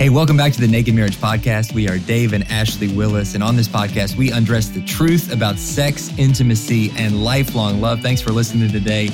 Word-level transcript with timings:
Hey, 0.00 0.08
welcome 0.08 0.34
back 0.34 0.54
to 0.54 0.60
the 0.62 0.66
Naked 0.66 0.94
Marriage 0.94 1.18
Podcast. 1.18 1.74
We 1.74 1.86
are 1.86 1.98
Dave 1.98 2.32
and 2.32 2.50
Ashley 2.50 2.88
Willis, 2.88 3.34
and 3.34 3.44
on 3.44 3.54
this 3.54 3.68
podcast, 3.68 4.16
we 4.16 4.32
undress 4.32 4.70
the 4.70 4.80
truth 4.80 5.30
about 5.30 5.58
sex, 5.58 6.10
intimacy, 6.16 6.90
and 6.96 7.22
lifelong 7.22 7.82
love. 7.82 8.00
Thanks 8.00 8.22
for 8.22 8.30
listening 8.30 8.70
today. 8.70 9.10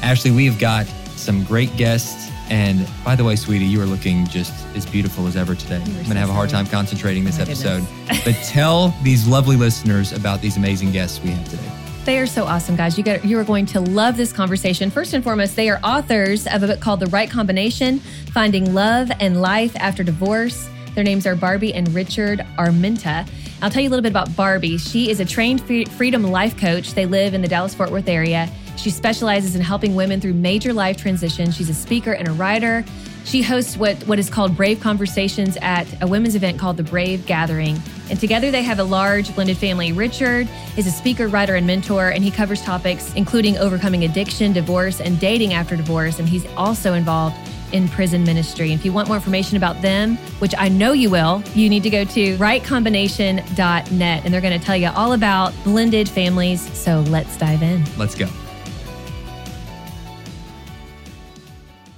Ashley, 0.00 0.30
we've 0.30 0.56
got 0.56 0.86
some 1.16 1.42
great 1.42 1.76
guests. 1.76 2.30
And 2.50 2.88
by 3.04 3.16
the 3.16 3.24
way, 3.24 3.34
sweetie, 3.34 3.64
you 3.64 3.82
are 3.82 3.86
looking 3.86 4.28
just 4.28 4.52
as 4.76 4.86
beautiful 4.86 5.26
as 5.26 5.36
ever 5.36 5.56
today. 5.56 5.82
I'm 5.82 5.92
going 5.92 6.10
to 6.10 6.20
have 6.20 6.30
a 6.30 6.34
hard 6.34 6.50
time 6.50 6.68
concentrating 6.68 7.24
this 7.24 7.38
My 7.38 7.42
episode. 7.42 7.84
but 8.24 8.36
tell 8.44 8.94
these 9.02 9.26
lovely 9.26 9.56
listeners 9.56 10.12
about 10.12 10.40
these 10.40 10.56
amazing 10.56 10.92
guests 10.92 11.20
we 11.20 11.30
have 11.30 11.48
today. 11.48 11.77
They 12.08 12.20
are 12.20 12.26
so 12.26 12.46
awesome, 12.46 12.74
guys. 12.74 12.96
You 12.96 13.04
get 13.04 13.22
you 13.22 13.38
are 13.38 13.44
going 13.44 13.66
to 13.66 13.80
love 13.80 14.16
this 14.16 14.32
conversation. 14.32 14.90
First 14.90 15.12
and 15.12 15.22
foremost, 15.22 15.56
they 15.56 15.68
are 15.68 15.78
authors 15.84 16.46
of 16.46 16.62
a 16.62 16.68
book 16.68 16.80
called 16.80 17.00
The 17.00 17.06
Right 17.08 17.28
Combination: 17.28 17.98
Finding 18.32 18.72
Love 18.72 19.10
and 19.20 19.42
Life 19.42 19.76
After 19.76 20.02
Divorce. 20.02 20.70
Their 20.94 21.04
names 21.04 21.26
are 21.26 21.36
Barbie 21.36 21.74
and 21.74 21.86
Richard 21.94 22.38
Armenta. 22.56 23.28
I'll 23.60 23.68
tell 23.68 23.82
you 23.82 23.90
a 23.90 23.92
little 23.92 24.02
bit 24.02 24.10
about 24.10 24.34
Barbie. 24.34 24.78
She 24.78 25.10
is 25.10 25.20
a 25.20 25.24
trained 25.26 25.60
freedom 25.90 26.22
life 26.22 26.58
coach. 26.58 26.94
They 26.94 27.04
live 27.04 27.34
in 27.34 27.42
the 27.42 27.48
Dallas 27.48 27.74
Fort 27.74 27.90
Worth 27.90 28.08
area. 28.08 28.50
She 28.78 28.88
specializes 28.88 29.54
in 29.54 29.60
helping 29.60 29.94
women 29.94 30.18
through 30.18 30.32
major 30.32 30.72
life 30.72 30.96
transitions. 30.96 31.58
She's 31.58 31.68
a 31.68 31.74
speaker 31.74 32.12
and 32.12 32.26
a 32.26 32.32
writer. 32.32 32.86
She 33.24 33.42
hosts 33.42 33.76
what, 33.76 33.96
what 34.04 34.18
is 34.18 34.30
called 34.30 34.56
Brave 34.56 34.80
Conversations 34.80 35.58
at 35.60 35.86
a 36.02 36.06
women's 36.06 36.34
event 36.34 36.58
called 36.58 36.76
the 36.76 36.82
Brave 36.82 37.26
Gathering. 37.26 37.80
And 38.10 38.18
together 38.18 38.50
they 38.50 38.62
have 38.62 38.78
a 38.78 38.84
large 38.84 39.34
blended 39.34 39.58
family. 39.58 39.92
Richard 39.92 40.48
is 40.76 40.86
a 40.86 40.90
speaker, 40.90 41.28
writer, 41.28 41.54
and 41.54 41.66
mentor, 41.66 42.08
and 42.08 42.24
he 42.24 42.30
covers 42.30 42.62
topics 42.62 43.12
including 43.14 43.58
overcoming 43.58 44.04
addiction, 44.04 44.52
divorce, 44.52 45.00
and 45.00 45.20
dating 45.20 45.52
after 45.52 45.76
divorce. 45.76 46.18
And 46.18 46.28
he's 46.28 46.46
also 46.56 46.94
involved 46.94 47.36
in 47.72 47.88
prison 47.88 48.24
ministry. 48.24 48.72
If 48.72 48.84
you 48.84 48.92
want 48.92 49.08
more 49.08 49.16
information 49.16 49.56
about 49.56 49.82
them, 49.82 50.16
which 50.38 50.54
I 50.56 50.68
know 50.68 50.92
you 50.92 51.10
will, 51.10 51.42
you 51.54 51.68
need 51.68 51.82
to 51.82 51.90
go 51.90 52.04
to 52.04 52.36
rightcombination.net 52.38 54.24
and 54.24 54.34
they're 54.34 54.40
going 54.40 54.58
to 54.58 54.64
tell 54.64 54.76
you 54.76 54.88
all 54.88 55.12
about 55.12 55.52
blended 55.64 56.08
families. 56.08 56.60
So 56.76 57.00
let's 57.08 57.36
dive 57.36 57.62
in. 57.62 57.84
Let's 57.98 58.14
go. 58.14 58.28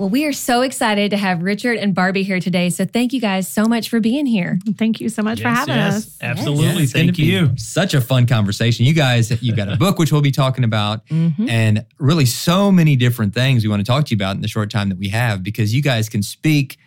Well, 0.00 0.08
we 0.08 0.24
are 0.24 0.32
so 0.32 0.62
excited 0.62 1.10
to 1.10 1.18
have 1.18 1.42
Richard 1.42 1.76
and 1.76 1.94
Barbie 1.94 2.22
here 2.22 2.40
today. 2.40 2.70
So 2.70 2.86
thank 2.86 3.12
you 3.12 3.20
guys 3.20 3.46
so 3.46 3.66
much 3.66 3.90
for 3.90 4.00
being 4.00 4.24
here. 4.24 4.58
Thank 4.78 4.98
you 4.98 5.10
so 5.10 5.20
much 5.22 5.42
for 5.42 5.48
having 5.48 5.74
yes, 5.74 5.94
us. 5.94 6.18
Absolutely. 6.22 6.84
Yeah, 6.84 6.88
Thank 6.88 7.18
you. 7.18 7.50
Such 7.58 7.92
a 7.92 8.00
fun 8.00 8.26
conversation. 8.26 8.86
You 8.86 8.94
guys, 8.94 9.30
you've 9.42 9.58
got 9.58 9.70
a 9.70 9.76
book 9.76 9.98
which 9.98 10.10
we'll 10.10 10.22
be 10.22 10.30
talking 10.30 10.64
about, 10.64 11.06
Mhm. 11.08 11.50
and 11.50 11.84
really 11.98 12.24
so 12.24 12.72
many 12.72 12.96
different 12.96 13.34
things 13.34 13.62
we 13.62 13.68
want 13.68 13.80
to 13.80 13.84
talk 13.84 14.06
to 14.06 14.12
you 14.12 14.16
about 14.16 14.36
in 14.36 14.40
the 14.40 14.48
short 14.48 14.70
time 14.70 14.88
that 14.88 14.96
we 14.96 15.08
have 15.10 15.42
because 15.42 15.74
you 15.74 15.82
guys 15.82 16.08
can 16.08 16.22
speak 16.22 16.78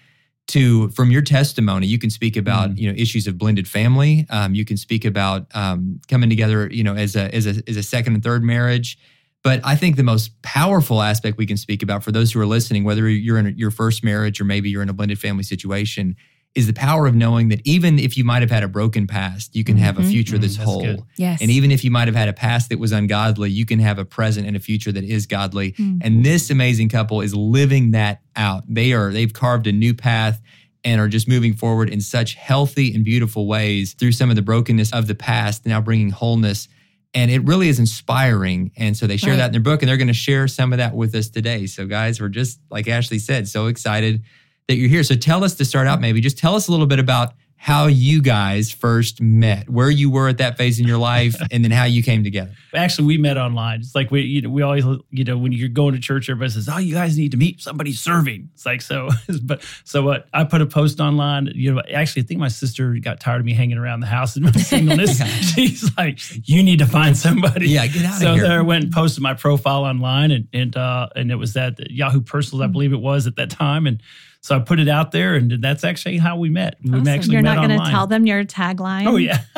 to 0.47 0.89
from 0.89 1.11
your 1.11 1.21
testimony 1.21 1.85
you 1.87 1.97
can 1.99 2.09
speak 2.09 2.35
about 2.35 2.71
Mhm. 2.71 2.77
you 2.79 2.91
know 2.91 2.95
issues 2.97 3.27
of 3.27 3.37
blended 3.37 3.65
family 3.67 4.25
um, 4.29 4.53
you 4.55 4.65
can 4.65 4.75
speak 4.75 5.05
about 5.05 5.45
um, 5.53 6.01
coming 6.09 6.29
together 6.29 6.67
you 6.69 6.83
know 6.83 6.95
as 6.95 7.15
a, 7.15 7.33
as 7.33 7.45
a 7.45 7.61
as 7.65 7.77
a 7.77 7.83
second 7.83 8.15
and 8.15 8.23
third 8.23 8.43
marriage 8.43 8.97
but 9.43 9.59
i 9.63 9.75
think 9.75 9.95
the 9.95 10.03
most 10.03 10.41
powerful 10.41 11.01
aspect 11.01 11.37
we 11.37 11.45
can 11.45 11.57
speak 11.57 11.83
about 11.83 12.03
for 12.03 12.11
those 12.11 12.31
who 12.31 12.39
are 12.39 12.45
listening 12.45 12.83
whether 12.83 13.07
you're 13.07 13.37
in 13.37 13.55
your 13.57 13.71
first 13.71 14.03
marriage 14.03 14.39
or 14.41 14.45
maybe 14.45 14.69
you're 14.69 14.81
in 14.83 14.89
a 14.89 14.93
blended 14.93 15.19
family 15.19 15.43
situation 15.43 16.15
is 16.55 16.67
the 16.67 16.73
power 16.73 17.07
of 17.07 17.15
knowing 17.15 17.49
that 17.49 17.59
even 17.65 17.97
if 17.97 18.15
you 18.15 18.23
might 18.23 18.41
have 18.43 18.51
had 18.51 18.61
a 18.63 18.67
broken 18.67 19.07
past 19.07 19.55
you 19.55 19.63
can 19.63 19.75
have 19.77 19.97
a 19.97 20.01
Mhm. 20.01 20.09
future 20.11 20.37
Mhm, 20.37 20.41
that's 20.41 20.57
that's 20.57 20.65
whole 20.69 20.81
good. 20.85 21.01
Yes. 21.17 21.41
and 21.41 21.49
even 21.49 21.71
if 21.71 21.83
you 21.83 21.89
might 21.91 22.07
have 22.07 22.15
had 22.15 22.29
a 22.29 22.33
past 22.33 22.69
that 22.69 22.77
was 22.79 22.91
ungodly, 22.91 23.49
you 23.49 23.65
can 23.65 23.79
have 23.79 23.97
a 23.97 24.05
present 24.05 24.45
and 24.47 24.55
a 24.55 24.59
future 24.59 24.91
that 24.91 25.03
is 25.03 25.25
godly. 25.25 25.71
Mhm. 25.73 25.97
And 26.01 26.23
this 26.23 26.51
amazing 26.51 26.89
couple 26.89 27.21
is 27.21 27.33
living 27.33 27.91
that 27.91 28.21
out. 28.35 28.63
They 28.69 28.93
are 28.93 29.11
they've 29.11 29.33
carved 29.33 29.65
a 29.65 29.71
new 29.71 29.95
path 29.95 30.39
and 30.83 31.01
are 31.01 31.07
just 31.07 31.27
moving 31.27 31.55
forward 31.55 31.89
in 31.89 32.01
such 32.01 32.35
healthy 32.35 32.93
and 32.93 33.03
beautiful 33.03 33.47
ways 33.47 33.93
through 33.93 34.11
some 34.11 34.29
of 34.29 34.35
the 34.35 34.41
brokenness 34.43 34.91
of 34.91 35.07
the 35.07 35.15
past, 35.15 35.65
now 35.65 35.81
bringing 35.81 36.11
wholeness. 36.11 36.67
And 37.15 37.29
it 37.29 37.43
really 37.43 37.69
is 37.69 37.79
inspiring. 37.79 38.71
And 38.75 38.97
so 38.97 39.05
they 39.05 39.17
share 39.17 39.31
Right. 39.31 39.37
that 39.37 39.45
in 39.47 39.51
their 39.51 39.61
book, 39.61 39.81
and 39.81 39.89
they're 39.89 39.97
going 39.97 40.07
to 40.07 40.13
share 40.13 40.47
some 40.47 40.73
of 40.73 40.77
that 40.77 40.95
with 40.95 41.13
us 41.13 41.29
today. 41.29 41.67
So, 41.67 41.85
guys, 41.85 42.19
we're 42.19 42.29
just, 42.29 42.59
like 42.71 42.87
Ashley 42.87 43.19
said, 43.19 43.47
so 43.47 43.67
excited 43.67 44.23
that 44.67 44.75
you're 44.75 44.89
here. 44.89 45.03
So, 45.03 45.15
tell 45.15 45.43
us 45.43 45.53
to 45.55 45.65
start 45.65 45.85
out, 45.87 45.95
mm-hmm. 45.95 46.01
maybe 46.01 46.21
just 46.21 46.37
tell 46.39 46.55
us 46.55 46.67
a 46.67 46.71
little 46.71 46.87
bit 46.87 46.99
about 46.99 47.33
how 47.63 47.87
you 47.87 48.21
guys 48.21 48.71
first 48.71 49.21
met, 49.21 49.69
where 49.69 49.89
you 49.89 50.11
were 50.11 50.27
at 50.27 50.39
that 50.39 50.57
phase 50.57 50.81
in 50.81 50.85
your 50.85 50.97
life, 50.97 51.33
and 51.51 51.63
then 51.63 51.71
how 51.71 51.85
you 51.85 52.03
came 52.03 52.21
together. 52.21 52.51
Actually, 52.75 53.07
we 53.07 53.17
met 53.17 53.37
online. 53.37 53.79
It's 53.79 53.95
like 53.95 54.11
we, 54.11 54.19
you 54.23 54.41
know, 54.41 54.49
we 54.49 54.61
always, 54.61 54.83
you 55.11 55.23
know, 55.23 55.37
when 55.37 55.53
you're 55.53 55.69
going 55.69 55.93
to 55.93 55.99
church, 56.01 56.29
everybody 56.29 56.51
says, 56.51 56.67
"Oh, 56.67 56.77
you 56.77 56.93
guys 56.93 57.17
need 57.17 57.31
to 57.31 57.37
meet 57.37 57.61
somebody 57.61 57.93
serving." 57.93 58.49
It's 58.53 58.65
like 58.65 58.81
so, 58.81 59.11
but 59.43 59.63
so 59.85 60.01
what? 60.01 60.27
I 60.33 60.43
put 60.43 60.61
a 60.61 60.65
post 60.65 60.99
online. 60.99 61.51
You 61.55 61.75
know, 61.75 61.81
actually, 61.93 62.23
I 62.23 62.25
think 62.25 62.41
my 62.41 62.49
sister 62.49 62.95
got 62.95 63.21
tired 63.21 63.39
of 63.39 63.45
me 63.45 63.53
hanging 63.53 63.77
around 63.77 64.01
the 64.01 64.07
house 64.07 64.35
and 64.35 64.43
my 64.43 64.51
singleness. 64.51 65.21
She's 65.53 65.89
like, 65.95 66.19
"You 66.45 66.63
need 66.63 66.79
to 66.79 66.85
find 66.85 67.15
somebody." 67.15 67.69
Yeah, 67.69 67.87
get 67.87 68.03
out 68.03 68.15
of 68.15 68.19
so 68.19 68.33
here. 68.33 68.43
there 68.43 68.59
I 68.59 68.61
went 68.61 68.83
and 68.83 68.93
posted 68.93 69.23
my 69.23 69.35
profile 69.35 69.85
online, 69.85 70.31
and 70.31 70.49
and 70.51 70.75
uh, 70.75 71.07
and 71.15 71.31
it 71.31 71.35
was 71.35 71.53
that 71.53 71.79
Yahoo 71.89 72.19
Personals, 72.19 72.61
I 72.61 72.67
believe 72.67 72.91
it 72.91 72.99
was 72.99 73.25
at 73.25 73.37
that 73.37 73.51
time, 73.51 73.87
and 73.87 74.03
so 74.43 74.55
I 74.57 74.59
put 74.59 74.79
it 74.79 74.89
out 74.89 75.11
there, 75.13 75.35
and 75.35 75.51
that's 75.63 75.83
actually 75.85 76.17
how 76.17 76.37
we 76.37 76.49
met. 76.49 76.75
We 76.83 76.91
Awesome. 76.91 77.07
actually 77.07 77.33
You're 77.33 77.41
met 77.43 77.55
not 77.55 77.67
going 77.67 77.79
to 77.79 77.89
tell 77.89 78.07
them 78.07 78.27
your 78.27 78.43
tagline. 78.43 79.07
Oh 79.07 79.15
yeah. 79.15 79.39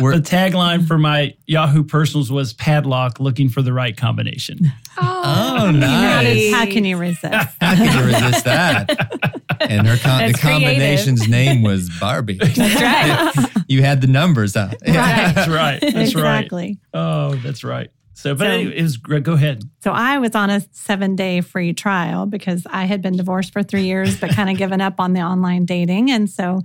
We're- 0.00 0.16
the 0.16 0.22
tagline 0.22 0.86
for 0.86 0.96
my 0.98 1.34
Yahoo 1.46 1.82
personals 1.84 2.30
was 2.32 2.52
padlock 2.52 3.18
looking 3.20 3.48
for 3.48 3.60
the 3.60 3.72
right 3.72 3.96
combination. 3.96 4.60
Oh, 4.96 5.02
oh 5.02 5.30
How, 5.66 5.70
nice. 5.72 6.54
how 6.54 6.64
can 6.66 6.84
you 6.84 6.96
resist? 6.96 7.24
How 7.60 7.74
can 7.74 7.98
you 7.98 8.06
resist 8.06 8.44
that? 8.44 9.34
And 9.60 9.88
her 9.88 9.96
con- 9.96 10.18
the 10.22 10.26
That's 10.28 10.40
creative. 10.40 10.62
combination's 10.68 11.28
name 11.28 11.62
was 11.62 11.90
Barbie. 11.98 12.34
That's 12.40 12.56
right. 12.58 13.64
you 13.66 13.82
had 13.82 14.00
the 14.00 14.06
numbers 14.06 14.54
up. 14.54 14.70
Right. 14.70 15.34
That's 15.34 15.48
right. 15.48 15.80
That's 15.80 15.94
right. 15.94 16.02
exactly. 16.04 16.78
Oh, 16.94 17.34
that's 17.34 17.64
right. 17.64 17.90
So, 18.18 18.34
but 18.34 18.46
So- 18.46 18.50
anyway, 18.50 18.76
it 18.76 18.82
was 18.82 18.96
great. 18.96 19.22
Go 19.22 19.34
ahead. 19.34 19.62
So 19.84 19.92
I 19.92 20.18
was 20.18 20.34
on 20.34 20.50
a 20.50 20.60
seven 20.72 21.14
day 21.14 21.40
free 21.40 21.72
trial 21.72 22.26
because 22.26 22.66
I 22.68 22.84
had 22.86 23.00
been 23.00 23.16
divorced 23.16 23.52
for 23.52 23.62
three 23.62 23.84
years, 23.84 24.18
but 24.18 24.30
kind 24.30 24.50
of 24.50 24.56
given 24.56 24.80
up 24.80 24.98
on 24.98 25.12
the 25.12 25.20
online 25.20 25.64
dating. 25.66 26.10
And 26.10 26.28
so, 26.28 26.60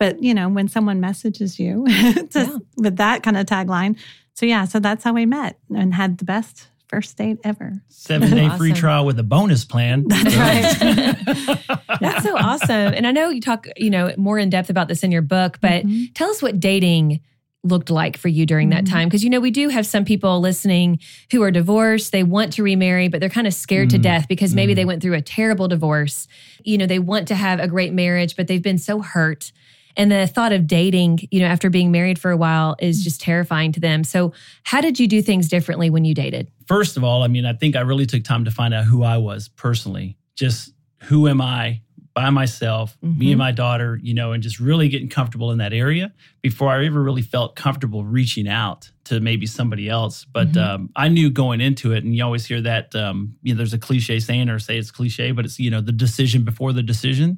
but 0.00 0.20
you 0.20 0.34
know, 0.34 0.48
when 0.48 0.66
someone 0.66 0.98
messages 1.00 1.60
you 1.60 1.86
to, 1.86 2.28
Yeah. 2.34 2.56
with 2.76 2.96
that 2.96 3.22
kind 3.22 3.36
of 3.36 3.46
tagline. 3.46 3.96
So 4.34 4.46
yeah, 4.46 4.64
so 4.64 4.80
that's 4.80 5.04
how 5.04 5.12
we 5.12 5.26
met 5.26 5.58
and 5.74 5.94
had 5.94 6.18
the 6.18 6.24
best 6.24 6.66
first 6.88 7.16
date 7.16 7.38
ever. 7.44 7.80
Seven 7.88 8.30
day 8.32 8.48
free 8.56 8.72
trial 8.72 9.06
with 9.06 9.18
a 9.20 9.22
bonus 9.22 9.64
plan. 9.64 10.04
That's 10.08 10.36
right. 10.36 11.76
That's 12.00 12.24
so 12.24 12.36
awesome. 12.36 12.94
And 12.94 13.06
I 13.06 13.12
know 13.12 13.28
you 13.30 13.40
talk, 13.40 13.66
you 13.76 13.90
know, 13.90 14.12
more 14.16 14.38
in 14.38 14.50
depth 14.50 14.70
about 14.70 14.88
this 14.88 15.02
in 15.04 15.10
your 15.12 15.22
book, 15.22 15.58
but 15.60 15.84
Mhm. 15.86 16.14
tell 16.14 16.30
us 16.30 16.42
what 16.42 16.60
dating 16.60 17.20
looked 17.66 17.90
like 17.90 18.16
for 18.16 18.28
you 18.28 18.46
during 18.46 18.70
that 18.70 18.84
Mhm. 18.84 18.90
time 18.90 19.08
because 19.08 19.22
you 19.24 19.30
know 19.30 19.40
we 19.40 19.50
do 19.50 19.68
have 19.68 19.86
some 19.86 20.04
people 20.04 20.40
listening 20.40 20.98
who 21.32 21.42
are 21.42 21.50
divorced 21.50 22.12
they 22.12 22.22
want 22.22 22.52
to 22.54 22.62
remarry 22.62 23.08
but 23.08 23.20
they're 23.20 23.28
kind 23.28 23.46
of 23.46 23.54
scared 23.54 23.90
to 23.90 23.98
Mhm. 23.98 24.02
death 24.02 24.28
because 24.28 24.54
maybe 24.54 24.72
Mhm. 24.72 24.76
they 24.76 24.84
went 24.84 25.02
through 25.02 25.14
a 25.14 25.20
terrible 25.22 25.68
divorce 25.68 26.28
you 26.64 26.78
know 26.78 26.86
they 26.86 26.98
want 26.98 27.28
to 27.28 27.34
have 27.34 27.60
a 27.60 27.68
great 27.68 27.92
marriage 27.92 28.36
but 28.36 28.46
they've 28.46 28.62
been 28.62 28.78
so 28.78 29.00
hurt 29.02 29.52
and 29.98 30.12
the 30.12 30.26
thought 30.26 30.52
of 30.52 30.66
dating 30.66 31.20
you 31.30 31.40
know 31.40 31.46
after 31.46 31.70
being 31.70 31.90
married 31.90 32.18
for 32.18 32.30
a 32.30 32.36
while 32.36 32.76
is 32.78 33.02
just 33.02 33.20
terrifying 33.20 33.72
to 33.72 33.80
them 33.80 34.04
so 34.04 34.32
how 34.64 34.80
did 34.80 34.98
you 35.00 35.06
do 35.08 35.20
things 35.22 35.48
differently 35.48 35.90
when 35.90 36.04
you 36.04 36.14
dated 36.14 36.48
First 36.66 36.96
of 36.96 37.04
all, 37.04 37.22
I 37.22 37.28
mean, 37.28 37.46
I 37.46 37.52
think 37.52 37.76
I 37.76 37.80
really 37.82 38.06
took 38.06 38.24
time 38.24 38.44
to 38.44 38.50
find 38.50 38.74
out 38.74 38.86
who 38.86 39.04
I 39.04 39.18
was 39.18 39.46
personally. 39.46 40.16
Just 40.34 40.72
who 41.04 41.28
am 41.28 41.40
I 41.40 41.80
by 42.16 42.30
myself, 42.30 42.96
me 43.02 43.26
Mhm. 43.26 43.30
and 43.32 43.38
my 43.38 43.52
daughter, 43.52 44.00
you 44.02 44.14
know, 44.14 44.32
and 44.32 44.42
just 44.42 44.58
really 44.58 44.88
getting 44.88 45.08
comfortable 45.10 45.52
in 45.52 45.58
that 45.58 45.74
area 45.74 46.14
before 46.40 46.70
I 46.70 46.86
ever 46.86 47.02
really 47.02 47.20
felt 47.20 47.56
comfortable 47.56 48.06
reaching 48.06 48.48
out 48.48 48.90
to 49.04 49.20
maybe 49.20 49.44
somebody 49.44 49.86
else. 49.90 50.24
But 50.24 50.52
Mhm. 50.52 50.56
um, 50.66 50.90
I 50.96 51.08
knew 51.08 51.28
going 51.28 51.60
into 51.60 51.92
it, 51.92 52.04
and 52.04 52.16
you 52.16 52.24
always 52.24 52.46
hear 52.46 52.62
that, 52.62 52.96
um, 52.96 53.34
you 53.42 53.52
know, 53.52 53.58
there's 53.58 53.74
a 53.74 53.78
cliche 53.78 54.18
saying 54.18 54.48
or 54.48 54.58
say 54.58 54.78
it's 54.78 54.90
cliche, 54.90 55.30
but 55.32 55.44
it's, 55.44 55.58
you 55.60 55.70
know, 55.70 55.82
the 55.82 55.92
decision 55.92 56.42
before 56.42 56.72
the 56.72 56.82
decision. 56.82 57.36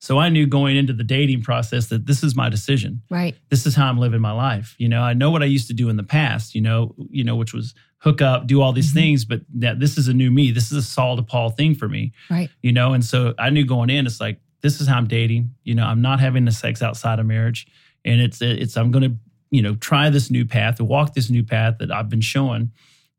So 0.00 0.18
I 0.18 0.28
knew 0.30 0.46
going 0.48 0.76
into 0.76 0.92
the 0.92 1.04
dating 1.04 1.42
process 1.42 1.86
that 1.86 2.06
this 2.06 2.22
is 2.24 2.34
my 2.36 2.48
decision 2.48 3.02
right 3.10 3.34
this 3.50 3.66
is 3.66 3.74
how 3.74 3.88
I'm 3.88 3.98
living 3.98 4.20
my 4.20 4.30
life. 4.32 4.74
You 4.78 4.88
know, 4.88 5.02
I 5.02 5.12
know 5.14 5.30
what 5.30 5.42
I 5.42 5.46
used 5.46 5.66
to 5.68 5.74
do 5.74 5.88
in 5.88 5.96
the 5.96 6.02
past, 6.04 6.54
you 6.56 6.60
know, 6.60 6.94
you 7.10 7.22
know, 7.24 7.34
which 7.36 7.52
was 7.54 7.74
hook 7.98 8.22
up, 8.22 8.46
do 8.46 8.60
all 8.62 8.72
these 8.72 8.90
Mhm. 8.90 8.94
things, 8.94 9.24
but 9.24 9.42
that 9.54 9.80
this 9.80 9.98
is 9.98 10.08
a 10.08 10.12
new 10.14 10.30
me. 10.30 10.50
This 10.52 10.70
is 10.70 10.78
a 10.78 10.82
Saul 10.82 11.16
to 11.16 11.22
Paul 11.22 11.50
thing 11.50 11.74
for 11.74 11.88
me. 11.88 12.12
Right. 12.30 12.48
You 12.62 12.72
know, 12.72 12.92
and 12.94 13.04
so 13.04 13.34
I 13.38 13.50
knew 13.50 13.64
going 13.64 13.90
in, 13.90 14.06
it's 14.06 14.20
like, 14.20 14.40
this 14.60 14.80
is 14.80 14.86
how 14.88 14.96
I'm 14.98 15.06
dating. 15.08 15.54
You 15.64 15.74
know, 15.74 15.84
I'm 15.84 16.00
not 16.00 16.20
having 16.20 16.44
the 16.44 16.52
sex 16.52 16.80
outside 16.82 17.18
of 17.18 17.26
marriage. 17.26 17.66
And 18.04 18.20
it's 18.20 18.40
it's 18.40 18.76
I'm 18.76 18.90
gonna, 18.92 19.16
you 19.50 19.62
know, 19.62 19.74
try 19.76 20.10
this 20.10 20.30
new 20.30 20.44
path, 20.46 20.80
walk 20.80 21.14
this 21.14 21.28
new 21.30 21.42
path 21.44 21.76
that 21.78 21.90
I've 21.90 22.08
been 22.08 22.20
showing. 22.20 22.70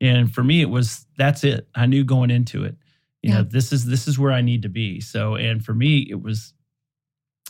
And 0.01 0.33
for 0.33 0.43
me, 0.43 0.61
it 0.61 0.69
was 0.69 1.05
that's 1.17 1.43
it. 1.43 1.67
I 1.75 1.85
knew 1.85 2.03
going 2.05 2.31
into 2.31 2.63
it. 2.63 2.75
You 3.21 3.31
Yeah. 3.31 3.35
know, 3.39 3.43
this 3.43 3.73
is 3.73 3.85
this 3.85 4.07
is 4.07 4.17
where 4.17 4.31
I 4.31 4.41
need 4.41 4.61
to 4.61 4.69
be. 4.69 5.01
So 5.01 5.35
and 5.35 5.63
for 5.63 5.73
me, 5.73 6.07
it 6.09 6.21
was 6.21 6.53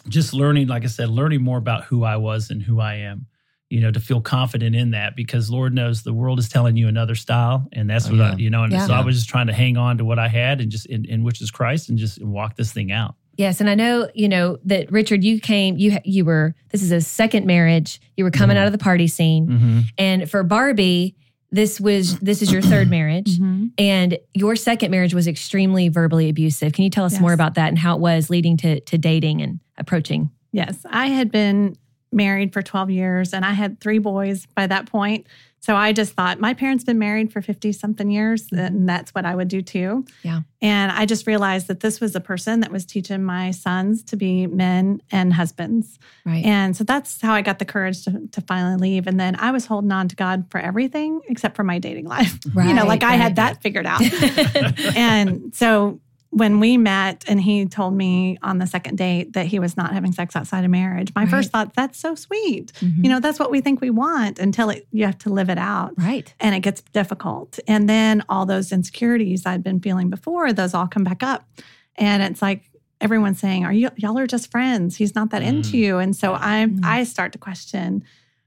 just 0.07 0.33
learning, 0.33 0.67
like 0.67 0.83
I 0.83 0.87
said, 0.87 1.09
learning 1.09 1.43
more 1.43 1.57
about 1.57 1.83
who 1.85 2.03
I 2.03 2.15
was 2.15 2.49
and 2.49 2.61
who 2.63 2.79
I 2.79 2.95
am, 2.95 3.27
you 3.69 3.79
know, 3.81 3.91
to 3.91 3.99
feel 3.99 4.19
confident 4.21 4.75
in 4.75 4.91
that 4.91 5.15
because 5.15 5.49
Lord 5.49 5.73
knows 5.73 6.01
the 6.03 6.13
world 6.13 6.39
is 6.39 6.49
telling 6.49 6.75
you 6.75 6.87
another 6.87 7.13
style. 7.15 7.67
And 7.71 7.89
that's 7.89 8.07
Oh, 8.07 8.11
what 8.11 8.17
yeah. 8.17 8.31
I, 8.31 8.35
you 8.35 8.49
know, 8.49 8.63
and 8.63 8.71
Yeah. 8.73 8.87
so 8.87 8.93
I 8.93 9.01
was 9.01 9.15
just 9.15 9.29
trying 9.29 9.47
to 9.47 9.53
hang 9.53 9.77
on 9.77 9.97
to 9.99 10.05
what 10.05 10.17
I 10.19 10.27
had 10.27 10.59
and 10.59 10.71
just, 10.71 10.87
in, 10.87 11.05
in 11.05 11.23
which 11.23 11.39
is 11.41 11.51
Christ 11.51 11.89
and 11.89 11.97
just 11.97 12.23
walk 12.23 12.55
this 12.55 12.71
thing 12.71 12.91
out. 12.91 13.15
Yes, 13.37 13.61
and 13.61 13.69
I 13.69 13.75
know 13.75 14.09
you 14.13 14.27
know 14.27 14.57
that 14.65 14.91
Richard. 14.91 15.23
You 15.23 15.39
came. 15.39 15.77
You 15.77 15.97
you 16.03 16.25
were. 16.25 16.55
This 16.71 16.83
is 16.83 16.91
a 16.91 16.99
second 16.99 17.45
marriage. 17.45 18.01
You 18.17 18.25
were 18.25 18.31
coming 18.31 18.57
Mhm. 18.57 18.59
out 18.59 18.65
of 18.65 18.73
the 18.73 18.77
party 18.77 19.07
scene, 19.07 19.47
Mhm. 19.47 19.83
and 19.97 20.29
for 20.29 20.43
Barbie, 20.43 21.15
this 21.49 21.79
was 21.79 22.19
this 22.19 22.41
is 22.41 22.51
your 22.51 22.61
third 22.61 22.89
marriage, 22.97 23.39
Mhm. 23.39 23.69
and 23.77 24.17
your 24.33 24.57
second 24.57 24.91
marriage 24.91 25.13
was 25.13 25.25
extremely 25.25 25.87
verbally 25.87 26.27
abusive. 26.27 26.73
Can 26.73 26.83
you 26.83 26.89
tell 26.89 27.05
us 27.05 27.13
Yes. 27.13 27.21
more 27.21 27.31
about 27.31 27.53
that 27.53 27.69
and 27.69 27.79
how 27.79 27.95
it 27.95 28.01
was 28.01 28.29
leading 28.29 28.57
to 28.57 28.81
to 28.81 28.97
dating 28.97 29.41
and 29.41 29.61
approaching? 29.77 30.31
Yes, 30.51 30.85
I 30.89 31.07
had 31.07 31.31
been 31.31 31.77
married 32.11 32.53
for 32.53 32.61
12 32.61 32.89
years 32.89 33.33
and 33.33 33.45
I 33.45 33.51
had 33.51 33.79
three 33.79 33.99
boys 33.99 34.47
by 34.55 34.67
that 34.67 34.87
point. 34.87 35.27
So 35.61 35.75
I 35.75 35.91
just 35.91 36.13
thought 36.13 36.39
my 36.39 36.53
parents 36.53 36.85
been 36.85 36.99
married 36.99 37.33
for 37.33 37.41
50 37.41 37.73
something 37.73 38.09
years 38.09 38.47
mm-hmm. 38.47 38.59
and 38.59 38.89
that's 38.89 39.13
what 39.13 39.25
I 39.25 39.35
would 39.35 39.49
do 39.49 39.61
too. 39.61 40.05
Yeah. 40.23 40.41
And 40.61 40.91
I 40.91 41.05
just 41.05 41.27
realized 41.27 41.67
that 41.67 41.81
this 41.81 41.99
was 41.99 42.15
a 42.15 42.21
person 42.21 42.61
that 42.61 42.71
was 42.71 42.85
teaching 42.85 43.23
my 43.23 43.51
sons 43.51 44.01
to 44.03 44.15
be 44.15 44.47
men 44.47 45.01
and 45.11 45.33
husbands. 45.33 45.99
Right. 46.25 46.45
And 46.45 46.75
so 46.75 46.83
that's 46.83 47.21
how 47.21 47.33
I 47.33 47.41
got 47.41 47.59
the 47.59 47.65
courage 47.65 48.03
to, 48.05 48.27
to 48.31 48.41
finally 48.41 48.77
leave. 48.77 49.05
And 49.05 49.19
then 49.19 49.35
I 49.37 49.51
was 49.51 49.65
holding 49.65 49.91
on 49.91 50.07
to 50.07 50.15
God 50.15 50.45
for 50.49 50.59
everything 50.59 51.19
except 51.27 51.55
for 51.55 51.63
my 51.63 51.77
dating 51.77 52.05
life. 52.05 52.39
Right, 52.53 52.67
you 52.67 52.73
know, 52.73 52.81
Right, 52.81 52.89
like 52.89 53.03
I 53.03 53.15
had 53.15 53.35
that 53.35 53.61
figured 53.61 53.85
out. 53.85 54.01
and 54.95 55.53
so 55.53 55.99
when 56.31 56.59
we 56.59 56.77
met 56.77 57.25
and 57.27 57.41
he 57.41 57.65
told 57.65 57.93
me 57.95 58.37
on 58.43 58.59
the 58.59 58.67
second 58.67 58.97
date 58.97 59.33
that 59.33 59.47
he 59.47 59.57
was 59.57 59.75
not 59.75 59.93
having 59.93 60.11
sex 60.11 60.35
outside 60.35 60.63
of 60.63 60.69
marriage, 60.69 61.11
my 61.15 61.21
Right. 61.23 61.29
first 61.31 61.51
thought, 61.51 61.73
that's 61.73 61.97
so 61.99 62.13
sweet. 62.13 62.71
Mhm. 62.81 63.03
You 63.03 63.09
know, 63.09 63.19
that's 63.19 63.39
what 63.39 63.49
we 63.49 63.61
think 63.61 63.81
we 63.81 63.89
want 63.89 64.37
until 64.37 64.69
it, 64.69 64.87
you 64.91 65.05
have 65.05 65.17
to 65.19 65.29
live 65.33 65.49
it 65.49 65.57
out. 65.57 65.93
right. 65.97 66.31
And 66.39 66.53
it 66.53 66.59
gets 66.59 66.81
difficult. 66.93 67.57
And 67.67 67.89
then 67.89 68.23
all 68.29 68.45
those 68.45 68.71
insecurities 68.71 69.45
I'd 69.47 69.63
been 69.63 69.79
feeling 69.79 70.09
before, 70.11 70.53
those 70.53 70.75
all 70.75 70.87
come 70.87 71.03
back 71.03 71.23
up. 71.23 71.47
And 71.95 72.21
it's 72.21 72.41
like 72.43 72.63
everyone's 73.01 73.39
saying, 73.39 73.65
Are 73.65 73.73
you 73.73 73.89
y'all 73.97 74.17
are 74.19 74.27
just 74.27 74.51
friends? 74.51 74.97
He's 74.97 75.15
not 75.15 75.31
that 75.31 75.41
into 75.41 75.71
Mm. 75.71 75.79
you. 75.79 75.97
And 75.97 76.15
so 76.15 76.35
I 76.35 76.67
Mm. 76.67 76.85
I 76.85 77.05
start 77.05 77.31
to 77.31 77.37
question. 77.39 78.03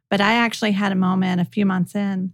But 0.08 0.20
I 0.20 0.34
actually 0.34 0.72
had 0.72 0.92
a 0.92 0.94
moment 0.94 1.40
a 1.40 1.44
few 1.44 1.66
months 1.66 1.94
in 1.96 2.32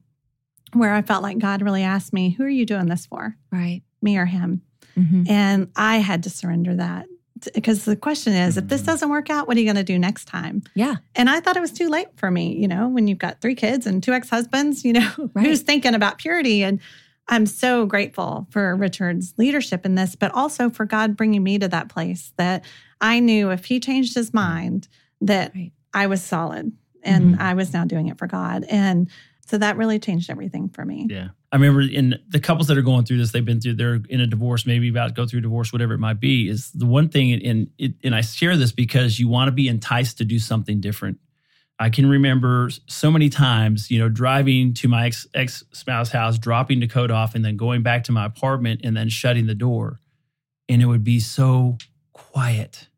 where 0.74 0.92
I 0.92 1.00
felt 1.00 1.22
like 1.22 1.38
God 1.38 1.62
really 1.62 1.84
asked 1.84 2.12
me, 2.12 2.30
Who 2.30 2.42
are 2.44 2.48
you 2.50 2.66
doing 2.66 2.86
this 2.86 3.06
for? 3.06 3.36
Right. 3.50 3.82
Me 4.02 4.18
or 4.18 4.26
him? 4.26 4.60
Mhm. 4.98 5.28
And 5.30 5.68
I 5.76 5.98
had 5.98 6.22
to 6.24 6.30
surrender 6.30 6.74
that 6.76 7.06
because 7.54 7.84
the 7.84 7.94
question 7.94 8.32
is 8.32 8.56
if 8.56 8.66
this 8.68 8.82
Mhm. 8.82 8.86
doesn't 8.86 9.08
work 9.10 9.30
out, 9.30 9.46
what 9.46 9.56
are 9.56 9.60
you 9.60 9.66
going 9.66 9.76
to 9.76 9.84
do 9.84 9.98
next 9.98 10.24
time? 10.26 10.62
Yeah. 10.74 10.96
And 11.14 11.30
I 11.30 11.38
thought 11.40 11.56
it 11.56 11.60
was 11.60 11.70
too 11.72 11.88
late 11.88 12.08
for 12.16 12.30
me, 12.30 12.56
you 12.56 12.66
know, 12.66 12.88
when 12.88 13.06
you've 13.06 13.18
got 13.18 13.40
three 13.40 13.54
kids 13.54 13.86
and 13.86 14.02
two 14.02 14.12
ex 14.12 14.28
husbands, 14.28 14.84
you 14.84 14.92
know, 14.94 15.08
Right. 15.34 15.46
who's 15.46 15.60
thinking 15.62 15.94
about 15.94 16.18
purity? 16.18 16.64
And 16.64 16.80
I'm 17.28 17.46
so 17.46 17.86
grateful 17.86 18.46
for 18.50 18.74
Richard's 18.74 19.34
leadership 19.36 19.86
in 19.86 19.94
this, 19.94 20.16
but 20.16 20.32
also 20.34 20.68
for 20.70 20.84
God 20.84 21.16
bringing 21.16 21.42
me 21.44 21.58
to 21.58 21.68
that 21.68 21.88
place 21.88 22.32
that 22.38 22.64
I 23.00 23.20
knew 23.20 23.50
if 23.50 23.66
he 23.66 23.78
changed 23.78 24.14
his 24.14 24.34
mind, 24.34 24.88
that 25.20 25.52
Right. 25.54 25.72
I 25.94 26.06
was 26.08 26.22
solid 26.22 26.72
and 27.04 27.36
Mhm. 27.36 27.40
I 27.40 27.54
was 27.54 27.72
now 27.72 27.84
doing 27.84 28.08
it 28.08 28.18
for 28.18 28.26
God. 28.26 28.64
And 28.68 29.08
so 29.48 29.56
that 29.58 29.76
really 29.78 29.98
changed 29.98 30.30
everything 30.30 30.68
for 30.68 30.84
me. 30.84 31.06
Yeah. 31.08 31.28
I 31.50 31.56
remember 31.56 31.80
in 31.80 32.18
the 32.28 32.38
couples 32.38 32.66
that 32.66 32.76
are 32.76 32.82
going 32.82 33.06
through 33.06 33.16
this, 33.16 33.32
they've 33.32 33.44
been 33.44 33.60
through, 33.60 33.74
they're 33.74 34.00
in 34.10 34.20
a 34.20 34.26
divorce, 34.26 34.66
maybe 34.66 34.90
about 34.90 35.08
to 35.08 35.14
go 35.14 35.26
through 35.26 35.40
divorce, 35.40 35.72
whatever 35.72 35.94
it 35.94 35.98
might 35.98 36.20
be, 36.20 36.48
is 36.48 36.70
the 36.72 36.84
one 36.84 37.08
thing, 37.08 37.32
and 37.44 37.70
and 38.04 38.14
I 38.14 38.20
share 38.20 38.56
this 38.56 38.72
because 38.72 39.18
you 39.18 39.28
want 39.28 39.48
to 39.48 39.52
be 39.52 39.68
enticed 39.68 40.18
to 40.18 40.24
do 40.24 40.38
something 40.38 40.80
different. 40.80 41.18
I 41.78 41.88
can 41.88 42.10
remember 42.10 42.70
so 42.88 43.10
many 43.10 43.30
times, 43.30 43.90
you 43.90 43.98
know, 43.98 44.10
driving 44.10 44.74
to 44.74 44.88
my 44.88 45.06
ex 45.06 45.26
ex 45.32 45.64
spouse 45.72 46.10
house, 46.10 46.38
dropping 46.38 46.80
Dakota 46.80 47.14
off, 47.14 47.34
and 47.34 47.42
then 47.42 47.56
going 47.56 47.82
back 47.82 48.04
to 48.04 48.12
my 48.12 48.26
apartment 48.26 48.82
and 48.84 48.94
then 48.94 49.08
shutting 49.08 49.46
the 49.46 49.54
door, 49.54 50.00
and 50.68 50.82
it 50.82 50.86
would 50.86 51.04
be 51.04 51.20
so 51.20 51.78
quiet, 52.12 52.88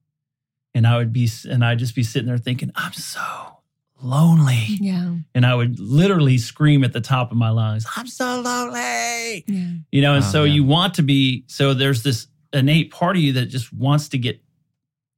and 0.75 0.85
I 0.85 0.96
would 0.96 1.12
be, 1.12 1.31
and 1.49 1.64
I'd 1.64 1.79
just 1.79 1.94
be 1.94 2.03
sitting 2.03 2.26
there 2.26 2.38
thinking, 2.38 2.73
I'm 2.75 2.94
so 2.94 3.59
lonely. 4.02 4.64
Yeah. 4.81 5.14
And 5.35 5.44
I 5.47 5.55
would 5.55 5.79
literally 5.79 6.38
scream 6.38 6.85
at 6.85 6.93
the 6.93 7.00
top 7.00 7.31
of 7.31 7.37
my 7.37 7.50
lungs, 7.50 7.87
I'm 7.97 8.06
so 8.06 8.41
lonely. 8.41 9.44
Yeah. 9.47 9.70
You 9.93 10.02
know, 10.02 10.14
and 10.14 10.25
Oh, 10.25 10.29
so 10.29 10.44
yeah. 10.44 10.55
you 10.55 10.64
want 10.64 10.94
to 10.94 11.02
be, 11.02 11.44
so 11.47 11.75
there's 11.75 12.02
this 12.02 12.26
innate 12.52 12.91
part 12.91 13.17
of 13.17 13.23
you 13.23 13.32
that 13.35 13.47
just 13.47 13.73
wants 13.73 14.08
to 14.11 14.19
get, 14.19 14.43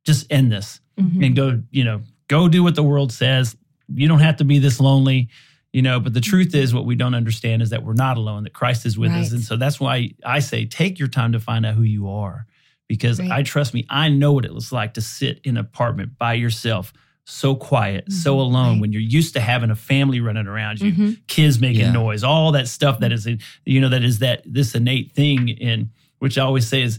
just 0.04 0.26
end 0.30 0.50
this 0.52 0.80
Mhm. 1.00 1.24
and 1.26 1.36
go, 1.36 1.62
you 1.70 1.84
know, 1.84 2.02
go 2.28 2.48
do 2.48 2.62
what 2.62 2.74
the 2.74 2.82
world 2.82 3.12
says. 3.12 3.56
You 3.94 4.08
don't 4.08 4.20
have 4.20 4.36
to 4.36 4.44
be 4.44 4.58
this 4.58 4.80
lonely, 4.80 5.28
you 5.72 5.82
know, 5.82 6.00
but 6.00 6.12
the 6.12 6.20
truth 6.20 6.54
is 6.54 6.74
what 6.74 6.84
we 6.84 6.94
don't 6.94 7.14
understand 7.14 7.62
is 7.62 7.70
that 7.70 7.84
we're 7.84 7.94
not 7.94 8.16
alone, 8.16 8.42
that 8.44 8.52
Christ 8.52 8.84
is 8.84 8.98
with 8.98 9.12
us. 9.12 9.32
And 9.32 9.42
so 9.42 9.56
that's 9.56 9.78
why 9.80 10.10
I 10.24 10.40
say 10.40 10.66
take 10.66 10.98
your 10.98 11.08
time 11.08 11.32
to 11.32 11.40
find 11.40 11.64
out 11.64 11.74
who 11.74 11.82
you 11.82 12.08
are 12.10 12.46
because 12.88 13.18
Right. 13.20 13.30
I 13.30 13.42
trust 13.42 13.72
me, 13.72 13.86
I 13.88 14.08
know 14.10 14.32
what 14.32 14.44
it 14.44 14.52
was 14.54 14.72
like 14.72 14.94
to 14.94 15.00
sit 15.00 15.40
in 15.44 15.56
an 15.56 15.64
apartment 15.64 16.18
by 16.18 16.34
yourself, 16.34 16.92
so 17.24 17.54
quiet, 17.54 18.10
so 18.12 18.34
Mhm. 18.36 18.40
alone 18.40 18.72
Right. 18.72 18.80
when 18.80 18.92
you're 18.92 19.00
used 19.02 19.34
to 19.34 19.40
having 19.40 19.70
a 19.70 19.76
family 19.76 20.20
running 20.20 20.46
around 20.46 20.80
you 20.80 20.92
Mhm. 20.92 21.16
kids 21.28 21.60
making 21.60 21.82
Yeah. 21.82 21.92
noise, 21.92 22.24
all 22.24 22.50
that 22.52 22.66
stuff 22.68 22.98
that 23.00 23.12
is, 23.12 23.28
you 23.64 23.80
know, 23.80 23.88
that 23.88 24.02
is 24.02 24.18
that 24.18 24.42
this 24.44 24.74
innate 24.74 25.12
thing 25.12 25.48
in 25.48 25.90
which 26.18 26.36
I 26.38 26.42
always 26.42 26.66
say 26.66 26.82
is 26.82 26.98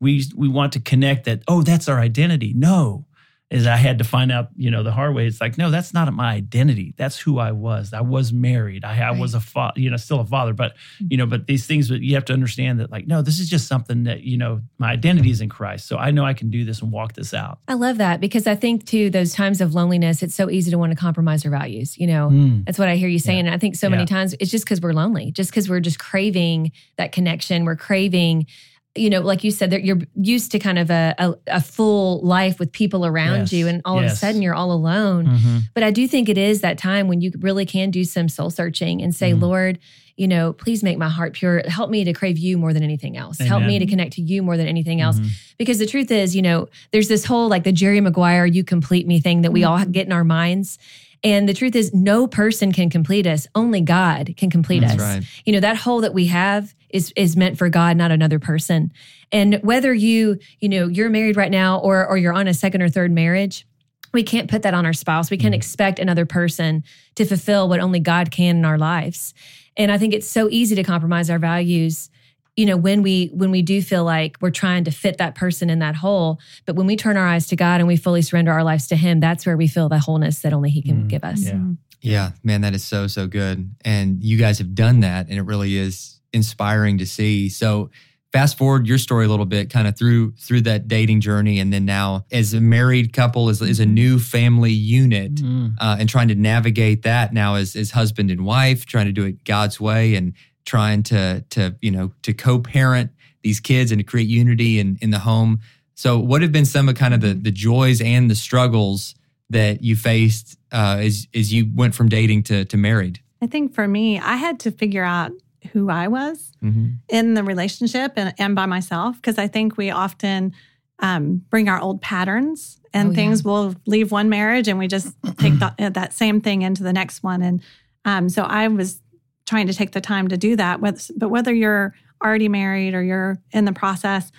we 0.00 0.24
we 0.34 0.48
want 0.48 0.72
to 0.74 0.80
connect 0.80 1.24
that. 1.24 1.42
Oh, 1.48 1.62
that's 1.62 1.88
our 1.88 2.00
identity. 2.00 2.52
No, 2.56 3.04
is 3.50 3.66
I 3.66 3.76
had 3.76 3.96
to 3.98 4.04
find 4.04 4.30
out, 4.30 4.48
you 4.56 4.70
know, 4.70 4.82
the 4.82 4.92
hard 4.92 5.14
way. 5.14 5.26
It's 5.26 5.40
like, 5.40 5.56
no, 5.56 5.70
that's 5.70 5.94
not 5.94 6.12
my 6.12 6.34
identity. 6.34 6.92
That's 6.98 7.18
who 7.18 7.38
I 7.38 7.52
was. 7.52 7.94
I 7.94 8.02
was 8.02 8.30
married. 8.30 8.84
I, 8.84 9.00
I 9.08 9.10
was 9.12 9.32
a 9.32 9.40
father, 9.40 9.80
you 9.80 9.88
know, 9.88 9.96
still 9.96 10.20
a 10.20 10.26
father, 10.26 10.52
but 10.52 10.74
you 10.98 11.16
know, 11.16 11.24
but 11.24 11.46
these 11.46 11.66
things 11.66 11.88
that 11.88 12.02
you 12.02 12.14
have 12.14 12.26
to 12.26 12.34
understand 12.34 12.78
that, 12.80 12.90
like, 12.90 13.06
no, 13.06 13.22
this 13.22 13.38
is 13.40 13.48
just 13.48 13.66
something 13.66 14.04
that 14.04 14.20
you 14.20 14.36
know, 14.36 14.60
my 14.76 14.90
identity 14.92 15.30
is 15.30 15.40
in 15.40 15.48
Christ. 15.48 15.86
So 15.86 15.96
I 15.96 16.10
know 16.10 16.26
I 16.26 16.34
can 16.34 16.50
do 16.50 16.64
this 16.66 16.82
and 16.82 16.92
walk 16.92 17.14
this 17.14 17.32
out. 17.32 17.58
I 17.68 17.74
love 17.74 17.96
that 17.98 18.20
because 18.20 18.46
I 18.46 18.54
think 18.54 18.84
too 18.84 19.08
those 19.08 19.32
times 19.32 19.62
of 19.62 19.74
loneliness, 19.74 20.22
it's 20.22 20.34
so 20.34 20.50
easy 20.50 20.70
to 20.70 20.76
want 20.76 20.92
to 20.92 20.96
compromise 20.96 21.44
our 21.46 21.50
values. 21.50 21.96
You 21.96 22.06
know, 22.08 22.28
Mm. 22.28 22.66
that's 22.66 22.78
what 22.78 22.88
I 22.88 22.96
hear 22.96 23.08
you 23.08 23.18
saying. 23.18 23.46
And 23.46 23.50
I 23.50 23.56
think 23.56 23.76
so 23.76 23.88
many 23.88 24.04
times 24.04 24.34
it's 24.40 24.50
just 24.50 24.64
because 24.66 24.82
we're 24.82 24.92
lonely, 24.92 25.30
just 25.32 25.50
because 25.50 25.70
we're 25.70 25.80
just 25.80 25.98
craving 25.98 26.72
that 26.96 27.12
connection. 27.12 27.64
We're 27.64 27.76
craving, 27.76 28.46
you 28.94 29.10
know, 29.10 29.20
like 29.20 29.44
you 29.44 29.50
said, 29.50 29.70
that 29.70 29.84
you're 29.84 29.98
used 30.14 30.50
to 30.52 30.58
kind 30.58 30.78
of 30.78 30.90
a, 30.90 31.14
a, 31.18 31.34
a 31.48 31.60
full 31.60 32.20
life 32.22 32.58
with 32.58 32.72
people 32.72 33.06
around 33.06 33.40
Yes. 33.40 33.52
you, 33.52 33.68
and 33.68 33.80
all 33.84 33.98
of 33.98 34.04
a 34.04 34.10
sudden 34.10 34.42
you're 34.42 34.54
all 34.54 34.72
alone. 34.72 35.26
Mhm. 35.26 35.60
But 35.74 35.82
I 35.84 35.90
do 35.90 36.08
think 36.08 36.28
it 36.28 36.38
is 36.38 36.62
that 36.62 36.78
time 36.78 37.06
when 37.06 37.20
you 37.20 37.30
really 37.38 37.66
can 37.66 37.90
do 37.90 38.04
some 38.04 38.28
soul 38.28 38.50
searching 38.50 39.00
and 39.02 39.14
say, 39.14 39.32
Mhm. 39.32 39.42
Lord, 39.42 39.78
you 40.16 40.26
know, 40.26 40.52
please 40.52 40.82
make 40.82 40.98
my 40.98 41.08
heart 41.08 41.34
pure. 41.34 41.62
Help 41.68 41.90
me 41.90 42.02
to 42.02 42.12
crave 42.12 42.38
you 42.38 42.58
more 42.58 42.72
than 42.72 42.82
anything 42.82 43.16
else. 43.16 43.38
Help 43.38 43.62
me 43.62 43.78
to 43.78 43.86
connect 43.86 44.14
to 44.14 44.22
you 44.22 44.42
more 44.42 44.56
than 44.56 44.66
anything 44.66 45.00
else. 45.00 45.20
Mhm. 45.20 45.28
Because 45.58 45.78
the 45.78 45.86
truth 45.86 46.10
is, 46.10 46.34
you 46.34 46.42
know, 46.42 46.66
there's 46.90 47.06
this 47.06 47.24
whole 47.24 47.48
like 47.48 47.62
the 47.62 47.70
Jerry 47.72 48.00
Maguire, 48.00 48.44
you 48.46 48.64
complete 48.64 49.06
me 49.06 49.20
thing 49.20 49.42
that 49.42 49.52
we 49.52 49.62
all 49.62 49.84
get 49.84 50.06
in 50.06 50.12
our 50.12 50.24
minds. 50.24 50.76
And 51.22 51.48
the 51.48 51.54
truth 51.54 51.76
is, 51.76 51.92
no 51.94 52.26
person 52.26 52.72
can 52.72 52.90
complete 52.90 53.26
us. 53.28 53.46
Only 53.54 53.80
God 53.80 54.34
can 54.36 54.50
complete 54.50 54.80
That's 54.80 54.94
us. 54.94 55.00
right. 55.00 55.22
You 55.44 55.52
know, 55.52 55.60
that 55.60 55.76
hole 55.76 56.00
that 56.00 56.14
we 56.14 56.26
have 56.26 56.74
is 56.90 57.12
is 57.16 57.36
meant 57.36 57.58
for 57.58 57.68
God, 57.68 57.96
not 57.96 58.10
another 58.10 58.38
person. 58.38 58.92
And 59.32 59.60
whether 59.62 59.92
you, 59.92 60.38
you 60.60 60.68
know, 60.68 60.88
you're 60.88 61.10
married 61.10 61.36
right 61.36 61.50
now 61.50 61.78
or 61.78 62.06
or 62.06 62.16
you're 62.16 62.32
on 62.32 62.48
a 62.48 62.54
second 62.54 62.82
or 62.82 62.88
third 62.88 63.10
marriage, 63.12 63.66
we 64.14 64.22
can't 64.22 64.50
put 64.50 64.62
that 64.62 64.74
on 64.74 64.86
our 64.86 64.92
spouse. 64.94 65.30
We 65.30 65.36
can't 65.36 65.52
Mhm. 65.54 65.58
expect 65.58 65.98
another 65.98 66.24
person 66.26 66.82
to 67.16 67.24
fulfill 67.24 67.68
what 67.68 67.80
only 67.80 68.00
God 68.00 68.30
can 68.30 68.56
in 68.56 68.64
our 68.64 68.78
lives. 68.78 69.34
And 69.76 69.92
I 69.92 69.98
think 69.98 70.14
it's 70.14 70.28
so 70.28 70.48
easy 70.50 70.74
to 70.76 70.82
compromise 70.82 71.28
our 71.30 71.38
values, 71.38 72.08
you 72.56 72.64
know, 72.66 72.76
when 72.76 73.02
we 73.02 73.30
when 73.34 73.50
we 73.50 73.60
do 73.62 73.82
feel 73.82 74.04
like 74.04 74.36
we're 74.40 74.50
trying 74.50 74.84
to 74.84 74.90
fit 74.90 75.18
that 75.18 75.34
person 75.34 75.68
in 75.70 75.78
that 75.80 75.96
hole. 75.96 76.38
But 76.64 76.74
when 76.74 76.86
we 76.86 76.96
turn 76.96 77.16
our 77.18 77.28
eyes 77.28 77.46
to 77.48 77.56
God 77.56 77.80
and 77.80 77.86
we 77.86 77.96
fully 77.96 78.22
surrender 78.22 78.50
our 78.52 78.64
lives 78.64 78.86
to 78.88 78.96
Him, 78.96 79.20
that's 79.20 79.44
where 79.44 79.56
we 79.58 79.68
feel 79.68 79.88
the 79.90 79.98
wholeness 79.98 80.40
that 80.40 80.52
only 80.54 80.70
He 80.70 80.80
can 80.82 81.04
Mm, 81.04 81.08
give 81.08 81.22
us. 81.24 81.44
yeah. 81.44 81.60
Yeah, 82.00 82.30
man, 82.44 82.60
that 82.60 82.74
is 82.74 82.84
so, 82.84 83.08
so 83.08 83.26
good. 83.26 83.72
And 83.84 84.22
you 84.22 84.36
guys 84.38 84.58
have 84.58 84.72
done 84.74 85.00
that, 85.00 85.28
and 85.28 85.36
it 85.36 85.42
really 85.42 85.76
is 85.76 86.17
inspiring 86.38 86.98
to 86.98 87.06
see. 87.06 87.48
So, 87.50 87.90
fast 88.32 88.58
forward 88.58 88.86
your 88.86 88.98
story 88.98 89.24
a 89.24 89.28
little 89.28 89.46
bit, 89.46 89.70
kind 89.70 89.86
of 89.88 89.96
through 89.98 90.32
through 90.36 90.60
that 90.62 90.88
dating 90.88 91.20
journey, 91.20 91.58
and 91.60 91.72
then 91.72 91.84
now 91.84 92.24
as 92.32 92.54
a 92.54 92.60
married 92.60 93.12
couple, 93.12 93.48
as, 93.48 93.60
as 93.62 93.80
a 93.80 93.86
new 93.86 94.18
family 94.18 94.72
unit, 94.72 95.34
Mm. 95.36 95.74
uh, 95.80 95.96
and 95.98 96.08
trying 96.08 96.28
to 96.28 96.34
navigate 96.34 97.02
that 97.02 97.32
now 97.32 97.54
as 97.56 97.76
as 97.76 97.90
husband 97.90 98.30
and 98.30 98.44
wife, 98.44 98.86
trying 98.86 99.06
to 99.06 99.12
do 99.12 99.24
it 99.24 99.44
God's 99.44 99.78
way, 99.80 100.14
and 100.14 100.32
trying 100.64 101.02
to 101.04 101.44
to 101.50 101.74
you 101.80 101.90
know 101.90 102.12
to 102.22 102.32
co-parent 102.32 103.10
these 103.42 103.60
kids 103.60 103.92
and 103.92 103.98
to 104.00 104.04
create 104.04 104.28
unity 104.28 104.78
in 104.78 104.98
in 105.00 105.10
the 105.10 105.20
home. 105.20 105.60
So, 105.94 106.18
what 106.18 106.42
have 106.42 106.52
been 106.52 106.66
some 106.66 106.88
of 106.88 106.94
kind 106.96 107.14
of 107.14 107.20
the 107.20 107.34
the 107.34 107.50
joys 107.52 108.00
and 108.00 108.30
the 108.30 108.34
struggles 108.36 109.14
that 109.50 109.82
you 109.82 109.96
faced 109.96 110.58
uh, 110.70 110.98
as 111.00 111.26
as 111.34 111.50
you 111.52 111.66
went 111.74 111.94
from 111.94 112.08
dating 112.08 112.42
to 112.44 112.64
to 112.66 112.76
married? 112.76 113.20
I 113.40 113.46
think 113.46 113.72
for 113.74 113.88
me, 113.88 114.18
I 114.18 114.36
had 114.36 114.60
to 114.60 114.70
figure 114.70 115.04
out 115.04 115.30
who 115.72 115.90
I 115.90 116.08
was 116.08 116.52
Mm-hmm. 116.62 116.86
in 117.08 117.34
the 117.34 117.44
relationship 117.44 118.12
and, 118.16 118.34
and 118.38 118.54
by 118.54 118.66
myself 118.66 119.16
because 119.16 119.38
I 119.38 119.46
think 119.48 119.76
we 119.76 119.90
often 119.90 120.52
um, 121.00 121.42
bring 121.50 121.68
our 121.68 121.80
old 121.80 122.00
patterns 122.02 122.80
and 122.92 123.08
Oh, 123.08 123.10
yeah. 123.12 123.16
things. 123.16 123.44
We'll 123.44 123.74
leave 123.86 124.10
one 124.10 124.28
marriage 124.28 124.66
and 124.66 124.78
we 124.78 124.88
just 124.88 125.14
take 125.38 125.58
the, 125.60 125.72
uh, 125.78 125.90
that 125.90 126.12
same 126.12 126.40
thing 126.40 126.62
into 126.62 126.82
the 126.82 126.92
next 126.92 127.22
one. 127.22 127.42
And 127.42 127.62
um, 128.04 128.28
so 128.28 128.42
I 128.42 128.66
was 128.68 129.00
trying 129.46 129.66
to 129.68 129.72
take 129.74 129.92
the 129.92 130.00
time 130.00 130.28
to 130.28 130.36
do 130.36 130.56
that. 130.56 130.80
With, 130.80 131.10
but 131.16 131.28
whether 131.28 131.54
you're 131.54 131.94
already 132.24 132.48
married 132.48 132.94
or 132.94 133.02
you're 133.02 133.38
in 133.52 133.64
the 133.64 133.72
process, 133.72 134.32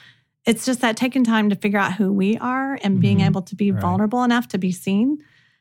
it's 0.45 0.65
just 0.65 0.81
that 0.81 0.97
taking 0.97 1.23
time 1.23 1.49
to 1.49 1.55
figure 1.55 1.79
out 1.79 1.93
who 1.93 2.11
we 2.11 2.37
are 2.39 2.77
and 2.83 2.99
being 2.99 3.19
Mhm. 3.19 3.25
able 3.27 3.41
to 3.43 3.55
be 3.55 3.71
Right. 3.71 3.81
vulnerable 3.81 4.23
enough 4.23 4.47
to 4.49 4.57
be 4.57 4.71
seen. 4.71 5.19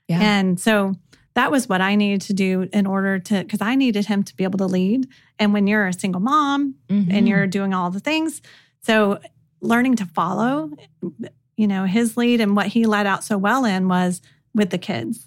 Yeah. 0.08 0.20
And 0.20 0.58
so 0.58 0.94
that 1.38 1.52
was 1.52 1.68
what 1.68 1.80
I 1.80 1.94
needed 1.94 2.20
to 2.22 2.32
do 2.32 2.68
in 2.72 2.84
order 2.84 3.20
to, 3.20 3.42
because 3.44 3.60
I 3.60 3.76
needed 3.76 4.06
him 4.06 4.24
to 4.24 4.34
be 4.36 4.42
able 4.42 4.58
to 4.58 4.66
lead. 4.66 5.06
And 5.38 5.52
when 5.52 5.68
you're 5.68 5.86
a 5.86 5.92
single 5.92 6.20
mom 6.20 6.74
Mhm. 6.90 7.12
and 7.12 7.28
you're 7.28 7.46
doing 7.46 7.72
all 7.72 7.90
the 7.92 8.00
things, 8.00 8.42
so 8.82 9.20
learning 9.60 9.94
to 9.96 10.04
follow, 10.06 10.70
you 11.56 11.66
know, 11.68 11.84
his 11.84 12.16
lead 12.16 12.40
and 12.40 12.56
what 12.56 12.66
he 12.68 12.86
led 12.86 13.06
out 13.06 13.22
so 13.22 13.38
well 13.38 13.64
in 13.64 13.86
was 13.86 14.20
with 14.52 14.70
the 14.70 14.78
kids 14.78 15.26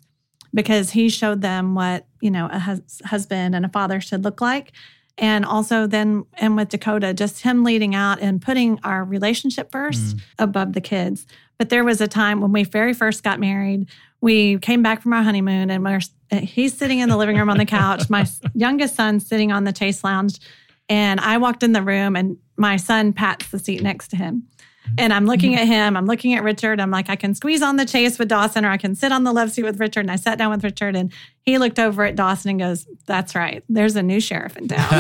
because 0.54 0.90
he 0.92 1.08
showed 1.08 1.42
them 1.42 1.76
what, 1.76 2.06
you 2.20 2.30
know, 2.32 2.48
a 2.52 2.60
hus- 2.60 3.02
husband 3.06 3.56
and 3.56 3.66
a 3.66 3.70
father 3.70 4.02
should 4.02 4.24
look 4.26 4.42
like. 4.42 4.74
And 5.22 5.46
also 5.46 5.86
then, 5.88 6.26
and 6.34 6.58
with 6.58 6.70
Dakota, 6.70 7.14
just 7.14 7.44
him 7.44 7.64
leading 7.64 7.94
out 7.96 8.20
and 8.20 8.42
putting 8.42 8.80
our 8.84 9.06
relationship 9.06 9.72
first 9.72 10.18
Mm. 10.18 10.22
above 10.40 10.74
the 10.74 10.82
kids. 10.82 11.28
But 11.60 11.70
there 11.70 11.84
was 11.84 12.02
a 12.02 12.08
time 12.08 12.42
when 12.42 12.52
we 12.52 12.64
very 12.64 12.94
first 12.94 13.24
got 13.24 13.40
married, 13.40 13.88
we 14.20 14.58
came 14.58 14.82
back 14.82 15.02
from 15.02 15.14
our 15.14 15.22
honeymoon 15.22 15.70
and 15.70 15.84
we're, 15.84 16.00
he's 16.40 16.76
sitting 16.76 17.00
in 17.00 17.08
the 17.08 17.18
living 17.18 17.38
room 17.38 17.50
on 17.50 17.58
the 17.58 17.66
couch. 17.68 18.10
My 18.10 18.26
youngest 18.56 18.96
son's 18.96 19.28
sitting 19.28 19.52
on 19.52 19.64
the 19.64 19.74
chaise 19.76 20.04
lounge. 20.04 20.40
And 20.90 21.20
I 21.20 21.38
walked 21.38 21.62
in 21.64 21.72
the 21.72 21.84
room 21.84 22.16
and 22.16 22.38
my 22.58 22.78
son 22.78 23.14
pats 23.14 23.48
the 23.50 23.60
seat 23.60 23.82
next 23.84 24.08
to 24.10 24.16
him. 24.18 24.48
And 24.98 25.14
I'm 25.14 25.26
looking 25.26 25.56
at 25.56 25.68
him, 25.68 25.96
I'm 25.96 26.06
looking 26.06 26.34
at 26.34 26.44
Richard. 26.44 26.80
I'm 26.82 26.92
like, 26.92 27.10
I 27.10 27.16
can 27.16 27.34
squeeze 27.36 27.62
on 27.62 27.78
the 27.78 27.88
chaise 27.88 28.20
with 28.20 28.28
Dawson 28.28 28.66
or 28.66 28.70
I 28.70 28.78
can 28.78 28.94
sit 28.96 29.12
on 29.12 29.24
the 29.24 29.32
love 29.32 29.52
seat 29.52 29.64
with 29.64 29.80
Richard. 29.80 30.02
And 30.02 30.12
I 30.12 30.16
sat 30.18 30.38
down 30.38 30.52
with 30.52 30.64
Richard 30.64 30.96
and 30.96 31.14
he 31.44 31.58
looked 31.58 31.80
over 31.80 32.04
at 32.04 32.16
Dawson 32.16 32.52
and 32.52 32.60
goes, 32.60 32.86
That's 33.06 33.34
right. 33.34 33.64
There's 33.70 33.96
a 33.96 34.04
new 34.04 34.20
sheriff 34.20 34.58
in 34.58 34.68
town. 34.68 34.88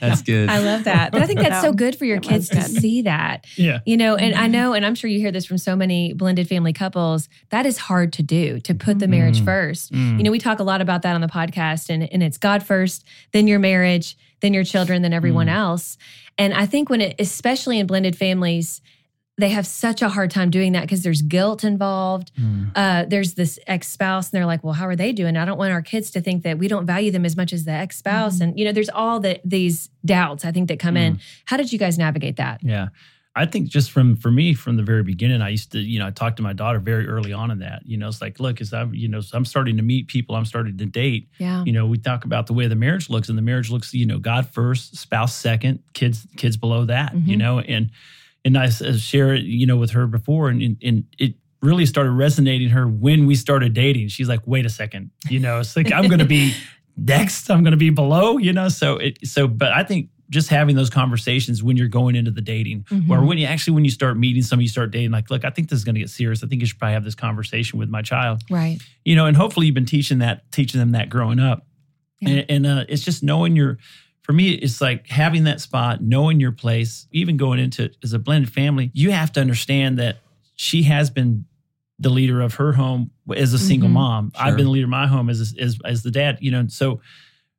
That's 0.00 0.22
good. 0.22 0.48
I 0.48 0.58
love 0.58 0.84
that. 0.84 1.10
But 1.12 1.22
I 1.22 1.26
think 1.26 1.40
that's 1.40 1.62
so 1.62 1.72
good 1.72 1.96
for 1.96 2.04
your 2.04 2.20
kids 2.20 2.48
to 2.50 2.62
see 2.62 3.02
that. 3.02 3.44
Yeah. 3.56 3.80
You 3.86 3.96
know, 3.96 4.16
and 4.16 4.34
I 4.34 4.46
know, 4.46 4.72
and 4.72 4.84
I'm 4.84 4.94
sure 4.94 5.08
you 5.10 5.18
hear 5.18 5.32
this 5.32 5.46
from 5.46 5.58
so 5.58 5.74
many 5.76 6.12
blended 6.12 6.48
family 6.48 6.72
couples, 6.72 7.28
that 7.50 7.66
is 7.66 7.78
hard 7.78 8.12
to 8.14 8.22
do, 8.22 8.60
to 8.60 8.74
put 8.74 8.98
the 8.98 9.08
marriage 9.08 9.40
Mm. 9.40 9.44
first. 9.44 9.92
Mm. 9.92 10.18
You 10.18 10.24
know, 10.24 10.30
we 10.30 10.38
talk 10.38 10.60
a 10.60 10.62
lot 10.64 10.80
about 10.80 11.02
that 11.02 11.14
on 11.14 11.20
the 11.20 11.26
podcast, 11.26 11.90
and, 11.90 12.10
and 12.12 12.22
it's 12.22 12.38
God 12.38 12.62
first, 12.62 13.04
then 13.32 13.46
your 13.46 13.58
marriage, 13.58 14.16
then 14.40 14.52
your 14.54 14.64
children, 14.64 15.02
than 15.02 15.12
everyone 15.12 15.46
Mm. 15.46 15.54
else. 15.54 15.96
And 16.38 16.52
I 16.54 16.66
think 16.66 16.90
when 16.90 17.00
it, 17.00 17.14
especially 17.18 17.78
in 17.78 17.86
blended 17.86 18.16
families, 18.16 18.80
they 19.38 19.50
have 19.50 19.66
such 19.66 20.00
a 20.00 20.08
hard 20.08 20.30
time 20.30 20.48
doing 20.50 20.72
that 20.72 20.80
because 20.82 21.02
there's 21.02 21.20
guilt 21.20 21.62
involved. 21.62 22.32
Mm. 22.40 22.70
Uh, 22.74 23.04
there's 23.06 23.34
this 23.34 23.58
ex 23.66 23.88
spouse, 23.88 24.30
and 24.30 24.38
they're 24.38 24.46
like, 24.46 24.64
"Well, 24.64 24.72
how 24.72 24.86
are 24.86 24.96
they 24.96 25.12
doing?" 25.12 25.36
I 25.36 25.44
don't 25.44 25.58
want 25.58 25.72
our 25.72 25.82
kids 25.82 26.10
to 26.12 26.22
think 26.22 26.42
that 26.44 26.56
we 26.58 26.68
don't 26.68 26.86
value 26.86 27.10
them 27.10 27.26
as 27.26 27.36
much 27.36 27.52
as 27.52 27.64
the 27.64 27.72
ex 27.72 27.98
spouse, 27.98 28.38
Mhm. 28.38 28.40
and 28.40 28.58
you 28.58 28.64
know, 28.64 28.72
there's 28.72 28.88
all 28.88 29.20
the 29.20 29.38
these 29.44 29.90
doubts 30.06 30.44
I 30.46 30.52
think 30.52 30.68
that 30.68 30.78
come 30.78 30.96
in. 30.96 31.18
How 31.44 31.56
did 31.58 31.70
you 31.72 31.78
guys 31.78 31.98
navigate 31.98 32.36
that? 32.36 32.60
Yeah. 32.62 32.88
I 33.36 33.44
think 33.46 33.68
just 33.68 33.90
from 33.90 34.16
for 34.16 34.30
me 34.30 34.54
from 34.54 34.76
the 34.76 34.82
very 34.82 35.02
beginning, 35.02 35.42
I 35.42 35.50
used 35.50 35.70
to, 35.72 35.78
you 35.78 35.98
know, 35.98 36.06
I 36.06 36.10
talked 36.10 36.38
to 36.38 36.42
my 36.42 36.54
daughter 36.54 36.78
very 36.80 37.06
early 37.06 37.32
on 37.34 37.50
in 37.50 37.58
that. 37.58 37.82
You 37.84 37.98
know, 37.98 38.08
it's 38.08 38.20
like, 38.22 38.40
look, 38.40 38.60
as 38.62 38.72
I'm, 38.72 38.94
you 38.94 39.08
know, 39.08 39.20
I'm 39.34 39.44
starting 39.44 39.76
to 39.76 39.82
meet 39.82 40.08
people, 40.08 40.34
I'm 40.34 40.46
starting 40.46 40.78
to 40.78 40.86
date. 40.86 41.28
Yeah, 41.38 41.62
You 41.66 41.72
know, 41.72 41.86
we 41.86 41.98
talk 41.98 42.24
about 42.24 42.46
the 42.46 42.54
way 42.54 42.66
the 42.66 42.74
marriage 42.76 43.10
looks, 43.10 43.28
and 43.28 43.36
the 43.36 43.42
marriage 43.42 43.70
looks, 43.70 43.92
you 43.92 44.06
know, 44.06 44.18
God 44.18 44.48
first, 44.48 44.96
spouse 44.96 45.34
second, 45.36 45.80
kids, 45.92 46.26
kids 46.36 46.56
below 46.56 46.86
that. 46.86 47.12
You 47.14 47.36
Mhm. 47.36 47.38
know, 47.38 47.60
and 47.60 47.90
and 48.44 48.56
I 48.56 48.66
uh, 48.66 48.96
share 48.96 49.34
it, 49.34 49.44
you 49.44 49.66
know, 49.66 49.76
with 49.76 49.90
her 49.90 50.06
before, 50.06 50.48
and 50.48 50.62
and, 50.62 50.76
and 50.82 51.04
it 51.18 51.34
really 51.62 51.84
started 51.86 52.12
resonating 52.12 52.70
her 52.70 52.86
when 52.88 53.26
we 53.26 53.34
started 53.34 53.74
dating. 53.74 54.08
She's 54.08 54.28
like, 54.28 54.40
wait 54.46 54.64
a 54.64 54.70
second, 54.70 55.10
you 55.28 55.40
know, 55.40 55.60
it's 55.60 55.76
like 55.76 55.92
I'm 55.92 56.06
going 56.08 56.20
to 56.20 56.24
be 56.26 56.52
next, 56.96 57.50
I'm 57.50 57.62
going 57.62 57.72
to 57.72 57.76
be 57.76 57.90
below, 57.90 58.38
you 58.38 58.52
know. 58.52 58.68
So 58.68 58.96
it, 58.96 59.26
so, 59.26 59.46
but 59.48 59.72
I 59.72 59.82
think 59.82 60.08
just 60.30 60.48
having 60.48 60.74
those 60.76 60.90
conversations 60.90 61.62
when 61.62 61.76
you're 61.76 61.86
going 61.88 62.16
into 62.16 62.30
the 62.30 62.40
dating 62.40 62.84
Mhm. 62.90 63.08
or 63.10 63.24
when 63.24 63.38
you 63.38 63.46
actually 63.46 63.74
when 63.74 63.84
you 63.84 63.90
start 63.90 64.18
meeting 64.18 64.42
somebody 64.42 64.64
you 64.64 64.68
start 64.68 64.90
dating 64.90 65.10
like 65.12 65.30
look 65.30 65.44
i 65.44 65.50
think 65.50 65.68
this 65.68 65.78
is 65.78 65.84
going 65.84 65.94
to 65.94 66.00
get 66.00 66.10
serious 66.10 66.42
i 66.42 66.46
think 66.48 66.60
you 66.60 66.66
should 66.66 66.78
probably 66.78 66.94
have 66.94 67.04
this 67.04 67.14
conversation 67.14 67.78
with 67.78 67.88
my 67.88 68.02
child 68.02 68.42
right. 68.50 68.78
you 69.04 69.14
know 69.14 69.26
and 69.26 69.36
hopefully 69.36 69.66
you've 69.66 69.74
been 69.74 69.86
teaching 69.86 70.18
that 70.18 70.50
teaching 70.50 70.78
them 70.80 70.92
that 70.92 71.08
growing 71.08 71.38
up 71.38 71.66
Yeah. 72.20 72.28
and, 72.30 72.44
and 72.50 72.66
uh, 72.66 72.84
it's 72.88 73.02
just 73.04 73.22
knowing 73.22 73.54
your 73.54 73.78
for 74.22 74.32
me 74.32 74.50
it's 74.50 74.80
like 74.80 75.06
having 75.08 75.44
that 75.44 75.60
spot 75.60 76.02
knowing 76.02 76.40
your 76.40 76.52
place 76.52 77.06
even 77.12 77.36
going 77.36 77.60
into 77.60 77.84
it 77.84 77.96
as 78.02 78.12
a 78.12 78.18
blended 78.18 78.50
family 78.52 78.90
you 78.94 79.12
have 79.12 79.30
to 79.32 79.40
understand 79.40 79.98
that 79.98 80.18
she 80.56 80.82
has 80.84 81.08
been 81.10 81.44
the 82.00 82.10
leader 82.10 82.40
of 82.40 82.54
her 82.56 82.72
home 82.72 83.10
as 83.36 83.52
a 83.54 83.58
single 83.58 83.88
Mhm. 83.88 83.92
mom 83.92 84.32
i've 84.38 84.56
been 84.56 84.64
the 84.66 84.70
leader 84.72 84.86
of 84.86 84.90
my 84.90 85.06
home 85.06 85.30
as, 85.30 85.54
as 85.58 85.78
as 85.84 86.02
the 86.02 86.10
dad 86.10 86.38
you 86.40 86.50
know 86.50 86.66
so 86.66 87.00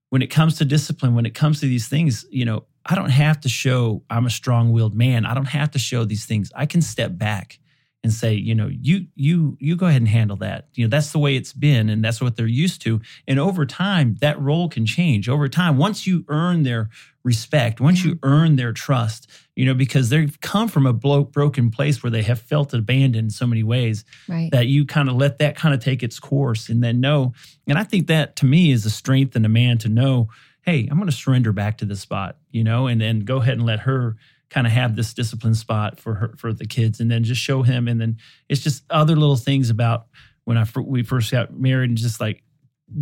when 0.10 0.22
it 0.22 0.28
comes 0.28 0.58
to 0.58 0.66
discipline 0.66 1.16
when 1.16 1.26
it 1.26 1.34
comes 1.34 1.60
to 1.60 1.66
these 1.66 1.88
things 1.88 2.26
you 2.30 2.46
know 2.46 2.64
i 2.86 2.96
don't 2.96 3.10
have 3.10 3.40
to 3.40 3.50
show 3.50 4.04
i'm 4.10 4.26
a 4.26 4.30
strong-willed 4.30 4.96
man. 4.96 5.26
I 5.26 5.34
don't 5.34 5.46
have 5.46 5.72
to 5.72 5.80
show 5.80 6.06
these 6.06 6.26
things. 6.26 6.52
I 6.56 6.66
can 6.66 6.82
step 6.82 7.18
back 7.18 7.60
and 8.08 8.14
say 8.14 8.34
you 8.34 8.56
know 8.56 8.70
you 8.72 9.06
you 9.16 9.58
you 9.60 9.76
go 9.76 9.86
ahead 9.86 10.02
and 10.02 10.08
handle 10.08 10.38
that 10.38 10.68
you 10.76 10.86
know 10.86 10.90
that's 10.90 11.12
the 11.12 11.20
way 11.20 11.36
it's 11.36 11.52
been 11.52 11.90
and 11.90 12.04
that's 12.04 12.22
what 12.22 12.36
they're 12.38 12.48
used 12.48 12.82
to 12.82 13.02
and 13.28 13.38
over 13.40 13.66
time 13.66 14.16
that 14.22 14.40
role 14.40 14.70
can 14.70 14.86
change 14.86 15.28
over 15.28 15.50
time 15.50 15.78
once 15.78 16.08
you 16.08 16.24
earn 16.30 16.64
their 16.64 16.90
respect 17.24 17.82
once 17.82 18.06
you 18.06 18.18
earn 18.24 18.56
their 18.56 18.72
trust 18.72 19.30
you 19.56 19.66
know 19.66 19.74
because 19.74 20.10
they've 20.10 20.40
come 20.40 20.70
from 20.70 20.86
a 20.86 20.94
blo- 20.94 21.26
broken 21.26 21.70
place 21.70 22.02
where 22.02 22.10
they 22.12 22.22
have 22.22 22.40
felt 22.40 22.74
abandoned 22.74 23.16
in 23.26 23.30
so 23.30 23.46
many 23.46 23.64
ways 23.64 24.06
Right. 24.30 24.50
that 24.52 24.68
you 24.68 24.86
kind 24.86 25.10
of 25.10 25.16
let 25.16 25.40
that 25.40 25.58
kind 25.58 25.74
of 25.76 25.82
take 25.82 26.02
its 26.04 26.20
course 26.20 26.70
and 26.70 26.82
then 26.84 27.00
know. 27.02 27.34
And 27.68 27.78
I 27.78 27.84
think 27.84 28.08
that 28.08 28.36
to 28.38 28.46
me 28.46 28.72
is 28.72 28.86
a 28.86 28.90
strength 28.90 29.36
in 29.36 29.44
a 29.46 29.50
man 29.50 29.78
to 29.80 29.90
know, 29.90 30.30
hey, 30.62 30.88
I'm 30.90 30.98
going 30.98 31.10
to 31.10 31.16
surrender 31.16 31.52
back 31.54 31.78
to 31.80 31.86
this 31.86 32.02
spot, 32.02 32.38
you 32.52 32.64
know, 32.64 32.88
and 32.88 33.00
then 33.00 33.22
go 33.22 33.38
ahead 33.38 33.54
and 33.56 33.66
let 33.66 33.80
her 33.82 34.16
kind 34.50 34.66
of 34.68 34.74
have 34.74 34.96
this 34.96 35.14
discipline 35.14 35.56
spot 35.56 36.00
for 36.00 36.16
her 36.16 36.34
for 36.38 36.54
the 36.54 36.66
kids, 36.66 37.00
and 37.00 37.10
then 37.12 37.24
just 37.24 37.42
show 37.42 37.64
him. 37.64 37.88
And 37.88 38.00
then 38.00 38.18
it's 38.50 38.62
just 38.62 38.84
other 38.90 39.16
little 39.16 39.36
things 39.36 39.70
about 39.70 40.08
when 40.46 40.58
I 40.58 40.66
we 40.82 41.04
first 41.04 41.32
got 41.32 41.54
married 41.54 41.90
and 41.90 41.98
just 41.98 42.20
like 42.22 42.44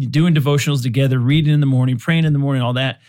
doing 0.10 0.34
devotionals 0.34 0.82
together, 0.82 1.20
reading 1.20 1.54
in 1.54 1.60
the 1.60 1.66
morning, 1.68 1.98
praying 1.98 2.26
in 2.26 2.34
the 2.34 2.40
morning, 2.40 2.62
all 2.64 2.74
that. 2.74 3.00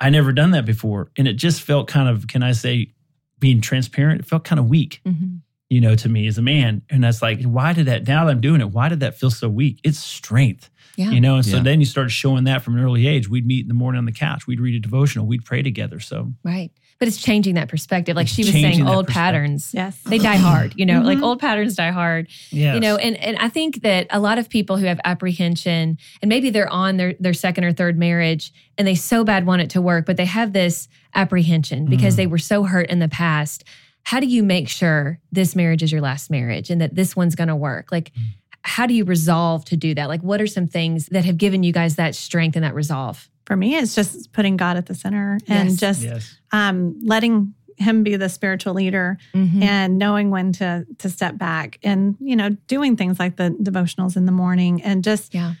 I 0.00 0.10
never 0.10 0.32
done 0.32 0.50
that 0.52 0.64
before, 0.64 1.10
and 1.16 1.28
it 1.28 1.34
just 1.34 1.60
felt 1.62 1.86
kind 1.88 2.08
of, 2.08 2.26
can 2.26 2.42
I 2.42 2.52
say, 2.52 2.92
being 3.38 3.60
transparent, 3.60 4.20
it 4.20 4.26
felt 4.26 4.44
kind 4.44 4.58
of 4.58 4.66
weak 4.68 5.00
Mhm. 5.06 5.40
you 5.70 5.80
know, 5.80 5.94
to 5.96 6.08
me 6.08 6.26
as 6.26 6.38
a 6.38 6.42
man. 6.42 6.82
And 6.88 7.02
that's 7.04 7.20
like, 7.20 7.42
why 7.42 7.72
did 7.72 7.86
that, 7.86 8.06
now 8.06 8.24
that 8.24 8.30
I'm 8.30 8.40
doing 8.40 8.60
it, 8.60 8.70
why 8.70 8.88
did 8.88 9.00
that 9.00 9.18
feel 9.18 9.30
so 9.30 9.48
weak? 9.48 9.80
It's 9.82 9.98
strength, 9.98 10.70
Yeah. 10.96 11.10
you 11.10 11.20
know? 11.20 11.36
And 11.36 11.44
so 11.44 11.56
Yeah. 11.56 11.62
then 11.62 11.80
you 11.80 11.86
start 11.86 12.10
showing 12.10 12.44
that 12.44 12.62
from 12.62 12.76
an 12.76 12.82
early 12.84 13.06
age. 13.06 13.28
We'd 13.28 13.46
meet 13.46 13.62
in 13.62 13.68
the 13.68 13.74
morning 13.74 13.98
on 13.98 14.04
the 14.04 14.12
couch, 14.12 14.46
we'd 14.46 14.60
read 14.60 14.74
a 14.76 14.78
devotional, 14.80 15.26
we'd 15.26 15.44
pray 15.44 15.62
together. 15.62 16.00
So, 16.00 16.32
Right. 16.44 16.70
But 17.00 17.08
it's 17.08 17.20
changing 17.20 17.56
that 17.56 17.68
perspective. 17.68 18.14
Like 18.16 18.26
It's 18.26 18.34
she 18.34 18.42
was 18.42 18.52
saying, 18.52 18.86
old 18.86 19.08
patterns. 19.08 19.72
yes. 19.74 19.98
They 20.06 20.18
die 20.18 20.36
hard, 20.36 20.74
you 20.76 20.86
know, 20.86 21.00
like 21.02 21.18
Mhm. 21.18 21.22
old 21.24 21.40
patterns 21.40 21.74
die 21.74 21.90
hard. 21.90 22.28
yeah. 22.50 22.74
You 22.74 22.80
know, 22.80 22.96
and, 22.96 23.16
and 23.16 23.36
I 23.38 23.48
think 23.48 23.82
that 23.82 24.06
a 24.10 24.20
lot 24.20 24.38
of 24.38 24.48
people 24.48 24.76
who 24.76 24.86
have 24.86 25.00
apprehension 25.04 25.98
and 26.22 26.28
maybe 26.28 26.50
they're 26.50 26.72
on 26.72 26.96
their, 26.96 27.14
their 27.18 27.34
second 27.34 27.64
or 27.64 27.72
third 27.72 27.98
marriage 27.98 28.52
and 28.78 28.86
they 28.86 28.94
so 28.94 29.24
bad 29.24 29.44
want 29.44 29.60
it 29.62 29.70
to 29.70 29.82
work, 29.82 30.06
but 30.06 30.16
they 30.16 30.24
have 30.24 30.52
this 30.52 30.88
apprehension 31.14 31.86
because 31.86 32.14
Mm. 32.14 32.16
they 32.18 32.26
were 32.28 32.38
so 32.38 32.62
hurt 32.64 32.88
in 32.90 33.00
the 33.00 33.08
past. 33.08 33.64
How 34.04 34.20
do 34.20 34.26
you 34.26 34.42
make 34.42 34.68
sure 34.68 35.18
this 35.32 35.56
marriage 35.56 35.82
is 35.82 35.90
your 35.90 36.00
last 36.00 36.30
marriage 36.30 36.70
and 36.70 36.80
that 36.80 36.94
this 36.94 37.16
one's 37.16 37.34
going 37.34 37.48
to 37.48 37.56
work? 37.56 37.90
Like, 37.90 38.12
Mm. 38.14 38.22
how 38.62 38.86
do 38.86 38.94
you 38.94 39.04
resolve 39.04 39.64
to 39.66 39.76
do 39.76 39.94
that? 39.94 40.08
Like, 40.08 40.22
what 40.22 40.40
are 40.40 40.46
some 40.46 40.66
things 40.66 41.06
that 41.06 41.24
have 41.24 41.38
given 41.38 41.62
you 41.62 41.72
guys 41.72 41.96
that 41.96 42.14
strength 42.14 42.54
and 42.56 42.64
that 42.64 42.74
resolve? 42.74 43.28
For 43.46 43.56
me, 43.56 43.76
it's 43.76 43.94
just 43.94 44.32
putting 44.32 44.56
God 44.56 44.76
at 44.76 44.86
the 44.86 44.94
center 44.94 45.38
and 45.48 45.70
Yes. 45.70 45.80
just 45.80 46.02
yes. 46.02 46.38
um, 46.52 46.98
letting 47.04 47.54
him 47.76 48.02
be 48.04 48.16
the 48.16 48.28
spiritual 48.28 48.72
leader 48.74 49.18
Mhm. 49.34 49.62
and 49.62 49.98
knowing 49.98 50.30
when 50.30 50.52
to 50.52 50.86
to 50.98 51.10
step 51.10 51.36
back 51.36 51.78
and 51.82 52.14
you 52.20 52.36
know 52.36 52.50
doing 52.68 52.96
things 52.96 53.18
like 53.18 53.34
the 53.36 53.50
devotionals 53.62 54.16
in 54.16 54.26
the 54.26 54.32
morning 54.32 54.80
and 54.82 55.02
just 55.02 55.34
Yeah. 55.34 55.54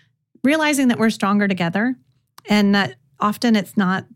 realizing 0.44 0.88
that 0.88 0.98
we're 0.98 1.10
stronger 1.10 1.48
together 1.48 1.96
and 2.48 2.72
that 2.74 2.94
often 3.18 3.56
it's 3.56 3.76
not 3.76 4.06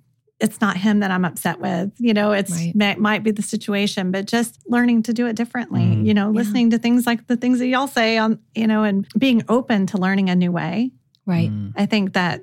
it's 0.40 0.60
not 0.60 0.76
him 0.76 1.00
that 1.00 1.10
I'm 1.10 1.24
upset 1.24 1.60
with 1.60 1.90
you 1.98 2.14
know 2.14 2.30
it's 2.30 2.52
Right. 2.52 2.76
might, 2.76 3.00
might 3.00 3.22
be 3.24 3.32
the 3.32 3.42
situation 3.42 4.12
but 4.12 4.26
just 4.28 4.60
learning 4.68 5.02
to 5.02 5.12
do 5.12 5.26
it 5.26 5.34
differently 5.34 5.80
Mm. 5.82 6.06
you 6.06 6.14
know 6.14 6.30
Yeah. 6.30 6.36
listening 6.38 6.70
to 6.70 6.78
things 6.78 7.04
like 7.04 7.26
the 7.26 7.36
things 7.36 7.58
that 7.58 7.66
y'all 7.66 7.88
say 7.88 8.16
on 8.16 8.38
you 8.54 8.68
know 8.68 8.84
and 8.84 9.08
being 9.18 9.42
open 9.48 9.86
to 9.86 9.98
learning 9.98 10.30
a 10.30 10.36
new 10.36 10.52
way 10.52 10.92
Right. 11.26 11.50
Mm. 11.50 11.72
I 11.76 11.84
think 11.86 12.12
that 12.14 12.42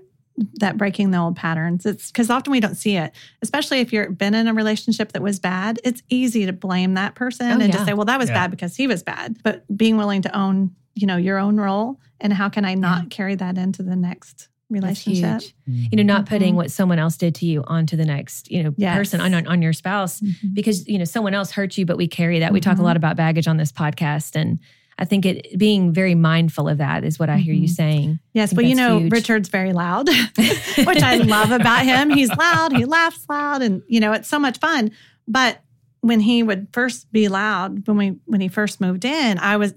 that 0.56 0.78
breaking 0.78 1.12
the 1.12 1.18
old 1.18 1.36
patterns. 1.36 1.86
It's 1.86 2.12
because 2.12 2.30
often 2.30 2.52
we 2.52 2.60
don't 2.60 2.76
see 2.76 2.98
it, 2.98 3.14
especially 3.42 3.80
if 3.80 3.94
you've 3.94 4.18
been 4.18 4.34
in 4.34 4.48
a 4.48 4.54
relationship 4.54 5.14
that 5.14 5.22
was 5.22 5.40
bad. 5.40 5.80
It's 5.84 6.04
easy 6.10 6.46
to 6.46 6.54
blame 6.54 6.96
that 6.96 7.16
person 7.16 7.48
Oh, 7.48 7.54
and 7.54 7.62
yeah. 7.64 7.72
just 7.72 7.86
say, 7.86 7.94
"Well, 7.94 8.06
that 8.06 8.20
was 8.20 8.30
Yeah. 8.30 8.36
bad 8.36 8.52
because 8.52 8.76
he 8.76 8.88
was 8.88 9.02
bad." 9.04 9.38
But 9.44 9.64
being 9.78 9.96
willing 9.98 10.22
to 10.24 10.38
own, 10.38 10.72
you 10.94 11.08
know, 11.08 11.18
your 11.18 11.38
own 11.38 11.58
role 11.58 12.00
and 12.20 12.34
how 12.34 12.50
can 12.50 12.66
I 12.66 12.74
not 12.76 13.10
carry 13.10 13.36
that 13.36 13.58
into 13.58 13.82
the 13.84 13.96
next 13.96 14.50
That's 14.70 14.82
relationship? 15.08 15.42
huge. 15.66 15.90
You 15.92 15.98
know, 15.98 16.04
not 16.04 16.26
putting 16.26 16.54
Mhm. 16.54 16.58
what 16.58 16.72
someone 16.72 17.00
else 17.00 17.16
did 17.18 17.36
to 17.36 17.46
you 17.46 17.64
onto 17.68 17.96
the 17.96 18.06
next, 18.06 18.52
you 18.52 18.64
know, 18.64 18.74
Yes. 18.78 18.98
person 18.98 19.22
on, 19.22 19.34
on 19.34 19.48
on 19.48 19.62
your 19.62 19.74
spouse 19.74 20.20
Mhm. 20.20 20.54
because 20.54 20.86
you 20.88 20.98
know 20.98 21.06
someone 21.06 21.34
else 21.34 21.52
hurt 21.52 21.78
you, 21.78 21.86
but 21.86 21.96
we 21.98 22.08
carry 22.08 22.40
that. 22.40 22.52
We 22.52 22.60
talk 22.60 22.78
a 22.78 22.82
Mhm. 22.82 22.86
lot 22.86 22.98
about 22.98 23.16
baggage 23.16 23.48
on 23.48 23.56
this 23.58 23.72
podcast, 23.72 24.36
and 24.36 24.60
I 24.98 25.04
think 25.06 25.26
it 25.26 25.58
being 25.58 25.92
very 25.94 26.16
mindful 26.16 26.70
of 26.70 26.78
that 26.78 27.04
is 27.04 27.20
what 27.20 27.30
I 27.30 27.38
hear 27.38 27.54
you 27.54 27.68
Mhm. 27.68 27.76
saying. 27.76 28.20
Yes, 28.34 28.54
well, 28.54 28.66
you 28.66 28.76
know, 28.76 29.00
huge. 29.00 29.12
Richard's 29.12 29.50
very 29.50 29.74
loud, 29.74 30.08
which 30.38 31.04
I 31.04 31.18
love 31.18 31.52
about 31.52 31.84
him. 31.86 32.10
He's 32.12 32.30
loud, 32.30 32.72
he 32.76 32.86
laughs 32.86 33.26
loud, 33.30 33.62
and 33.62 33.82
you 33.88 34.00
know, 34.00 34.14
it's 34.14 34.28
so 34.30 34.40
much 34.40 34.58
fun. 34.60 34.92
But 35.28 35.62
when 36.02 36.20
he 36.22 36.44
would 36.44 36.68
first 36.72 37.12
be 37.12 37.28
loud, 37.28 37.88
when 37.88 37.98
we 37.98 38.16
when 38.26 38.40
he 38.40 38.48
first 38.48 38.80
moved 38.80 39.04
in, 39.06 39.38
I 39.40 39.58
was 39.58 39.74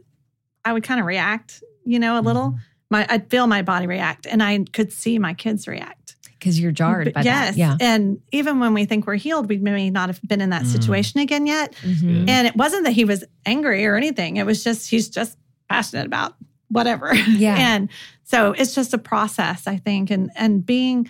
I 0.64 0.72
would 0.72 0.82
kind 0.84 1.00
of 1.00 1.06
react, 1.06 1.62
you 1.84 1.98
know, 1.98 2.18
a 2.18 2.22
little. 2.22 2.50
Mm-hmm. 2.50 2.58
My 2.90 3.06
I'd 3.10 3.28
feel 3.28 3.46
my 3.46 3.62
body 3.62 3.86
react, 3.86 4.26
and 4.26 4.42
I 4.42 4.64
could 4.72 4.92
see 4.92 5.18
my 5.18 5.34
kids 5.34 5.66
react. 5.66 6.07
Because 6.38 6.60
you're 6.60 6.70
jarred 6.72 7.06
But 7.06 7.14
by 7.14 7.22
yes, 7.22 7.54
that. 7.54 7.58
Yeah. 7.58 7.76
and 7.80 8.20
even 8.32 8.60
when 8.60 8.72
we 8.74 8.84
think 8.84 9.06
we're 9.06 9.16
healed, 9.16 9.48
we 9.48 9.58
may 9.58 9.90
not 9.90 10.08
have 10.08 10.20
been 10.22 10.40
in 10.40 10.50
that 10.50 10.62
Mm. 10.62 10.72
situation 10.72 11.20
again 11.20 11.46
yet. 11.46 11.74
Mhm. 11.82 12.28
And 12.28 12.46
it 12.46 12.54
wasn't 12.56 12.84
that 12.84 12.92
he 12.92 13.04
was 13.04 13.24
angry 13.44 13.84
or 13.86 13.96
anything. 13.96 14.36
It 14.36 14.46
was 14.46 14.62
just 14.62 14.88
he's 14.88 15.08
just 15.08 15.36
passionate 15.68 16.06
about 16.06 16.34
whatever. 16.68 17.12
Yeah. 17.28 17.56
and 17.58 17.88
so 18.24 18.52
it's 18.52 18.74
just 18.74 18.94
a 18.94 18.98
process, 18.98 19.66
I 19.66 19.76
think, 19.78 20.10
and 20.10 20.30
and 20.36 20.64
being 20.64 21.08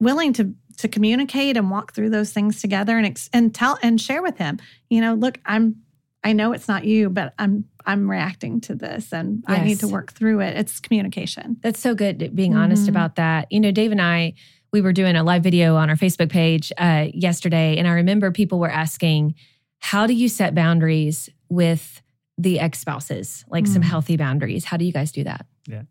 willing 0.00 0.32
to 0.34 0.54
to 0.78 0.88
communicate 0.88 1.56
and 1.56 1.70
walk 1.70 1.92
through 1.94 2.10
those 2.10 2.32
things 2.32 2.60
together 2.60 2.96
and 2.98 3.06
ex- 3.06 3.30
and 3.32 3.54
tell 3.54 3.78
and 3.82 4.00
share 4.00 4.22
with 4.22 4.38
him. 4.38 4.58
You 4.90 5.00
know, 5.00 5.14
look, 5.14 5.38
I'm 5.46 5.76
I 6.24 6.32
know 6.32 6.52
it's 6.52 6.66
not 6.68 6.84
you, 6.84 7.10
but 7.10 7.32
I'm 7.38 7.64
I'm 7.86 8.10
reacting 8.10 8.62
to 8.62 8.74
this 8.74 9.12
and 9.12 9.44
I 9.46 9.62
need 9.62 9.80
to 9.80 9.88
work 9.88 10.10
through 10.12 10.40
it. 10.40 10.56
It's 10.56 10.80
communication. 10.80 11.58
That's 11.60 11.78
so 11.78 11.94
good 11.94 12.34
being 12.34 12.56
honest 12.56 12.86
Mhm. 12.86 12.88
about 12.88 13.16
that. 13.16 13.52
You 13.52 13.60
know, 13.60 13.70
Dave 13.72 13.92
and 13.92 14.00
I, 14.00 14.32
we 14.74 14.80
were 14.80 14.92
doing 14.92 15.14
a 15.14 15.22
live 15.22 15.44
video 15.44 15.76
on 15.76 15.88
our 15.88 15.94
Facebook 15.94 16.30
page 16.30 16.72
uh, 16.78 17.06
yesterday, 17.14 17.76
and 17.78 17.86
I 17.86 17.92
remember 17.92 18.32
people 18.32 18.58
were 18.58 18.68
asking, 18.68 19.36
How 19.78 20.04
do 20.04 20.12
you 20.12 20.28
set 20.28 20.52
boundaries 20.52 21.30
with 21.48 22.02
the 22.36 22.58
ex 22.58 22.80
spouses? 22.80 23.44
Like 23.48 23.68
some 23.68 23.82
Mm. 23.82 23.86
healthy 23.86 24.16
boundaries. 24.16 24.64
How 24.64 24.76
do 24.76 24.84
you 24.84 24.92
guys 24.92 25.12
do 25.12 25.22
that? 25.22 25.46
Yeah, 25.68 25.82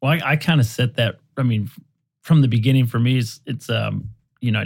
well, 0.00 0.12
I, 0.12 0.20
I 0.32 0.36
kind 0.36 0.60
of 0.60 0.66
set 0.66 0.94
that. 0.94 1.16
I 1.36 1.42
mean, 1.42 1.68
from 2.20 2.42
the 2.42 2.48
beginning 2.48 2.86
for 2.86 3.00
me, 3.00 3.18
it's 3.18 3.40
it's 3.44 3.68
um 3.68 4.10
you 4.40 4.52
know 4.52 4.62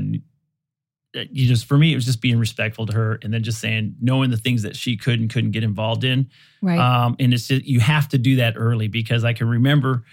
you 1.15 1.47
just 1.49 1.65
for 1.65 1.79
me 1.79 1.93
it 1.93 1.95
was 1.95 2.05
just 2.05 2.21
being 2.21 2.39
respectful 2.39 2.85
to 2.85 2.93
her 2.93 3.19
and 3.23 3.33
then 3.33 3.43
just 3.43 3.59
saying 3.59 3.95
knowing 4.03 4.29
the 4.29 4.37
things 4.37 4.63
that 4.65 4.77
she 4.77 4.99
could 4.99 5.19
and 5.19 5.33
couldn't 5.33 5.53
get 5.53 5.65
involved 5.65 6.05
in 6.05 6.29
Right. 6.61 6.79
um 6.79 7.17
and 7.19 7.33
it's 7.33 7.49
just 7.49 7.65
you 7.65 7.81
have 7.81 8.07
to 8.11 8.19
do 8.19 8.37
that 8.37 8.53
early 8.59 8.87
because 8.89 9.25
i 9.25 9.33
can 9.33 9.49
remember 9.49 10.05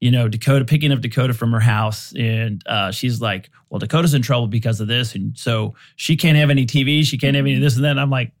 you 0.00 0.10
know 0.10 0.28
dakota 0.28 0.64
picking 0.64 0.92
up 0.92 1.00
dakota 1.00 1.34
from 1.34 1.50
her 1.52 1.60
house 1.60 2.12
and 2.16 2.62
uh 2.66 2.90
she's 2.90 3.20
like 3.20 3.50
well 3.70 3.78
dakota's 3.78 4.14
in 4.14 4.22
trouble 4.22 4.46
because 4.46 4.80
of 4.80 4.86
this 4.88 5.14
and 5.14 5.36
so 5.36 5.74
she 5.96 6.16
can't 6.16 6.36
have 6.36 6.50
any 6.50 6.64
tv 6.66 7.02
she 7.04 7.18
can't 7.18 7.34
have 7.36 7.44
any 7.44 7.54
of 7.56 7.60
this 7.60 7.76
and 7.76 7.84
that 7.84 7.90
and 7.92 8.00
i'm 8.00 8.10
like 8.10 8.32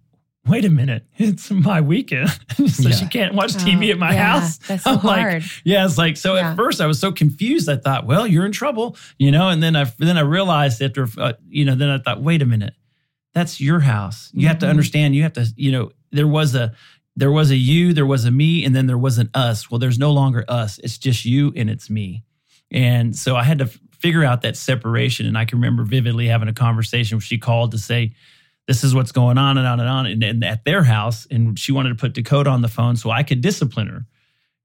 wait 0.46 0.64
a 0.64 0.70
minute 0.70 1.04
it's 1.16 1.50
my 1.50 1.80
weekend 1.80 2.28
so 2.68 2.88
Yeah. 2.88 2.94
she 2.94 3.06
can't 3.06 3.34
watch 3.34 3.52
tv 3.54 3.90
at 3.90 3.98
my 3.98 4.10
Oh, 4.10 4.12
yeah, 4.14 4.38
house 4.40 4.58
That's 4.58 4.84
so 4.84 4.90
I'm 4.94 5.02
like, 5.04 5.20
hard. 5.20 5.42
yeah, 5.64 5.84
it's 5.84 5.98
like 5.98 6.16
so. 6.16 6.36
Yeah. 6.36 6.50
At 6.52 6.56
first, 6.56 6.80
I 6.80 6.86
was 6.86 6.98
so 6.98 7.12
confused. 7.12 7.68
I 7.68 7.76
thought, 7.76 8.06
well, 8.06 8.26
you're 8.26 8.46
in 8.46 8.52
trouble, 8.52 8.96
you 9.18 9.30
know. 9.30 9.48
And 9.50 9.62
then 9.62 9.76
I 9.76 9.84
then 9.98 10.16
I 10.16 10.22
realized 10.22 10.80
after, 10.80 11.06
uh, 11.18 11.34
you 11.50 11.64
know, 11.66 11.74
then 11.74 11.90
I 11.90 11.98
thought, 11.98 12.22
wait 12.22 12.40
a 12.40 12.46
minute, 12.46 12.72
that's 13.34 13.60
your 13.60 13.80
house. 13.80 14.30
You 14.32 14.46
have 14.48 14.58
to 14.60 14.66
Mhm. 14.66 14.70
understand. 14.70 15.14
You 15.14 15.22
have 15.24 15.34
to, 15.34 15.46
you 15.56 15.70
know, 15.72 15.90
there 16.12 16.26
was 16.26 16.54
a 16.54 16.72
there 17.18 17.32
was 17.32 17.50
a 17.50 17.56
you, 17.56 17.92
there 17.92 18.06
was 18.06 18.24
a 18.24 18.30
me, 18.30 18.64
and 18.64 18.74
then 18.76 18.86
there 18.86 18.98
was 18.98 19.18
an 19.18 19.28
us. 19.34 19.70
Well, 19.70 19.78
there's 19.78 19.98
no 19.98 20.12
longer 20.12 20.44
us. 20.48 20.78
It's 20.78 20.98
just 20.98 21.24
you 21.24 21.52
and 21.56 21.68
it's 21.68 21.90
me. 21.90 22.22
And 22.70 23.16
so 23.16 23.34
I 23.36 23.42
had 23.44 23.58
to 23.58 23.66
figure 23.98 24.24
out 24.24 24.42
that 24.42 24.56
separation. 24.56 25.26
And 25.26 25.36
I 25.36 25.44
can 25.44 25.58
remember 25.58 25.82
vividly 25.84 26.28
having 26.28 26.48
a 26.48 26.52
conversation 26.52 27.16
where 27.16 27.22
she 27.22 27.38
called 27.38 27.72
to 27.72 27.78
say, 27.78 28.14
this 28.68 28.84
is 28.84 28.94
what's 28.94 29.12
going 29.12 29.38
on 29.38 29.56
and 29.58 29.66
on 29.66 29.80
and 29.80 29.88
on 29.88 30.06
and, 30.06 30.22
and 30.22 30.44
at 30.44 30.64
their 30.64 30.82
house 30.84 31.26
and 31.30 31.58
she 31.58 31.72
wanted 31.72 31.88
to 31.88 31.94
put 31.94 32.12
dakota 32.12 32.50
on 32.50 32.60
the 32.60 32.68
phone 32.68 32.96
so 32.96 33.10
i 33.10 33.22
could 33.22 33.40
discipline 33.40 33.86
her 33.88 34.04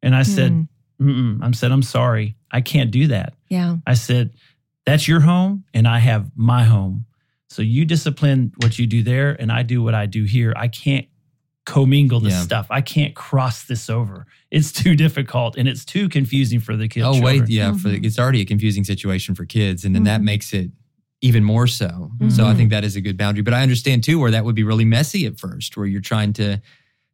and 0.01 0.13
i 0.13 0.23
said 0.23 0.51
Mm. 0.51 0.67
Mm-mm. 1.01 1.39
i 1.41 1.49
said 1.51 1.71
i'm 1.71 1.81
sorry 1.81 2.35
i 2.51 2.59
can't 2.59 2.91
do 2.91 3.07
that 3.07 3.33
Yeah. 3.47 3.77
i 3.87 3.93
said 3.93 4.31
that's 4.85 5.07
your 5.07 5.21
home 5.21 5.63
and 5.73 5.87
i 5.87 5.99
have 5.99 6.29
my 6.35 6.65
home 6.65 7.05
so 7.47 7.61
you 7.61 7.85
discipline 7.85 8.51
what 8.57 8.77
you 8.77 8.87
do 8.87 9.03
there 9.03 9.31
and 9.41 9.49
i 9.53 9.63
do 9.63 9.81
what 9.81 9.95
i 9.95 10.05
do 10.05 10.25
here 10.25 10.53
i 10.57 10.67
can't 10.67 11.07
commingle 11.65 12.19
this 12.19 12.33
Yeah. 12.33 12.41
stuff 12.41 12.67
i 12.69 12.81
can't 12.81 13.15
cross 13.15 13.63
this 13.63 13.89
over 13.89 14.25
it's 14.51 14.71
too 14.83 14.95
difficult 14.95 15.55
and 15.57 15.67
it's 15.67 15.85
too 15.85 16.09
confusing 16.09 16.59
for 16.59 16.75
the 16.75 16.87
kids 16.87 17.05
Oh 17.07 17.21
wait, 17.21 17.47
yeah. 17.49 17.71
For 17.73 17.89
Mhm. 17.89 18.05
it's 18.05 18.19
already 18.19 18.41
a 18.41 18.45
confusing 18.45 18.83
situation 18.83 19.33
for 19.35 19.45
kids, 19.45 19.83
and 19.85 19.95
then 19.95 20.03
that 20.03 20.21
Mhm. 20.21 20.25
makes 20.25 20.53
it 20.53 20.71
even 21.21 21.43
more 21.43 21.67
so. 21.67 22.11
So 22.27 22.45
I 22.45 22.53
Mhm. 22.53 22.57
think 22.57 22.69
that 22.71 22.83
is 22.83 22.95
a 22.97 23.01
good 23.01 23.17
boundary. 23.17 23.43
But 23.43 23.53
I 23.53 23.61
understand 23.63 24.03
too 24.03 24.19
where 24.19 24.29
that 24.31 24.43
would 24.45 24.55
be 24.55 24.63
really 24.63 24.83
messy 24.85 25.25
at 25.25 25.39
first, 25.39 25.75
where 25.77 25.87
you're 25.87 26.01
trying 26.01 26.33
to 26.33 26.61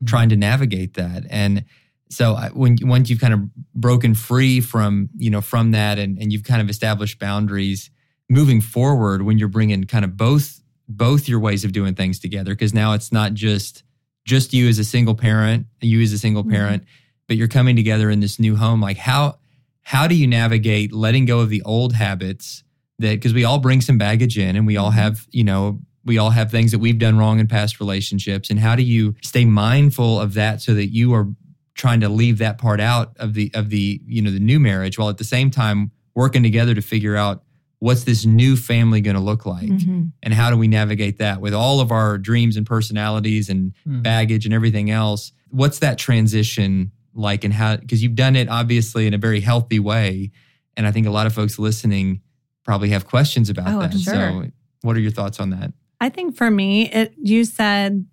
trying 0.05 0.29
to 0.29 0.35
navigate 0.35 0.95
that. 0.95 1.25
And 1.29 1.63
so 2.09 2.33
I, 2.33 2.49
when 2.49 2.75
once 2.81 3.09
you've 3.09 3.19
kind 3.21 3.33
of 3.33 3.41
broken 3.75 4.15
free 4.15 4.59
from 4.61 5.09
you 5.17 5.29
know 5.29 5.41
from 5.41 5.71
that, 5.71 5.99
and 5.99 6.17
and 6.17 6.33
you've 6.33 6.43
kind 6.43 6.61
of 6.61 6.69
established 6.69 7.19
boundaries 7.19 7.89
moving 8.29 8.59
forward, 8.61 9.21
when 9.21 9.37
you're 9.37 9.47
bringing 9.47 9.83
kind 9.85 10.03
of 10.03 10.17
both 10.17 10.59
both 10.89 11.29
your 11.29 11.39
ways 11.39 11.63
of 11.63 11.71
doing 11.71 11.93
things 11.95 12.19
together, 12.19 12.53
because 12.55 12.73
now 12.73 12.93
it's 12.93 13.11
not 13.13 13.33
just 13.35 13.83
just 14.25 14.53
you 14.53 14.67
as 14.67 14.79
a 14.79 14.83
single 14.83 15.15
parent, 15.15 15.65
you 15.81 16.01
as 16.01 16.13
a 16.13 16.17
single 16.19 16.43
Mhm. 16.43 16.51
parent, 16.51 16.83
but 17.27 17.37
you're 17.37 17.47
coming 17.47 17.75
together 17.75 18.09
in 18.09 18.19
this 18.19 18.39
new 18.39 18.55
home. 18.55 18.81
Like 18.81 18.97
how 18.97 19.37
how 19.81 20.07
do 20.07 20.13
you 20.15 20.27
navigate 20.27 20.93
letting 20.93 21.25
go 21.25 21.39
of 21.39 21.49
the 21.49 21.61
old 21.63 21.93
habits 21.93 22.63
that 22.99 23.11
because 23.15 23.33
we 23.33 23.43
all 23.43 23.57
bring 23.59 23.81
some 23.81 23.97
baggage 23.97 24.37
in 24.37 24.55
and 24.55 24.67
we 24.67 24.77
all 24.77 24.91
have 24.91 25.25
you 25.31 25.43
know 25.43 25.79
we 26.05 26.17
all 26.17 26.29
have 26.29 26.51
things 26.51 26.71
that 26.71 26.79
we've 26.79 26.99
done 26.99 27.17
wrong 27.17 27.39
in 27.39 27.47
past 27.47 27.79
relationships 27.79 28.49
and 28.49 28.59
how 28.59 28.75
do 28.75 28.83
you 28.83 29.15
stay 29.23 29.45
mindful 29.45 30.19
of 30.19 30.33
that 30.35 30.61
so 30.61 30.73
that 30.75 30.87
you 30.93 31.13
are 31.13 31.27
trying 31.75 31.99
to 32.01 32.09
leave 32.09 32.37
that 32.39 32.57
part 32.57 32.79
out 32.79 33.15
of 33.17 33.33
the 33.33 33.49
of 33.55 33.69
the 33.69 33.99
you 34.05 34.21
know 34.21 34.29
the 34.31 34.39
new 34.39 34.59
marriage 34.59 34.97
while 34.99 35.09
at 35.09 35.17
the 35.17 35.23
same 35.23 35.49
time 35.49 35.91
working 36.13 36.43
together 36.43 36.75
to 36.75 36.81
figure 36.81 37.15
out 37.15 37.43
what's 37.79 38.03
this 38.03 38.25
new 38.25 38.55
family 38.57 38.99
going 39.01 39.15
to 39.15 39.21
look 39.21 39.45
like 39.45 39.69
Mhm. 39.69 40.11
and 40.21 40.33
how 40.33 40.49
do 40.49 40.57
we 40.57 40.67
navigate 40.67 41.17
that 41.19 41.39
with 41.41 41.53
all 41.53 41.79
of 41.79 41.91
our 41.91 42.17
dreams 42.17 42.57
and 42.57 42.65
personalities 42.65 43.49
and 43.49 43.73
Hmm. 43.85 44.01
baggage 44.01 44.45
and 44.45 44.53
everything 44.53 44.89
else 44.91 45.31
what's 45.49 45.79
that 45.79 45.97
transition 45.97 46.91
like 47.13 47.43
and 47.43 47.53
how 47.53 47.77
because 47.77 48.03
you've 48.03 48.15
done 48.15 48.35
it 48.35 48.47
obviously 48.49 49.07
in 49.07 49.13
a 49.13 49.17
very 49.17 49.39
healthy 49.39 49.79
way 49.79 50.29
and 50.77 50.85
i 50.85 50.91
think 50.91 51.07
a 51.07 51.09
lot 51.11 51.25
of 51.25 51.33
folks 51.33 51.57
listening 51.57 52.21
probably 52.63 52.89
have 52.89 53.05
questions 53.07 53.49
about 53.49 53.67
Oh, 53.73 53.79
that 53.81 53.93
sure. 53.93 54.13
so 54.13 54.45
what 54.81 54.95
are 54.95 54.99
your 54.99 55.11
thoughts 55.11 55.39
on 55.39 55.49
that 55.51 55.73
I 56.01 56.07
think 56.09 56.37
for 56.37 56.49
me, 56.49 56.87
it 56.89 57.13
you 57.21 57.43
said, 57.43 58.05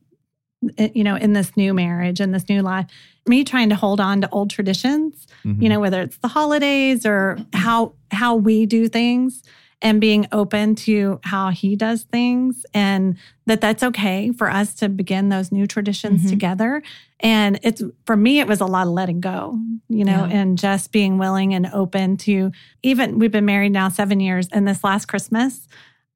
it, 0.76 0.96
you 0.96 1.04
know, 1.04 1.14
in 1.14 1.34
this 1.34 1.56
new 1.56 1.72
marriage 1.72 2.18
and 2.18 2.34
this 2.34 2.48
new 2.48 2.60
life, 2.62 2.86
me 3.28 3.44
trying 3.44 3.68
to 3.70 3.74
hold 3.74 4.00
on 4.00 4.20
to 4.20 4.28
old 4.30 4.50
traditions, 4.50 5.26
Mhm. 5.44 5.62
you 5.62 5.68
know, 5.68 5.80
whether 5.80 6.00
it's 6.02 6.16
the 6.18 6.28
holidays 6.28 7.04
or 7.06 7.38
how 7.52 7.92
how 8.12 8.36
we 8.36 8.66
do 8.66 8.88
things, 8.88 9.42
and 9.82 10.00
being 10.00 10.26
open 10.32 10.74
to 10.74 11.18
how 11.24 11.50
he 11.50 11.76
does 11.76 12.04
things, 12.04 12.64
and 12.72 13.16
that 13.46 13.60
that's 13.60 13.82
okay 13.82 14.30
for 14.30 14.48
us 14.50 14.72
to 14.74 14.88
begin 14.88 15.28
those 15.28 15.50
new 15.52 15.66
traditions 15.66 16.22
Mhm. 16.22 16.28
together. 16.30 16.82
And 17.20 17.58
it's 17.62 17.82
for 18.06 18.16
me, 18.16 18.38
it 18.40 18.46
was 18.48 18.60
a 18.60 18.66
lot 18.66 18.86
of 18.86 18.92
letting 18.92 19.20
go, 19.20 19.58
you 19.88 20.04
know, 20.04 20.26
Yeah. 20.26 20.38
and 20.38 20.56
just 20.56 20.92
being 20.92 21.18
willing 21.18 21.52
and 21.52 21.66
open 21.74 22.16
to 22.18 22.52
even. 22.82 23.18
We've 23.18 23.32
been 23.32 23.44
married 23.44 23.72
now 23.72 23.88
seven 23.88 24.20
years, 24.20 24.48
and 24.52 24.66
this 24.66 24.82
last 24.84 25.06
Christmas, 25.06 25.66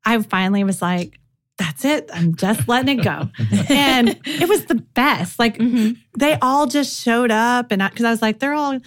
I 0.05 0.18
finally 0.23 0.64
was 0.64 0.81
like. 0.81 1.19
That's 1.61 1.85
it. 1.85 2.09
I'm 2.14 2.35
just 2.37 2.66
letting 2.68 2.99
it 3.01 3.05
go. 3.05 3.29
and 3.68 4.18
it 4.25 4.49
was 4.49 4.64
the 4.64 4.77
best. 4.77 5.38
Like 5.38 5.59
Mhm. 5.59 5.99
they 6.18 6.38
all 6.40 6.66
just 6.66 6.99
showed 6.99 7.31
up 7.31 7.70
and 7.70 7.83
because 7.83 8.05
I, 8.07 8.11
was 8.11 8.23
like 8.23 8.38
they're 8.38 8.55
all 8.55 8.79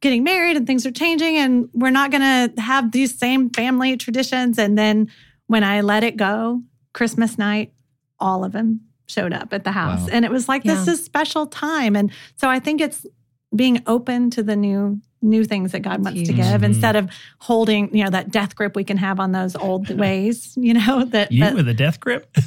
getting 0.00 0.24
married 0.24 0.56
and 0.56 0.66
things 0.66 0.86
are 0.86 0.90
changing 0.90 1.36
and 1.36 1.68
we're 1.74 1.90
not 1.90 2.10
going 2.10 2.22
to 2.22 2.60
have 2.62 2.90
these 2.92 3.16
same 3.16 3.50
family 3.50 3.96
traditions 3.96 4.58
and 4.58 4.76
then 4.76 5.08
when 5.46 5.62
i 5.62 5.80
let 5.80 6.02
it 6.02 6.16
go 6.16 6.60
christmas 6.92 7.38
night 7.38 7.72
all 8.18 8.42
of 8.44 8.50
them 8.50 8.80
showed 9.06 9.32
up 9.32 9.52
at 9.52 9.62
the 9.62 9.70
house 9.70 10.00
Wow. 10.00 10.08
and 10.10 10.24
it 10.24 10.30
was 10.32 10.48
like 10.48 10.64
this 10.64 10.88
is 10.88 11.04
special 11.04 11.46
time 11.46 11.94
and 11.94 12.10
so 12.34 12.48
i 12.50 12.58
think 12.58 12.80
it's 12.80 13.06
being 13.54 13.80
open 13.86 14.28
to 14.30 14.42
the 14.42 14.56
new 14.56 15.00
new 15.22 15.44
things 15.44 15.72
that 15.72 15.80
god 15.80 16.04
wants 16.04 16.22
to 16.22 16.32
give 16.32 16.44
Mhm. 16.44 16.62
instead 16.64 16.96
of 16.96 17.08
holding 17.38 17.94
you 17.96 18.04
know 18.04 18.10
that 18.10 18.30
death 18.30 18.54
grip 18.56 18.74
we 18.76 18.84
can 18.84 18.96
have 18.96 19.20
on 19.20 19.32
those 19.32 19.54
old 19.56 19.88
ways 19.98 20.54
you 20.56 20.74
know 20.74 21.04
that, 21.06 21.30
you 21.32 21.40
that 21.40 21.54
with 21.54 21.68
a 21.68 21.74
death 21.74 21.98
grip? 22.00 22.28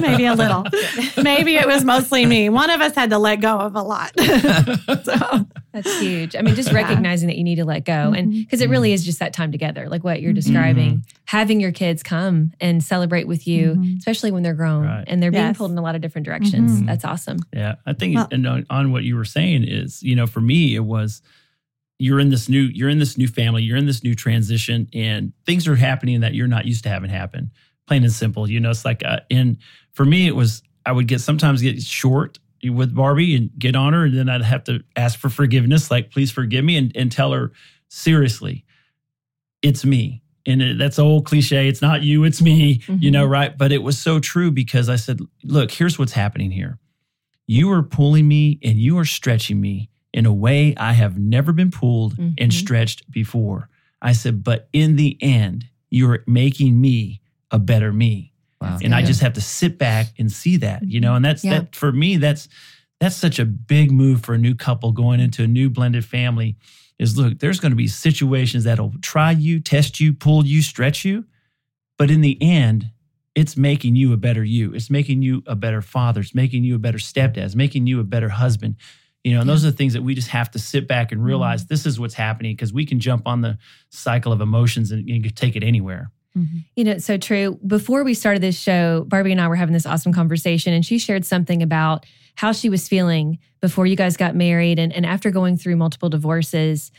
Maybe 0.00 0.26
a 0.26 0.34
little. 0.34 0.64
Maybe 1.22 1.56
it 1.56 1.66
was 1.66 1.84
mostly 1.84 2.26
me. 2.26 2.48
One 2.48 2.70
of 2.70 2.80
us 2.80 2.94
had 2.94 3.10
to 3.10 3.18
let 3.18 3.40
go 3.40 3.58
of 3.58 3.74
a 3.76 3.82
lot. 3.82 4.12
So 5.04 5.46
That's 5.72 6.00
huge. 6.00 6.34
I 6.36 6.42
mean, 6.42 6.54
just 6.54 6.68
Yeah. 6.72 6.76
recognizing 6.76 7.28
that 7.28 7.36
you 7.36 7.44
need 7.44 7.56
to 7.56 7.64
let 7.64 7.84
go. 7.84 8.12
And 8.12 8.32
Mhm. 8.32 8.40
because 8.40 8.60
it 8.60 8.68
really 8.70 8.92
is 8.92 9.04
just 9.04 9.18
that 9.20 9.32
time 9.32 9.52
together, 9.52 9.88
like 9.88 10.02
what 10.04 10.20
you're 10.20 10.32
describing, 10.32 11.04
having 11.26 11.60
your 11.60 11.72
kids 11.72 12.02
come 12.02 12.52
and 12.60 12.82
celebrate 12.82 13.26
with 13.28 13.46
you, 13.46 13.74
Mhm. 13.76 13.98
especially 13.98 14.32
when 14.32 14.42
they're 14.42 14.54
grown 14.54 14.84
Right. 14.84 15.04
and 15.06 15.22
they're 15.22 15.30
being 15.30 15.54
pulled 15.54 15.70
in 15.70 15.78
a 15.78 15.82
lot 15.82 15.94
of 15.94 16.00
different 16.00 16.24
directions. 16.24 16.80
Mhm. 16.82 16.86
That's 16.86 17.04
awesome. 17.04 17.38
Yeah, 17.54 17.76
I 17.86 17.92
think 17.92 18.16
Well- 18.16 18.28
and 18.32 18.46
on, 18.46 18.66
on 18.70 18.92
what 18.92 19.04
you 19.04 19.14
were 19.16 19.24
saying 19.24 19.64
is, 19.64 20.02
you 20.02 20.16
know, 20.16 20.26
for 20.26 20.40
me 20.40 20.74
it 20.74 20.84
was 20.84 21.22
you're 22.02 22.18
in 22.18 22.30
this 22.30 22.48
new 22.48 22.62
you're 22.62 22.88
in 22.88 22.98
this 22.98 23.16
new 23.18 23.28
family, 23.28 23.62
you're 23.62 23.76
in 23.76 23.86
this 23.86 24.02
new 24.02 24.14
transition 24.14 24.88
and 24.94 25.32
things 25.46 25.68
are 25.68 25.76
happening 25.76 26.20
that 26.20 26.34
you're 26.34 26.48
not 26.48 26.64
used 26.64 26.82
to 26.84 26.88
having 26.88 27.10
happen. 27.10 27.50
Plain 27.86 28.02
and 28.04 28.12
simple, 28.12 28.50
you 28.50 28.58
know, 28.58 28.70
it's 28.70 28.84
like 28.84 29.02
uh, 29.04 29.20
and 29.30 29.58
for 29.92 30.04
me 30.04 30.26
it 30.26 30.34
was 30.34 30.62
I 30.86 30.92
would 30.92 31.06
get 31.06 31.20
sometimes 31.20 31.60
get 31.62 31.80
short 31.82 32.38
with 32.64 32.94
Barbie 32.94 33.34
and 33.36 33.50
get 33.58 33.74
on 33.76 33.92
her, 33.92 34.04
and 34.04 34.16
then 34.16 34.28
I'd 34.28 34.42
have 34.42 34.64
to 34.64 34.82
ask 34.96 35.18
for 35.18 35.28
forgiveness, 35.28 35.90
like 35.90 36.10
please 36.10 36.30
forgive 36.30 36.64
me, 36.64 36.76
and, 36.76 36.92
and 36.94 37.10
tell 37.10 37.32
her 37.32 37.52
seriously, 37.88 38.64
it's 39.62 39.84
me. 39.84 40.22
And 40.46 40.62
it, 40.62 40.78
that's 40.78 40.98
old 40.98 41.26
cliche. 41.26 41.68
It's 41.68 41.82
not 41.82 42.02
you, 42.02 42.24
it's 42.24 42.40
me. 42.40 42.78
Mm-hmm. 42.78 42.96
You 43.00 43.10
know, 43.10 43.26
right? 43.26 43.56
But 43.56 43.72
it 43.72 43.82
was 43.82 43.98
so 43.98 44.18
true 44.20 44.50
because 44.50 44.88
I 44.88 44.96
said, 44.96 45.20
look, 45.44 45.70
here's 45.70 45.98
what's 45.98 46.12
happening 46.12 46.50
here. 46.50 46.78
You 47.46 47.70
are 47.72 47.82
pulling 47.82 48.26
me 48.26 48.58
and 48.64 48.78
you 48.78 48.98
are 48.98 49.04
stretching 49.04 49.60
me 49.60 49.90
in 50.14 50.24
a 50.26 50.32
way 50.32 50.74
I 50.76 50.92
have 50.92 51.18
never 51.18 51.52
been 51.52 51.70
pulled 51.70 52.16
Mhm. 52.16 52.34
and 52.38 52.52
stretched 52.54 53.10
before. 53.10 53.68
I 54.02 54.12
said, 54.12 54.42
but 54.42 54.68
in 54.72 54.96
the 54.96 55.18
end, 55.20 55.66
you're 55.90 56.24
making 56.26 56.80
me 56.80 57.20
a 57.50 57.58
better 57.58 57.92
me. 57.92 58.29
Wow. 58.60 58.78
And 58.82 58.94
I 58.94 59.02
just 59.02 59.22
have 59.22 59.32
to 59.34 59.40
sit 59.40 59.78
back 59.78 60.08
and 60.18 60.30
see 60.30 60.58
that, 60.58 60.86
you 60.86 61.00
know, 61.00 61.14
and 61.14 61.24
that's 61.24 61.42
Yeah. 61.44 61.60
that 61.60 61.74
for 61.74 61.92
me, 61.92 62.16
that's 62.16 62.48
that's 63.00 63.16
such 63.16 63.38
a 63.38 63.46
big 63.46 63.90
move 63.90 64.22
for 64.22 64.34
a 64.34 64.38
new 64.38 64.54
couple 64.54 64.92
going 64.92 65.20
into 65.20 65.42
a 65.42 65.46
new 65.46 65.70
blended 65.70 66.04
family. 66.04 66.56
Is 66.98 67.16
look, 67.16 67.38
there's 67.38 67.58
going 67.58 67.72
to 67.72 67.76
be 67.76 67.88
situations 67.88 68.64
that'll 68.64 68.92
try 69.00 69.30
you, 69.30 69.58
test 69.58 70.00
you, 70.00 70.12
pull 70.12 70.44
you, 70.44 70.60
stretch 70.60 71.04
you. 71.04 71.24
But 71.96 72.10
in 72.10 72.20
the 72.20 72.36
end, 72.42 72.90
it's 73.34 73.56
making 73.56 73.96
you 73.96 74.12
a 74.12 74.18
better 74.18 74.44
you. 74.44 74.74
It's 74.74 74.90
making 74.90 75.22
you 75.22 75.42
a 75.46 75.56
better 75.56 75.80
father. 75.80 76.20
It's 76.20 76.34
making 76.34 76.64
you 76.64 76.74
a 76.74 76.78
better 76.78 76.98
stepdad. 76.98 77.38
It's 77.38 77.54
making 77.54 77.86
you 77.86 78.00
a 78.00 78.04
better 78.04 78.28
husband. 78.28 78.76
You 79.24 79.34
know, 79.34 79.40
and 79.40 79.48
those 79.48 79.64
are 79.64 79.70
the 79.70 79.76
things 79.76 79.92
that 79.94 80.02
we 80.02 80.14
just 80.14 80.28
have 80.28 80.50
to 80.52 80.58
sit 80.58 80.88
back 80.88 81.12
and 81.12 81.24
realize 81.24 81.62
mm-hmm. 81.62 81.72
this 81.72 81.86
is 81.86 82.00
what's 82.00 82.14
happening 82.14 82.54
because 82.54 82.72
we 82.72 82.84
can 82.84 83.00
jump 83.00 83.26
on 83.26 83.40
the 83.40 83.58
cycle 83.90 84.32
of 84.32 84.40
emotions 84.40 84.92
and 84.92 85.06
can 85.06 85.22
take 85.34 85.56
it 85.56 85.62
anywhere. 85.62 86.10
Mm-hmm. 86.36 86.58
You 86.76 86.84
know, 86.84 86.92
it's 86.92 87.04
so 87.04 87.16
true. 87.16 87.58
Before 87.66 88.04
we 88.04 88.14
started 88.14 88.42
this 88.42 88.58
show, 88.58 89.04
Barbie 89.08 89.32
and 89.32 89.40
I 89.40 89.48
were 89.48 89.56
having 89.56 89.72
this 89.72 89.86
awesome 89.86 90.12
conversation, 90.12 90.72
and 90.72 90.84
she 90.84 90.98
shared 90.98 91.24
something 91.24 91.62
about 91.62 92.06
how 92.36 92.52
she 92.52 92.68
was 92.68 92.88
feeling 92.88 93.38
before 93.60 93.86
you 93.86 93.96
guys 93.96 94.16
got 94.16 94.34
married 94.34 94.78
and, 94.78 94.92
and 94.92 95.04
after 95.04 95.30
going 95.30 95.56
through 95.56 95.76
multiple 95.76 96.08
divorces. 96.08 96.90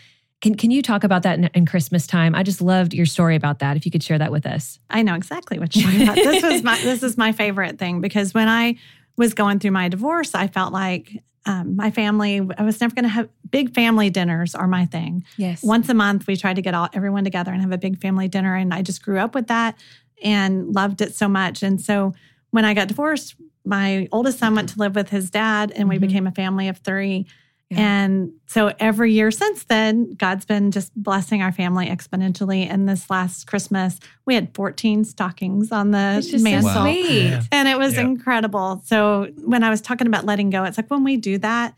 Can, 0.42 0.56
can 0.56 0.72
you 0.72 0.82
talk 0.82 1.04
about 1.04 1.24
that 1.24 1.38
in, 1.38 1.46
in 1.54 1.66
Christmas 1.66 2.06
time? 2.08 2.36
I 2.36 2.44
just 2.44 2.62
loved 2.62 2.94
your 2.94 3.06
story 3.06 3.36
about 3.36 3.60
that. 3.60 3.78
If 3.78 3.86
you 3.86 3.92
could 3.92 4.04
share 4.04 4.18
that 4.18 4.32
with 4.32 4.46
us. 4.46 4.80
I 4.90 5.02
know 5.02 5.16
exactly 5.16 5.60
what 5.60 5.76
you're 5.76 5.86
talking 5.86 6.02
about. 6.04 6.16
This 6.16 6.44
was 6.44 6.64
my 6.64 6.82
this 6.82 7.04
is 7.04 7.18
my 7.18 7.32
favorite 7.32 7.80
thing 7.80 8.02
because 8.02 8.34
when 8.34 8.48
I 8.48 8.76
was 9.18 9.34
going 9.34 9.60
through 9.60 9.72
my 9.72 9.88
divorce, 9.88 10.36
I 10.36 10.48
felt 10.48 10.74
like 10.74 11.24
um, 11.46 11.76
my 11.76 11.92
family. 11.92 12.42
I 12.58 12.64
was 12.64 12.80
never 12.82 12.94
going 12.94 13.04
to 13.04 13.10
have 13.10 13.30
big 13.50 13.74
family 13.74 14.10
dinners 14.10 14.54
are 14.56 14.68
my 14.68 14.86
thing. 14.86 15.24
Yes. 15.38 15.64
Once 15.64 15.90
a 15.90 15.94
month, 15.94 16.28
we 16.28 16.36
tried 16.38 16.56
to 16.58 16.62
get 16.62 16.74
all 16.74 16.88
everyone 16.94 17.24
together 17.24 17.52
and 17.52 17.62
have 17.62 17.72
a 17.72 17.78
big 17.78 18.00
family 18.02 18.28
dinner, 18.28 18.56
and 18.56 18.74
I 18.74 18.82
just 18.82 19.04
grew 19.04 19.18
up 19.20 19.34
with 19.36 19.48
that 19.48 19.76
and 20.24 20.74
loved 20.74 21.02
it 21.02 21.16
so 21.16 21.28
much. 21.28 21.64
And 21.64 21.82
so 21.82 22.14
when 22.52 22.64
I 22.66 22.74
got 22.74 22.88
divorced, 22.88 23.36
my 23.66 24.08
oldest 24.12 24.40
son 24.40 24.56
went 24.56 24.70
to 24.70 24.80
live 24.80 24.96
with 24.96 25.10
his 25.10 25.30
dad, 25.30 25.72
and 25.76 25.90
we 25.90 25.98
Mhm. 25.98 26.02
became 26.02 26.28
a 26.28 26.32
family 26.32 26.68
of 26.68 26.78
three. 26.80 27.26
Yeah. 27.72 27.80
And 28.04 28.34
so 28.48 28.74
every 28.80 29.14
year 29.14 29.32
since 29.32 29.64
then, 29.64 30.14
God's 30.16 30.46
been 30.46 30.72
just 30.72 30.94
blessing 30.94 31.42
our 31.42 31.52
family 31.54 31.88
exponentially. 31.88 32.68
And 32.70 32.88
this 32.88 33.10
last 33.10 33.48
Christmas, 33.48 33.98
we 34.26 34.36
had 34.36 34.54
14 34.54 35.06
stockings 35.06 35.72
on 35.72 35.92
the 35.92 36.16
It's 36.18 36.28
just 36.28 36.44
so 36.44 36.52
mantle. 36.52 36.70
Wow. 36.70 36.84
sweet. 36.84 37.24
Yeah. 37.30 37.44
And 37.52 37.68
it 37.70 37.78
was 37.78 37.96
Yeah. 37.96 38.02
incredible. 38.02 38.84
So 38.86 39.30
when 39.46 39.64
I 39.64 39.70
was 39.70 39.80
talking 39.82 40.06
about 40.06 40.26
letting 40.26 40.50
go, 40.50 40.66
it's 40.66 40.78
like 40.78 40.92
when 40.92 41.04
we 41.06 41.16
do 41.18 41.38
that 41.40 41.74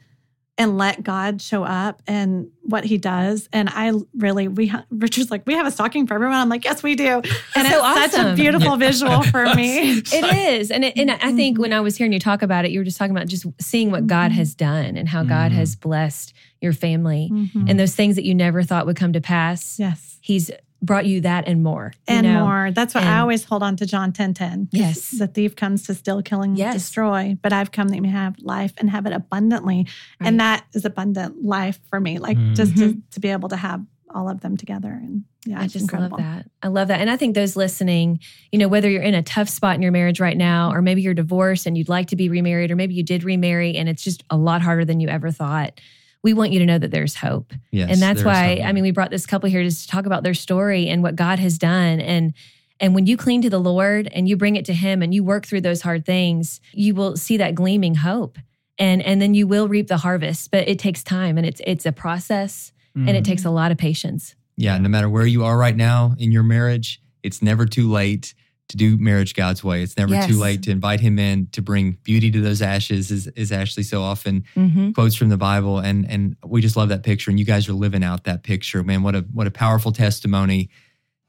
and 0.57 0.77
let 0.77 1.01
God 1.01 1.41
show 1.41 1.63
up 1.63 2.03
and 2.05 2.47
what 2.61 2.83
he 2.85 2.99
does. 2.99 3.49
And 3.51 3.69
I 3.69 3.91
really, 4.15 4.47
we, 4.47 4.67
ha- 4.67 4.85
Richard's 4.91 5.31
like, 5.31 5.47
we 5.47 5.55
have 5.55 5.65
a 5.65 5.71
stocking 5.71 6.05
for 6.05 6.13
everyone. 6.13 6.35
I'm 6.35 6.47
like, 6.49 6.63
yes, 6.63 6.83
we 6.83 6.93
do. 6.95 7.21
And 7.55 7.67
so 7.67 7.81
it's 7.85 8.13
such 8.13 8.19
awesome. 8.19 8.27
a 8.33 8.35
beautiful 8.35 8.77
visual 8.77 9.23
for 9.23 9.45
me. 9.55 9.97
It 9.97 10.37
is. 10.59 10.69
And 10.71 10.83
it, 10.85 10.97
and 10.97 11.09
I 11.09 11.33
think 11.33 11.57
when 11.59 11.73
I 11.73 11.81
was 11.81 11.97
hearing 11.97 12.13
you 12.13 12.19
talk 12.19 12.41
about 12.43 12.65
it, 12.65 12.71
you 12.71 12.79
were 12.79 12.83
just 12.83 12.97
talking 12.97 13.15
about 13.15 13.27
just 13.27 13.45
seeing 13.59 13.89
what 13.91 14.05
God 14.07 14.31
Mhm. 14.31 14.35
has 14.35 14.53
done 14.53 14.95
and 14.95 15.09
how 15.09 15.23
God 15.23 15.51
Mhm. 15.51 15.55
has 15.55 15.75
blessed 15.75 16.33
your 16.61 16.73
family 16.73 17.29
Mhm. 17.31 17.69
and 17.69 17.79
those 17.79 17.95
things 17.95 18.15
that 18.15 18.23
you 18.23 18.35
never 18.35 18.61
thought 18.63 18.85
would 18.85 18.95
come 18.95 19.13
to 19.13 19.21
pass. 19.21 19.77
yes. 19.79 20.17
He's 20.21 20.51
brought 20.83 21.05
you 21.05 21.21
that 21.21 21.47
and 21.47 21.63
more. 21.63 21.93
you 22.07 22.15
And 22.15 22.27
know? 22.27 22.45
more. 22.45 22.71
That's 22.71 22.93
what 22.93 23.03
And- 23.03 23.13
I 23.13 23.19
always 23.19 23.43
hold 23.45 23.63
on 23.63 23.75
to 23.77 23.85
John 23.85 24.11
10 24.11 24.33
10. 24.33 24.67
Yes. 24.71 25.11
The 25.17 25.27
thief 25.27 25.55
comes 25.55 25.83
to 25.83 25.93
steal, 25.95 26.21
kill, 26.21 26.41
and 26.41 26.57
Yes. 26.57 26.73
destroy, 26.75 27.37
but 27.41 27.53
I've 27.53 27.71
come 27.71 27.87
that 27.89 27.95
you 27.95 28.01
may 28.01 28.09
have 28.09 28.35
life 28.39 28.73
and 28.77 28.89
have 28.89 29.05
it 29.05 29.13
abundantly. 29.13 29.87
Right. 30.19 30.27
And 30.27 30.39
that 30.39 30.65
is 30.73 30.85
abundant 30.85 31.43
life 31.43 31.79
for 31.89 31.99
me, 31.99 32.19
like 32.19 32.37
Mhm. 32.37 32.55
just 32.55 32.77
to, 32.77 33.01
to 33.11 33.19
be 33.19 33.29
able 33.29 33.49
to 33.49 33.55
have 33.55 33.81
all 34.13 34.29
of 34.29 34.41
them 34.41 34.55
together. 34.57 34.91
And 34.91 35.23
yeah, 35.45 35.59
I 35.59 35.63
it's 35.63 35.73
just 35.73 35.83
incredible. 35.83 36.17
love 36.19 36.27
that. 36.27 36.45
I 36.61 36.67
love 36.67 36.89
that. 36.89 37.01
And 37.01 37.09
I 37.09 37.17
think 37.17 37.33
those 37.33 37.55
listening, 37.55 38.19
you 38.51 38.59
know, 38.59 38.67
whether 38.67 38.87
you're 38.89 39.01
in 39.01 39.15
a 39.15 39.23
tough 39.23 39.49
spot 39.49 39.75
in 39.75 39.81
your 39.81 39.91
marriage 39.91 40.19
right 40.19 40.37
now, 40.37 40.71
or 40.71 40.81
maybe 40.83 41.01
you're 41.01 41.15
divorced 41.15 41.65
and 41.65 41.75
you'd 41.77 41.89
like 41.89 42.07
to 42.09 42.15
be 42.15 42.29
remarried, 42.29 42.69
or 42.69 42.75
maybe 42.75 42.93
you 42.93 43.01
did 43.03 43.23
remarry 43.23 43.75
and 43.75 43.89
it's 43.89 44.03
just 44.03 44.23
a 44.29 44.37
lot 44.37 44.61
harder 44.61 44.85
than 44.85 44.99
you 44.99 45.07
ever 45.07 45.31
thought. 45.31 45.79
We 46.23 46.33
want 46.33 46.51
you 46.53 46.59
to 46.59 46.65
know 46.65 46.77
that 46.77 46.89
there's 46.91 47.15
hope. 47.15 47.53
Yes, 47.71 47.91
and 47.91 48.01
that's 48.01 48.23
why, 48.23 48.55
hope. 48.57 48.65
I 48.65 48.71
mean, 48.71 48.83
we 48.83 48.91
brought 48.91 49.11
this 49.11 49.25
couple 49.25 49.49
here 49.49 49.61
just 49.63 49.83
to 49.83 49.87
talk 49.89 50.05
about 50.05 50.23
their 50.23 50.33
story 50.33 50.87
and 50.87 51.03
what 51.03 51.15
God 51.15 51.37
has 51.39 51.57
done. 51.57 51.99
And 51.99 52.33
and 52.79 52.95
when 52.95 53.05
you 53.05 53.17
cling 53.17 53.41
to 53.43 53.49
the 53.49 53.59
Lord 53.59 54.07
and 54.11 54.27
you 54.27 54.35
bring 54.37 54.55
it 54.55 54.65
to 54.65 54.73
Him 54.73 55.01
and 55.01 55.13
you 55.13 55.23
work 55.23 55.45
through 55.45 55.61
those 55.61 55.81
hard 55.81 56.05
things, 56.05 56.59
you 56.71 56.95
will 56.95 57.15
see 57.17 57.37
that 57.37 57.55
gleaming 57.55 57.95
hope. 57.95 58.37
And 58.79 59.01
and 59.03 59.21
then 59.21 59.33
you 59.33 59.47
will 59.47 59.67
reap 59.67 59.87
the 59.87 59.97
harvest. 59.97 60.49
But 60.49 60.67
it 60.67 60.79
takes 60.79 61.03
time 61.03 61.37
and 61.37 61.45
it's 61.45 61.61
it's 61.67 61.85
a 61.85 61.91
process 61.91 62.71
and 62.95 63.07
Mm. 63.07 63.15
it 63.15 63.25
takes 63.25 63.43
a 63.43 63.49
lot 63.49 63.71
of 63.71 63.77
patience. 63.77 64.35
Yeah, 64.55 64.77
no 64.77 64.87
matter 64.87 65.09
where 65.09 65.25
you 65.25 65.43
are 65.43 65.57
right 65.57 65.75
now 65.75 66.15
in 66.19 66.31
your 66.31 66.43
marriage, 66.43 67.01
it's 67.23 67.41
never 67.41 67.65
too 67.65 67.89
late 67.91 68.33
to 68.73 68.77
do 68.77 68.97
marriage 68.97 69.33
God's 69.35 69.63
way. 69.63 69.81
It's 69.83 69.95
never 69.97 70.13
Yes. 70.13 70.27
too 70.27 70.37
late 70.39 70.63
to 70.63 70.71
invite 70.71 70.99
Him 70.99 71.17
in 71.17 71.47
to 71.53 71.61
bring 71.61 71.97
beauty 72.03 72.29
to 72.31 72.41
those 72.41 72.61
ashes, 72.61 73.11
as, 73.11 73.27
as 73.37 73.51
Ashley 73.51 73.83
so 73.83 74.01
often 74.01 74.43
Mm-hmm. 74.55 74.91
quotes 74.91 75.15
from 75.15 75.29
the 75.29 75.37
Bible. 75.37 75.79
And 75.79 76.09
and 76.09 76.35
we 76.45 76.59
just 76.61 76.75
love 76.75 76.89
that 76.89 77.03
picture. 77.03 77.29
And 77.31 77.39
you 77.39 77.45
guys 77.45 77.69
are 77.69 77.73
living 77.73 78.03
out 78.03 78.25
that 78.25 78.43
picture, 78.43 78.83
man. 78.83 79.01
What 79.03 79.15
a 79.15 79.21
what 79.31 79.47
a 79.47 79.51
powerful 79.51 79.91
testimony. 79.91 80.69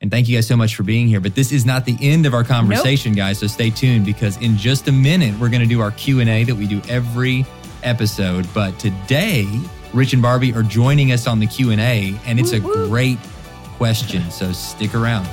And 0.01 0.11
thank 0.11 0.29
you 0.29 0.37
guys 0.37 0.47
so 0.47 0.57
much 0.57 0.75
for 0.75 0.83
being 0.83 1.07
here. 1.07 1.21
But 1.21 1.35
this 1.35 1.53
is 1.53 1.65
not 1.65 1.85
the 1.85 1.97
end 2.01 2.27
of 2.27 2.35
our 2.35 2.45
conversation, 2.45 3.13
guys. 3.15 3.39
So 3.39 3.47
stay 3.47 3.71
tuned 3.71 4.05
because 4.05 4.37
in 4.43 4.57
just 4.57 4.89
a 4.89 4.93
minute 4.93 5.39
we're 5.39 5.49
going 5.51 5.63
to 5.63 5.69
do 5.69 5.81
our 5.81 5.93
Q 5.93 6.21
and 6.21 6.29
A 6.29 6.45
that 6.45 6.55
we 6.55 6.67
do 6.67 6.83
every 6.89 7.47
episode. 7.83 8.47
But 8.55 8.79
today, 8.79 9.47
Rich 9.93 10.13
and 10.15 10.21
Barbie 10.23 10.53
are 10.55 10.63
joining 10.63 11.13
us 11.13 11.27
on 11.27 11.39
the 11.41 11.47
Q 11.47 11.71
and 11.71 11.81
A, 11.81 12.19
and 12.27 12.41
it's 12.41 12.53
a 12.53 12.61
great 12.61 13.19
question. 13.79 14.31
So 14.31 14.53
stick 14.53 14.95
around. 14.95 15.27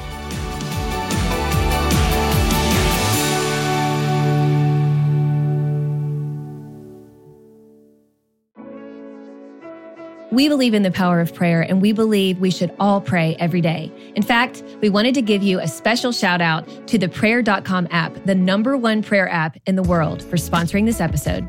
We 10.31 10.47
believe 10.47 10.73
in 10.73 10.83
the 10.83 10.91
power 10.91 11.19
of 11.19 11.33
prayer 11.33 11.61
and 11.61 11.81
we 11.81 11.91
believe 11.91 12.39
we 12.39 12.51
should 12.51 12.73
all 12.79 13.01
pray 13.01 13.35
every 13.37 13.61
day. 13.61 13.91
In 14.15 14.23
fact, 14.23 14.63
we 14.81 14.89
wanted 14.89 15.13
to 15.15 15.21
give 15.21 15.43
you 15.43 15.59
a 15.59 15.67
special 15.67 16.11
shout 16.11 16.41
out 16.41 16.87
to 16.87 16.97
the 16.97 17.09
pray.com 17.09 17.89
app, 17.91 18.13
the 18.25 18.35
number 18.35 18.77
one 18.77 19.03
prayer 19.03 19.29
app 19.29 19.57
in 19.65 19.75
the 19.75 19.83
world, 19.83 20.23
for 20.23 20.37
sponsoring 20.37 20.85
this 20.85 21.01
episode. 21.01 21.47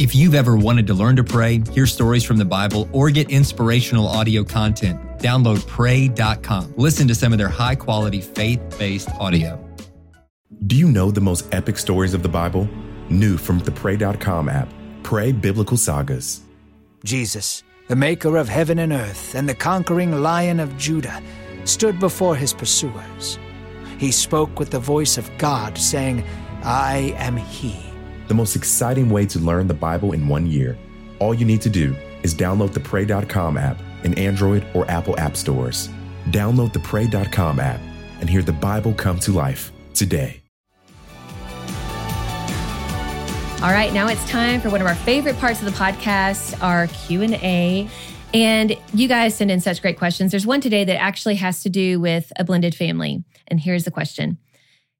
If 0.00 0.14
you've 0.14 0.34
ever 0.34 0.56
wanted 0.56 0.86
to 0.88 0.94
learn 0.94 1.16
to 1.16 1.24
pray, 1.24 1.62
hear 1.72 1.86
stories 1.86 2.24
from 2.24 2.36
the 2.36 2.44
Bible, 2.44 2.88
or 2.92 3.10
get 3.10 3.30
inspirational 3.30 4.08
audio 4.08 4.42
content, 4.44 5.00
download 5.18 5.66
pray.com. 5.66 6.74
Listen 6.76 7.08
to 7.08 7.14
some 7.14 7.32
of 7.32 7.38
their 7.38 7.48
high 7.48 7.76
quality 7.76 8.20
faith 8.20 8.60
based 8.78 9.08
audio. 9.20 9.62
Do 10.66 10.74
you 10.74 10.88
know 10.88 11.10
the 11.10 11.20
most 11.20 11.46
epic 11.54 11.78
stories 11.78 12.12
of 12.12 12.22
the 12.22 12.28
Bible? 12.28 12.68
New 13.08 13.36
from 13.36 13.60
the 13.60 13.70
Pray.com 13.70 14.48
app, 14.48 14.68
Pray 15.04 15.30
Biblical 15.30 15.76
Sagas. 15.76 16.40
Jesus, 17.04 17.62
the 17.88 17.96
maker 17.96 18.36
of 18.36 18.48
heaven 18.48 18.78
and 18.78 18.92
earth 18.92 19.34
and 19.34 19.48
the 19.48 19.54
conquering 19.54 20.22
lion 20.22 20.60
of 20.60 20.76
Judah, 20.76 21.22
stood 21.64 21.98
before 22.00 22.36
his 22.36 22.52
pursuers. 22.52 23.38
He 23.98 24.10
spoke 24.10 24.58
with 24.58 24.70
the 24.70 24.78
voice 24.78 25.18
of 25.18 25.30
God, 25.38 25.78
saying, 25.78 26.24
I 26.62 27.14
am 27.16 27.36
he. 27.36 27.78
The 28.28 28.34
most 28.34 28.56
exciting 28.56 29.08
way 29.08 29.26
to 29.26 29.38
learn 29.38 29.66
the 29.66 29.74
Bible 29.74 30.12
in 30.12 30.28
one 30.28 30.46
year. 30.46 30.76
All 31.18 31.34
you 31.34 31.44
need 31.44 31.62
to 31.62 31.70
do 31.70 31.94
is 32.22 32.34
download 32.34 32.72
the 32.72 32.80
Pray.com 32.80 33.56
app 33.56 33.80
in 34.04 34.18
Android 34.18 34.66
or 34.74 34.90
Apple 34.90 35.18
app 35.18 35.36
stores. 35.36 35.88
Download 36.30 36.72
the 36.72 36.80
Pray.com 36.80 37.60
app 37.60 37.80
and 38.20 38.28
hear 38.28 38.42
the 38.42 38.52
Bible 38.52 38.92
come 38.92 39.18
to 39.20 39.32
life 39.32 39.72
today. 39.94 40.45
All 43.62 43.72
right, 43.72 43.90
now 43.90 44.06
it's 44.06 44.22
time 44.28 44.60
for 44.60 44.68
one 44.68 44.82
of 44.82 44.86
our 44.86 44.94
favorite 44.94 45.38
parts 45.38 45.60
of 45.60 45.64
the 45.64 45.72
podcast, 45.72 46.62
our 46.62 46.88
Q&A. 46.88 47.88
And 48.34 48.76
you 48.92 49.08
guys 49.08 49.34
send 49.34 49.50
in 49.50 49.60
such 49.60 49.80
great 49.80 49.96
questions. 49.96 50.30
There's 50.30 50.46
one 50.46 50.60
today 50.60 50.84
that 50.84 51.00
actually 51.00 51.36
has 51.36 51.62
to 51.62 51.70
do 51.70 51.98
with 51.98 52.30
a 52.36 52.44
blended 52.44 52.74
family. 52.74 53.24
And 53.48 53.58
here's 53.58 53.84
the 53.84 53.90
question. 53.90 54.36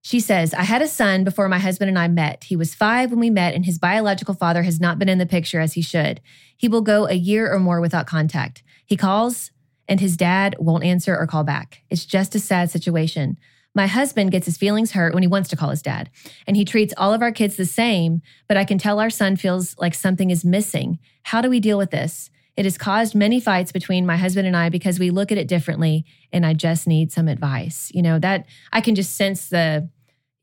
She 0.00 0.20
says, 0.20 0.54
I 0.54 0.62
had 0.62 0.80
a 0.80 0.88
son 0.88 1.22
before 1.22 1.50
my 1.50 1.58
husband 1.58 1.90
and 1.90 1.98
I 1.98 2.08
met. 2.08 2.44
He 2.44 2.56
was 2.56 2.74
five 2.74 3.10
when 3.10 3.20
we 3.20 3.28
met, 3.28 3.54
and 3.54 3.66
his 3.66 3.78
biological 3.78 4.34
father 4.34 4.62
has 4.62 4.80
not 4.80 4.98
been 4.98 5.10
in 5.10 5.18
the 5.18 5.26
picture 5.26 5.60
as 5.60 5.74
he 5.74 5.82
should. 5.82 6.22
He 6.56 6.66
will 6.66 6.80
go 6.80 7.06
a 7.06 7.14
year 7.14 7.52
or 7.52 7.58
more 7.58 7.82
without 7.82 8.06
contact. 8.06 8.62
He 8.86 8.96
calls, 8.96 9.50
and 9.86 10.00
his 10.00 10.16
dad 10.16 10.56
won't 10.58 10.82
answer 10.82 11.14
or 11.14 11.26
call 11.26 11.44
back. 11.44 11.82
It's 11.90 12.06
just 12.06 12.34
a 12.34 12.40
sad 12.40 12.70
situation. 12.70 13.36
My 13.76 13.86
husband 13.86 14.30
gets 14.30 14.46
his 14.46 14.56
feelings 14.56 14.92
hurt 14.92 15.12
when 15.12 15.22
he 15.22 15.26
wants 15.26 15.50
to 15.50 15.56
call 15.56 15.68
his 15.68 15.82
dad, 15.82 16.08
and 16.46 16.56
he 16.56 16.64
treats 16.64 16.94
all 16.96 17.12
of 17.12 17.20
our 17.20 17.30
kids 17.30 17.56
the 17.56 17.66
same, 17.66 18.22
but 18.48 18.56
I 18.56 18.64
can 18.64 18.78
tell 18.78 18.98
our 18.98 19.10
son 19.10 19.36
feels 19.36 19.76
like 19.76 19.92
something 19.92 20.30
is 20.30 20.46
missing. 20.46 20.98
How 21.24 21.42
do 21.42 21.50
we 21.50 21.60
deal 21.60 21.76
with 21.76 21.90
this? 21.90 22.30
It 22.56 22.64
has 22.64 22.78
caused 22.78 23.14
many 23.14 23.38
fights 23.38 23.72
between 23.72 24.06
my 24.06 24.16
husband 24.16 24.46
and 24.46 24.56
I 24.56 24.70
because 24.70 24.98
we 24.98 25.10
look 25.10 25.30
at 25.30 25.36
it 25.36 25.46
differently, 25.46 26.06
and 26.32 26.46
I 26.46 26.54
just 26.54 26.86
need 26.86 27.12
some 27.12 27.28
advice. 27.28 27.92
You 27.94 28.00
know, 28.00 28.18
that 28.18 28.46
I 28.72 28.80
can 28.80 28.94
just 28.94 29.14
sense 29.14 29.50
the 29.50 29.90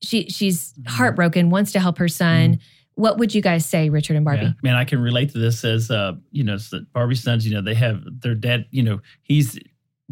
she 0.03 0.29
she's 0.29 0.75
heartbroken, 0.85 1.49
wants 1.49 1.71
to 1.71 1.79
help 1.79 1.97
her 1.97 2.07
son. 2.07 2.59
What 2.93 3.17
would 3.17 3.33
you 3.33 3.41
guys 3.41 3.65
say, 3.65 3.89
Richard 3.89 4.15
and 4.15 4.25
Barbie? 4.25 4.43
Yeah. 4.43 4.51
Man, 4.61 4.75
I 4.75 4.85
can 4.85 5.01
relate 5.01 5.31
to 5.31 5.39
this 5.39 5.65
as 5.65 5.89
uh, 5.89 6.13
you 6.31 6.43
know, 6.43 6.59
Barbie's 6.93 7.23
sons, 7.23 7.47
you 7.47 7.55
know, 7.55 7.63
they 7.63 7.73
have 7.73 8.03
their 8.21 8.35
dad, 8.35 8.67
you 8.69 8.83
know, 8.83 9.01
he's 9.23 9.57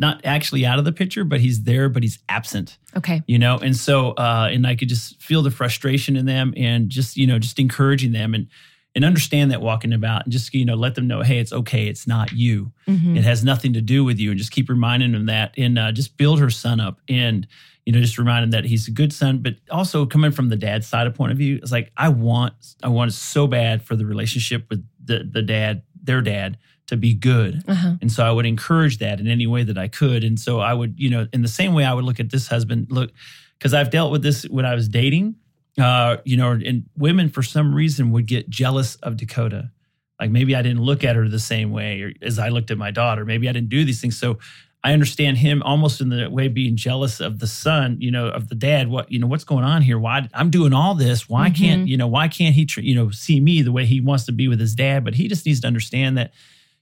not 0.01 0.19
actually 0.25 0.65
out 0.65 0.79
of 0.79 0.85
the 0.85 0.91
picture, 0.91 1.23
but 1.23 1.39
he's 1.39 1.63
there, 1.63 1.87
but 1.87 2.01
he's 2.03 2.19
absent, 2.27 2.77
Okay. 2.97 3.21
you 3.27 3.39
know? 3.39 3.57
And 3.59 3.75
so 3.77 4.11
uh 4.11 4.49
and 4.51 4.67
I 4.67 4.75
could 4.75 4.89
just 4.89 5.21
feel 5.21 5.41
the 5.43 5.51
frustration 5.51 6.17
in 6.17 6.25
them 6.25 6.53
and 6.57 6.89
just, 6.89 7.15
you 7.15 7.27
know, 7.27 7.39
just 7.39 7.57
encouraging 7.59 8.11
them 8.11 8.33
and 8.33 8.47
and 8.93 9.05
understand 9.05 9.51
that 9.51 9.61
walking 9.61 9.93
about 9.93 10.25
and 10.25 10.33
just, 10.33 10.53
you 10.53 10.65
know, 10.65 10.75
let 10.75 10.95
them 10.95 11.07
know, 11.07 11.21
hey, 11.21 11.37
it's 11.39 11.53
okay, 11.53 11.87
it's 11.87 12.05
not 12.07 12.33
you. 12.33 12.73
Mhm. 12.89 13.15
It 13.17 13.23
has 13.23 13.41
nothing 13.41 13.71
to 13.73 13.81
do 13.81 14.03
with 14.03 14.19
you, 14.19 14.31
and 14.31 14.37
just 14.37 14.51
keep 14.51 14.67
reminding 14.67 15.13
them 15.13 15.27
that, 15.27 15.53
and 15.57 15.79
uh, 15.79 15.93
just 15.93 16.17
build 16.17 16.39
her 16.41 16.49
son 16.49 16.81
up, 16.81 16.99
and 17.07 17.47
you 17.85 17.93
know, 17.93 17.99
just 18.01 18.17
remind 18.17 18.43
him 18.43 18.51
that 18.51 18.65
he's 18.65 18.87
a 18.87 18.91
good 18.91 19.11
son. 19.13 19.37
But 19.39 19.55
also 19.71 20.05
coming 20.05 20.31
from 20.31 20.49
the 20.49 20.57
dad's 20.57 20.87
side 20.87 21.07
of 21.07 21.15
point 21.15 21.31
of 21.31 21.37
view, 21.37 21.55
it's 21.61 21.71
like 21.71 21.91
I 21.95 22.09
want, 22.09 22.53
I 22.83 22.89
want 22.89 23.13
so 23.13 23.47
bad 23.47 23.81
for 23.81 23.95
the 23.95 24.05
relationship 24.05 24.65
with 24.69 24.85
the 25.03 25.23
the 25.37 25.41
dad, 25.41 25.83
their 26.03 26.21
dad, 26.21 26.57
to 26.91 26.97
be 26.97 27.13
good, 27.13 27.63
Uh-huh. 27.67 27.95
and 28.01 28.11
so 28.11 28.23
I 28.23 28.31
would 28.31 28.45
encourage 28.45 28.99
that 28.99 29.19
in 29.19 29.27
any 29.27 29.47
way 29.47 29.63
that 29.63 29.77
I 29.77 29.87
could, 29.87 30.23
and 30.23 30.39
so 30.39 30.59
I 30.59 30.73
would, 30.73 30.93
you 30.97 31.09
know, 31.09 31.27
in 31.33 31.41
the 31.41 31.47
same 31.47 31.73
way 31.73 31.83
I 31.83 31.93
would 31.93 32.05
look 32.05 32.19
at 32.19 32.29
this 32.29 32.47
husband, 32.47 32.87
look, 32.89 33.11
because 33.57 33.73
I've 33.73 33.89
dealt 33.89 34.11
with 34.11 34.21
this 34.23 34.43
when 34.43 34.65
I 34.65 34.75
was 34.75 34.87
dating, 34.87 35.35
uh, 35.79 36.17
you 36.23 36.37
know, 36.37 36.51
and 36.51 36.83
women 36.95 37.27
for 37.29 37.43
some 37.43 37.73
reason 37.75 38.11
would 38.11 38.27
get 38.27 38.49
jealous 38.49 38.95
of 38.97 39.17
Dakota 39.17 39.71
like 40.19 40.29
maybe 40.29 40.55
I 40.55 40.61
didn't 40.61 40.83
look 40.83 41.03
at 41.03 41.15
her 41.15 41.27
the 41.27 41.39
same 41.39 41.71
way 41.71 42.01
or 42.03 42.13
as 42.21 42.37
I 42.37 42.49
looked 42.49 42.69
at 42.69 42.77
my 42.77 42.91
daughter. 42.91 43.25
Maybe 43.25 43.49
I 43.49 43.51
didn't 43.53 43.69
do 43.69 43.83
these 43.83 43.99
things. 44.01 44.19
So 44.19 44.37
I 44.83 44.93
understand 44.93 45.39
him 45.39 45.63
almost 45.63 45.99
in 45.99 46.09
the 46.09 46.29
way 46.29 46.47
being 46.47 46.75
jealous 46.75 47.19
of 47.19 47.39
the 47.39 47.47
son, 47.47 47.97
you 47.99 48.11
know, 48.11 48.27
of 48.27 48.47
the 48.47 48.53
dad. 48.53 48.87
What 48.89 49.11
you 49.11 49.17
know, 49.17 49.25
what's 49.25 49.43
going 49.43 49.63
on 49.63 49.81
here? 49.81 49.97
Why 49.97 50.29
I'm 50.35 50.51
doing 50.51 50.73
all 50.73 50.93
this? 50.93 51.27
Why 51.27 51.49
can't 51.49 51.87
you 51.87 51.97
know? 51.97 52.05
Why 52.07 52.27
can't 52.27 52.53
he 52.53 52.67
you 52.77 52.93
know 52.93 53.09
see 53.09 53.39
me 53.39 53.63
the 53.63 53.71
way 53.71 53.85
he 53.87 53.99
wants 53.99 54.25
to 54.25 54.31
be 54.31 54.47
with 54.47 54.59
his 54.59 54.75
dad? 54.75 55.03
But 55.03 55.15
he 55.15 55.27
just 55.27 55.43
needs 55.45 55.59
to 55.61 55.67
understand 55.67 56.19
that 56.19 56.33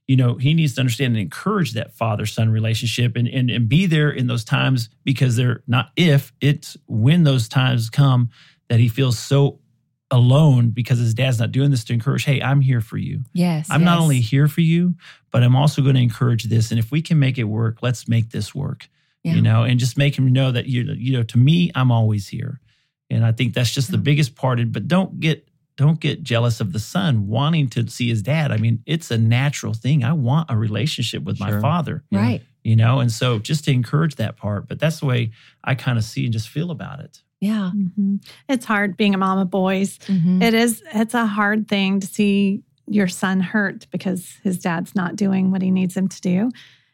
you 0.09 0.17
know 0.17 0.35
he 0.35 0.53
needs 0.53 0.73
to 0.73 0.81
understand 0.81 1.13
and 1.13 1.21
encourage 1.21 1.73
that 1.73 1.93
father 1.93 2.25
son 2.25 2.49
relationship 2.49 3.15
and, 3.15 3.27
and 3.27 3.49
and 3.49 3.69
be 3.69 3.85
there 3.85 4.09
in 4.09 4.27
those 4.27 4.43
times 4.43 4.89
because 5.03 5.35
they're 5.35 5.61
not 5.67 5.91
if 5.95 6.33
it's 6.41 6.75
when 6.87 7.23
those 7.23 7.47
times 7.47 7.89
come 7.89 8.29
that 8.69 8.79
he 8.79 8.89
feels 8.89 9.19
so 9.19 9.59
alone 10.11 10.71
because 10.71 10.97
his 10.97 11.13
dad's 11.13 11.39
not 11.39 11.51
doing 11.51 11.69
this 11.69 11.83
to 11.83 11.93
encourage 11.93 12.25
hey 12.25 12.41
i'm 12.41 12.61
here 12.61 12.81
for 12.81 12.97
you 12.97 13.21
Yes. 13.33 13.67
I'm 13.69 13.83
not 13.83 13.99
only 13.99 14.19
here 14.19 14.47
for 14.47 14.61
you, 14.61 14.95
but 15.31 15.43
I'm 15.43 15.55
also 15.55 15.81
going 15.81 15.95
to 15.95 16.01
encourage 16.01 16.45
this. 16.45 16.71
And 16.71 16.79
if 16.79 16.91
we 16.91 17.01
can 17.01 17.19
make 17.19 17.37
it 17.37 17.43
work, 17.43 17.79
let's 17.81 18.07
make 18.07 18.31
this 18.31 18.55
work. 18.55 18.89
Yeah. 19.23 19.33
You 19.35 19.41
know, 19.41 19.63
and 19.63 19.79
just 19.79 19.97
make 19.97 20.17
him 20.17 20.31
know 20.31 20.51
that 20.51 20.65
you 20.65 20.83
you 20.97 21.13
know, 21.17 21.23
to 21.23 21.37
me, 21.37 21.71
I'm 21.75 21.91
always 21.91 22.27
here. 22.27 22.59
And 23.09 23.25
I 23.25 23.31
think 23.31 23.53
that's 23.53 23.73
just 23.73 23.91
the 23.91 23.97
biggest 23.97 24.35
part. 24.35 24.59
But 24.71 24.87
don't 24.87 25.19
get 25.19 25.48
don't 25.79 25.99
get 25.99 26.23
jealous 26.23 26.59
of 26.59 26.73
the 26.73 26.79
son 26.79 27.27
wanting 27.27 27.69
to 27.69 27.87
see 27.89 28.09
his 28.09 28.21
dad. 28.21 28.51
I 28.51 28.57
mean, 28.57 28.83
it's 28.85 29.11
a 29.11 29.17
natural 29.17 29.73
thing. 29.73 30.03
I 30.03 30.11
want 30.13 30.51
a 30.51 30.57
relationship 30.57 31.23
with 31.23 31.39
my 31.39 31.59
father. 31.61 32.03
right. 32.11 32.41
You 32.65 32.75
know, 32.75 32.99
and 32.99 33.09
so 33.09 33.39
just 33.39 33.63
to 33.65 33.71
encourage 33.71 34.15
that 34.17 34.35
part. 34.35 34.67
But 34.67 34.79
that's 34.79 34.99
the 34.99 35.05
way 35.05 35.31
I 35.63 35.75
kind 35.75 35.97
of 35.97 36.03
see 36.03 36.25
and 36.25 36.33
just 36.33 36.49
feel 36.49 36.71
about 36.71 36.99
it. 36.99 37.21
Yeah. 37.39 37.71
Mhm. 37.73 38.21
It's 38.49 38.65
hard 38.65 38.97
being 38.97 39.15
a 39.15 39.17
mom 39.17 39.37
of 39.39 39.49
boys. 39.49 39.97
Mhm. 40.07 40.43
It 40.43 40.53
is, 40.53 40.83
it's 40.93 41.13
a 41.13 41.25
hard 41.25 41.69
thing 41.69 42.01
to 42.01 42.07
see 42.07 42.61
your 42.85 43.07
son 43.07 43.39
hurt 43.39 43.87
because 43.91 44.35
his 44.43 44.59
dad's 44.59 44.93
not 44.93 45.15
doing 45.15 45.49
what 45.51 45.61
he 45.61 45.71
needs 45.71 45.95
him 45.95 46.09
to 46.09 46.19
do. 46.21 46.51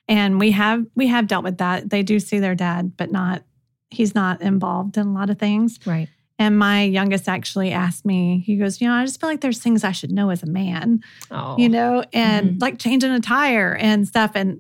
And 0.08 0.40
we 0.40 0.52
have 0.52 0.86
we 0.94 1.08
have 1.08 1.26
dealt 1.26 1.44
with 1.44 1.58
that. 1.58 1.90
They 1.90 2.04
do 2.04 2.20
see 2.20 2.38
their 2.38 2.54
dad, 2.56 2.92
but 2.96 3.12
not 3.12 3.42
he's 3.90 4.14
not 4.14 4.42
involved 4.44 4.98
in 4.98 5.08
a 5.08 5.14
lot 5.14 5.32
of 5.32 5.40
things. 5.40 5.80
Right. 5.86 6.10
And 6.38 6.60
my 6.60 6.84
youngest 6.84 7.30
actually 7.30 7.72
asked 7.72 8.06
me, 8.06 8.44
he 8.46 8.58
goes, 8.58 8.82
You 8.82 8.88
know, 8.88 8.94
I 8.94 9.06
just 9.06 9.22
feel 9.22 9.30
like 9.30 9.42
there's 9.42 9.60
things 9.60 9.84
I 9.84 9.92
should 9.94 10.12
know 10.12 10.30
as 10.32 10.44
a 10.44 10.48
man, 10.48 11.00
Oh. 11.32 11.58
you 11.58 11.70
know, 11.70 12.04
and 12.14 12.52
Mhm. 12.52 12.62
like 12.62 12.78
changing 12.78 13.12
a 13.12 13.22
tire 13.22 13.74
and 13.76 14.06
stuff. 14.08 14.32
And 14.36 14.60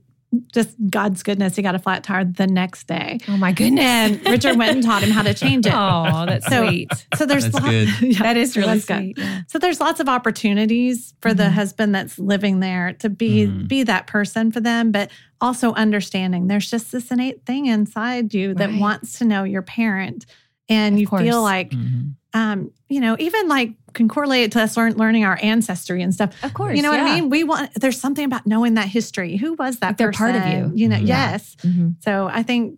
just 0.54 0.76
God's 0.90 1.24
goodness, 1.24 1.56
he 1.56 1.62
got 1.62 1.76
a 1.76 1.80
flat 1.80 2.04
tire 2.04 2.26
the 2.26 2.48
next 2.48 2.88
day. 2.88 3.20
Oh 3.30 3.38
my 3.38 3.52
goodness. 3.54 3.84
And 3.86 4.26
Richard 4.26 4.58
went 4.58 4.72
and 4.76 4.84
taught 4.84 5.02
him 5.04 5.10
how 5.12 5.22
to 5.22 5.34
change 5.34 5.66
it. 5.66 5.74
Oh, 5.76 6.26
that's 6.26 6.48
So- 6.48 6.68
sweet. 6.68 6.90
So 7.16 7.26
there's 7.26 7.44
That's 7.46 7.56
lot- 7.56 7.70
good. 7.70 7.90
Yeah, 8.02 8.20
That 8.24 8.38
is 8.38 8.56
it 8.56 8.60
really 8.62 8.74
was 8.76 8.86
good. 8.86 8.98
sweet. 8.98 9.18
Yeah. 9.18 9.42
So 9.48 9.60
there's 9.60 9.80
lots 9.80 10.00
of 10.02 10.10
opportunities 10.10 11.14
for 11.22 11.34
the 11.34 11.44
Mhm. 11.44 11.52
husband 11.52 11.96
that's 11.96 12.20
living 12.20 12.60
there 12.60 12.94
to 13.00 13.10
be 13.10 13.48
Mhm. 13.48 13.68
be 13.68 13.84
that 13.84 14.08
person 14.08 14.52
for 14.52 14.60
them, 14.60 14.92
but 14.92 15.10
also 15.42 15.74
understanding 15.74 16.48
there's 16.48 16.70
just 16.70 16.92
this 16.92 17.12
innate 17.12 17.46
thing 17.46 17.66
inside 17.68 18.34
you 18.34 18.54
that 18.56 18.70
Right. 18.72 18.80
wants 18.80 19.18
to 19.20 19.26
know 19.26 19.44
your 19.44 19.62
parent, 19.62 20.26
and 20.70 20.96
Of 20.96 21.02
you 21.02 21.08
course. 21.08 21.22
feel 21.24 21.42
like, 21.42 21.72
Mhm. 21.72 22.14
um, 22.34 22.72
you 22.90 23.00
know, 23.02 23.16
even 23.20 23.48
like 23.48 23.74
can 23.94 24.08
correlate 24.10 24.52
to 24.54 24.62
us 24.62 24.76
learn, 24.76 24.94
learning 24.94 25.24
our 25.24 25.40
ancestry 25.42 26.02
and 26.02 26.14
stuff. 26.14 26.32
Of 26.44 26.54
course. 26.54 26.76
You 26.76 26.84
know 26.84 26.92
what. 26.92 27.00
I 27.00 27.16
mean? 27.16 27.30
We 27.30 27.44
want 27.44 27.72
there's 27.76 28.00
something 28.00 28.26
about 28.26 28.46
knowing 28.46 28.74
that 28.74 28.88
history. 28.90 29.38
Who 29.38 29.54
was 29.54 29.78
that 29.78 29.88
Like 29.92 29.98
they're 29.98 30.12
person? 30.12 30.34
part 30.42 30.48
of 30.48 30.54
you. 30.54 30.72
You 30.76 30.90
know, 30.90 30.98
Mhm. 30.98 31.08
Yeah. 31.08 31.32
yes. 31.32 31.56
Mhm. 31.64 31.96
So 32.04 32.28
I 32.32 32.44
think 32.44 32.78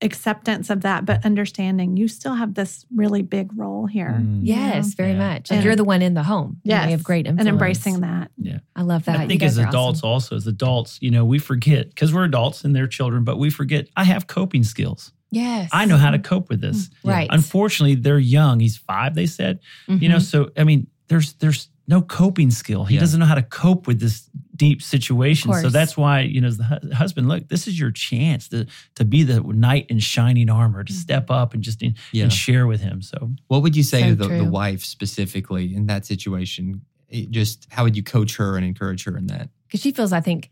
acceptance 0.00 0.68
of 0.68 0.80
that, 0.80 1.04
but 1.06 1.24
understanding 1.24 1.96
you 1.96 2.08
still 2.08 2.34
have 2.34 2.54
this 2.54 2.84
really 2.92 3.22
big 3.22 3.56
role 3.56 3.86
here. 3.86 4.18
Mm. 4.20 4.40
Yes, 4.42 4.94
very 4.94 5.12
Yeah. 5.12 5.18
much. 5.18 5.48
Like 5.50 5.58
And- 5.58 5.64
you're 5.64 5.76
the 5.76 5.84
one 5.84 6.02
in 6.02 6.14
the 6.14 6.24
home. 6.24 6.56
You 6.64 6.70
know, 6.70 6.74
Yes. 6.76 6.84
you 6.86 6.90
have 6.92 7.04
great 7.04 7.26
influence. 7.26 7.40
And 7.40 7.48
embracing 7.48 8.00
that. 8.00 8.30
Yeah. 8.36 8.58
I 8.74 8.82
love 8.82 9.04
that. 9.04 9.20
I 9.20 9.26
think 9.28 9.44
as 9.44 9.58
are 9.58 9.62
awesome. 9.62 9.68
adults, 9.68 10.02
also 10.02 10.34
as 10.34 10.46
adults, 10.48 10.98
you 11.00 11.10
know, 11.12 11.24
we 11.24 11.38
forget 11.38 11.88
because 11.90 12.12
we're 12.12 12.24
adults 12.24 12.64
and 12.64 12.74
they're 12.74 12.88
children, 12.88 13.22
but 13.22 13.38
we 13.38 13.48
forget 13.48 13.88
I 13.96 14.02
have 14.04 14.26
coping 14.26 14.64
skills. 14.64 15.12
Yes. 15.32 15.70
I 15.72 15.86
know 15.86 15.96
how 15.96 16.10
to 16.12 16.18
cope 16.18 16.48
with 16.50 16.60
this. 16.60 16.90
Right. 17.02 17.28
Unfortunately, 17.32 17.94
they're 17.96 18.18
young. 18.18 18.60
He's 18.60 18.76
five, 18.76 19.14
they 19.14 19.26
said. 19.26 19.58
You 19.88 20.08
know, 20.08 20.16
Mhm. 20.18 20.22
so 20.22 20.50
I 20.56 20.62
mean, 20.64 20.86
there's 21.08 21.32
there's 21.34 21.68
no 21.88 22.00
coping 22.02 22.50
skill. 22.50 22.84
He 22.84 22.94
Yeah. 22.94 23.00
doesn't 23.00 23.18
know 23.18 23.26
how 23.26 23.34
to 23.34 23.42
cope 23.42 23.86
with 23.88 23.98
this 23.98 24.28
deep 24.54 24.80
situation. 24.82 25.52
So 25.54 25.68
that's 25.68 25.96
why, 25.96 26.20
you 26.20 26.40
know, 26.40 26.46
as 26.46 26.56
the 26.58 26.64
hu- 26.64 26.92
husband, 26.94 27.28
look, 27.28 27.48
this 27.48 27.66
is 27.66 27.78
your 27.80 27.90
chance 27.90 28.46
to 28.48 28.66
to 28.96 29.04
be 29.04 29.22
the 29.24 29.40
knight 29.40 29.86
in 29.88 29.98
shining 29.98 30.48
armor, 30.50 30.84
to 30.84 30.92
step 30.92 31.30
up 31.30 31.54
and 31.54 31.62
just 31.62 31.82
in, 31.82 31.94
Yeah. 32.12 32.24
and 32.24 32.32
share 32.32 32.66
with 32.66 32.80
him. 32.82 33.00
So 33.02 33.32
What 33.48 33.62
would 33.62 33.74
you 33.74 33.82
say 33.82 34.02
So 34.02 34.08
to 34.10 34.14
the, 34.14 34.28
the 34.28 34.44
wife 34.44 34.84
specifically 34.84 35.74
in 35.74 35.86
that 35.86 36.04
situation? 36.06 36.82
It 37.08 37.30
just 37.30 37.66
how 37.70 37.84
would 37.84 37.96
you 37.96 38.02
coach 38.02 38.36
her 38.36 38.56
and 38.56 38.64
encourage 38.66 39.04
her 39.04 39.16
in 39.16 39.26
that? 39.28 39.48
because 39.66 39.80
she 39.80 39.90
feels, 39.92 40.12
I 40.12 40.20
think, 40.20 40.50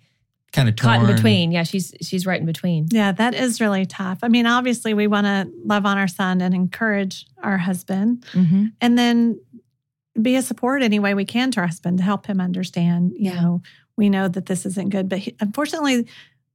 Kind 0.53 0.69
of 0.69 0.75
caught 0.77 1.01
in 1.01 1.07
between. 1.15 1.53
Yeah, 1.53 1.63
she's 1.63 1.95
she's 2.03 2.27
right 2.27 2.41
in 2.41 2.47
between. 2.47 2.89
Yeah, 2.91 3.13
that 3.13 3.35
is 3.35 3.61
really 3.61 3.87
tough. 3.87 4.19
I 4.23 4.29
mean, 4.29 4.47
obviously, 4.47 4.95
we 4.95 5.07
want 5.07 5.27
to 5.27 5.49
love 5.65 5.87
on 5.87 5.97
our 5.97 6.09
son 6.09 6.41
and 6.41 6.55
encourage 6.55 7.27
our 7.43 7.57
husband, 7.59 8.25
Mm-hmm. 8.33 8.67
and 8.81 8.99
then 8.99 9.41
be 10.21 10.35
a 10.37 10.43
support 10.43 10.83
any 10.83 10.99
way 10.99 11.15
we 11.15 11.25
can 11.25 11.53
to 11.53 11.61
our 11.61 11.67
husband 11.69 11.99
to 11.99 12.05
help 12.05 12.27
him 12.27 12.41
understand. 12.41 13.13
You 13.15 13.31
Yeah. 13.31 13.41
know, 13.41 13.63
we 13.97 14.09
know 14.11 14.27
that 14.27 14.47
this 14.47 14.67
isn't 14.67 14.89
good, 14.91 15.09
but 15.09 15.19
he, 15.21 15.37
unfortunately, 15.41 16.07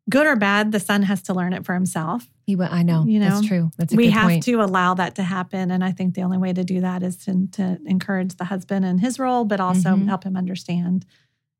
good 0.09 0.27
or 0.27 0.35
bad, 0.35 0.71
the 0.73 0.79
son 0.79 1.01
has 1.03 1.21
to 1.23 1.33
learn 1.33 1.53
it 1.53 1.65
for 1.65 1.73
himself. 1.73 2.29
He, 2.45 2.55
went- 2.57 2.73
I 2.73 2.83
know. 2.83 3.05
You 3.07 3.19
know, 3.19 3.29
that's 3.29 3.47
true. 3.47 3.71
That's 3.77 3.93
a 3.93 3.95
we 3.95 4.05
good 4.07 4.13
have 4.13 4.27
point. 4.27 4.43
to 4.43 4.55
allow 4.61 4.93
that 4.95 5.15
to 5.15 5.23
happen, 5.23 5.71
and 5.71 5.83
I 5.83 5.93
think 5.93 6.13
the 6.15 6.21
only 6.23 6.37
way 6.37 6.51
to 6.53 6.63
do 6.65 6.81
that 6.81 7.01
is 7.01 7.15
to, 7.25 7.47
to 7.53 7.79
encourage 7.85 8.35
the 8.35 8.43
husband 8.45 8.83
in 8.85 8.97
his 8.99 9.17
role, 9.19 9.45
but 9.45 9.59
also 9.61 9.95
Mhm. 9.95 10.07
help 10.07 10.25
him 10.25 10.35
understand, 10.35 11.05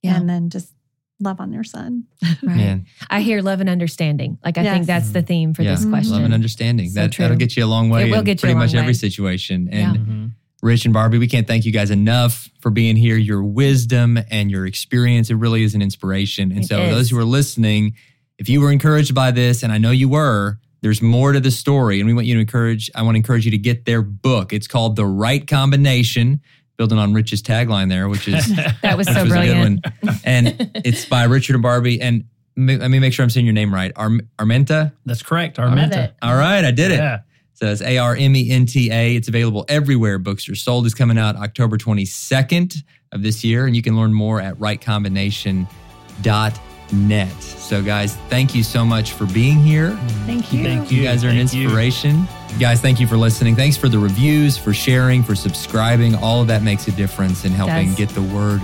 Yeah. 0.03 0.17
and 0.17 0.29
then 0.29 0.49
just 0.49 0.73
love 1.19 1.39
on 1.39 1.51
your 1.53 1.63
son. 1.63 2.05
Right. 2.21 2.57
Man, 2.57 2.85
I 3.09 3.21
hear 3.21 3.41
love 3.41 3.59
and 3.61 3.69
understanding. 3.69 4.37
Like 4.43 4.57
I 4.57 4.63
think 4.63 4.85
that's 4.85 5.11
the 5.11 5.21
theme 5.21 5.53
for 5.53 5.63
yeah, 5.63 5.71
this 5.75 5.85
question. 5.85 6.13
love 6.13 6.23
and 6.23 6.33
understanding. 6.33 6.89
So 6.89 6.99
that 7.01 7.11
true. 7.13 7.23
that'll 7.23 7.37
get 7.37 7.55
you 7.55 7.63
a 7.63 7.67
long 7.67 7.89
way. 7.89 8.07
It 8.07 8.11
will 8.11 8.19
in 8.19 8.25
get 8.25 8.41
you 8.43 8.49
a 8.49 8.51
pretty 8.51 8.55
much 8.55 8.73
long 8.73 8.81
every 8.81 8.89
way. 8.89 8.93
situation. 8.97 9.69
Yeah. 9.71 9.93
And 9.93 9.97
mhm. 9.97 10.31
Rich 10.61 10.85
and 10.85 10.93
Barbie, 10.93 11.17
we 11.19 11.27
can't 11.27 11.47
thank 11.47 11.65
you 11.65 11.71
guys 11.71 11.91
enough 11.91 12.49
for 12.59 12.71
being 12.71 12.95
here. 12.95 13.17
Your 13.17 13.43
wisdom 13.43 14.17
and 14.31 14.49
your 14.49 14.65
experience, 14.65 15.29
it 15.29 15.35
really 15.35 15.63
is 15.63 15.75
an 15.75 15.81
inspiration. 15.81 16.51
And 16.51 16.61
It 16.63 16.67
so, 16.67 16.81
is. 16.81 16.95
those 16.95 17.09
who 17.11 17.19
are 17.19 17.25
listening, 17.25 17.93
if 18.39 18.49
you 18.49 18.61
were 18.61 18.71
encouraged 18.71 19.13
by 19.13 19.31
this, 19.31 19.61
and 19.63 19.71
I 19.71 19.77
know 19.77 19.91
you 19.91 20.09
were, 20.09 20.57
there's 20.81 21.01
more 21.01 21.33
to 21.33 21.39
the 21.39 21.51
story. 21.51 21.99
And 21.99 22.07
we 22.07 22.13
want 22.13 22.25
you 22.27 22.33
to 22.35 22.39
encourage, 22.39 22.89
I 22.95 23.03
want 23.03 23.15
to 23.15 23.17
encourage 23.17 23.45
you 23.45 23.51
to 23.51 23.57
get 23.57 23.85
their 23.85 24.01
book. 24.01 24.53
It's 24.53 24.67
called 24.67 24.95
The 24.95 25.05
Right 25.05 25.45
Combination, 25.47 26.41
building 26.77 26.97
on 26.97 27.13
Rich's 27.13 27.41
tagline 27.41 27.89
there, 27.89 28.09
which 28.09 28.27
is 28.27 28.47
That 28.81 28.97
was 28.97 29.07
so 29.07 29.13
was 29.13 29.23
a 29.23 29.23
good 29.23 29.29
brilliant. 29.29 29.85
one. 30.03 30.15
And 30.25 30.71
it's 30.85 31.05
by 31.05 31.23
Richard 31.25 31.53
and 31.55 31.63
Barbie. 31.63 32.01
And 32.01 32.25
ma- 32.55 32.73
let 32.73 32.89
me 32.89 32.99
make 32.99 33.13
sure 33.13 33.23
I'm 33.23 33.29
saying 33.29 33.45
your 33.45 33.53
name 33.53 33.73
right. 33.73 33.91
Ar- 33.95 34.19
Armenta? 34.39 34.91
That's 35.05 35.21
correct. 35.23 35.57
Armenta. 35.57 36.13
All 36.21 36.35
right, 36.35 36.65
I 36.65 36.71
did 36.71 36.91
it. 36.91 36.97
Yeah. 36.99 37.19
So 37.53 37.67
it's 37.71 37.81
A 37.81 37.97
R 37.99 38.15
M 38.17 38.35
E 38.35 38.51
N 38.51 38.65
T 38.65 38.91
A. 38.91 39.15
It's 39.15 39.29
available 39.29 39.63
everywhere 39.69 40.19
books 40.19 40.49
are 40.49 40.55
sold. 40.55 40.85
It's 40.85 40.95
coming 40.95 41.17
out 41.17 41.37
October 41.37 41.77
22nd 41.77 42.75
of 43.13 43.23
this 43.23 43.43
year, 43.45 43.65
and 43.67 43.75
you 43.75 43.81
can 43.81 43.95
learn 43.95 44.13
more 44.13 44.41
at 44.41 44.55
rightcombination.com. 44.59 47.07
net. 47.07 47.31
So, 47.41 47.81
guys, 47.81 48.15
thank 48.29 48.53
you 48.53 48.61
so 48.61 48.85
much 48.85 49.13
for 49.13 49.25
being 49.27 49.57
here. 49.59 49.95
Thank 50.25 50.51
you. 50.53 50.63
Thank 50.63 50.91
You 50.91 50.99
You 50.99 51.03
guys 51.07 51.23
are 51.23 51.29
an 51.29 51.37
inspiration. 51.37 52.19
you. 52.21 52.27
Guys, 52.59 52.79
thank 52.79 53.01
you 53.01 53.07
for 53.07 53.17
listening. 53.17 53.55
Thanks 53.55 53.75
for 53.75 53.89
the 53.89 53.99
reviews, 53.99 54.57
for 54.57 54.73
sharing, 54.73 55.23
for 55.23 55.35
subscribing. 55.35 56.15
All 56.15 56.41
of 56.41 56.47
that 56.47 56.63
makes 56.63 56.87
a 56.87 56.91
difference 56.91 57.43
in 57.43 57.51
helping 57.51 57.93
get 57.95 58.09
the 58.09 58.21
word 58.21 58.61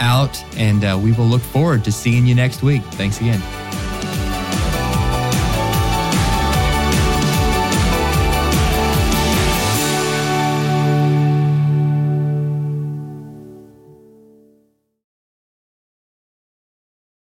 out. 0.00 0.42
And 0.56 0.84
uh, 0.84 0.98
we 1.00 1.12
will 1.12 1.26
look 1.26 1.42
forward 1.42 1.84
to 1.84 1.92
seeing 1.92 2.26
you 2.26 2.34
next 2.34 2.62
week. 2.62 2.82
Thanks 2.82 3.20
again. 3.20 3.40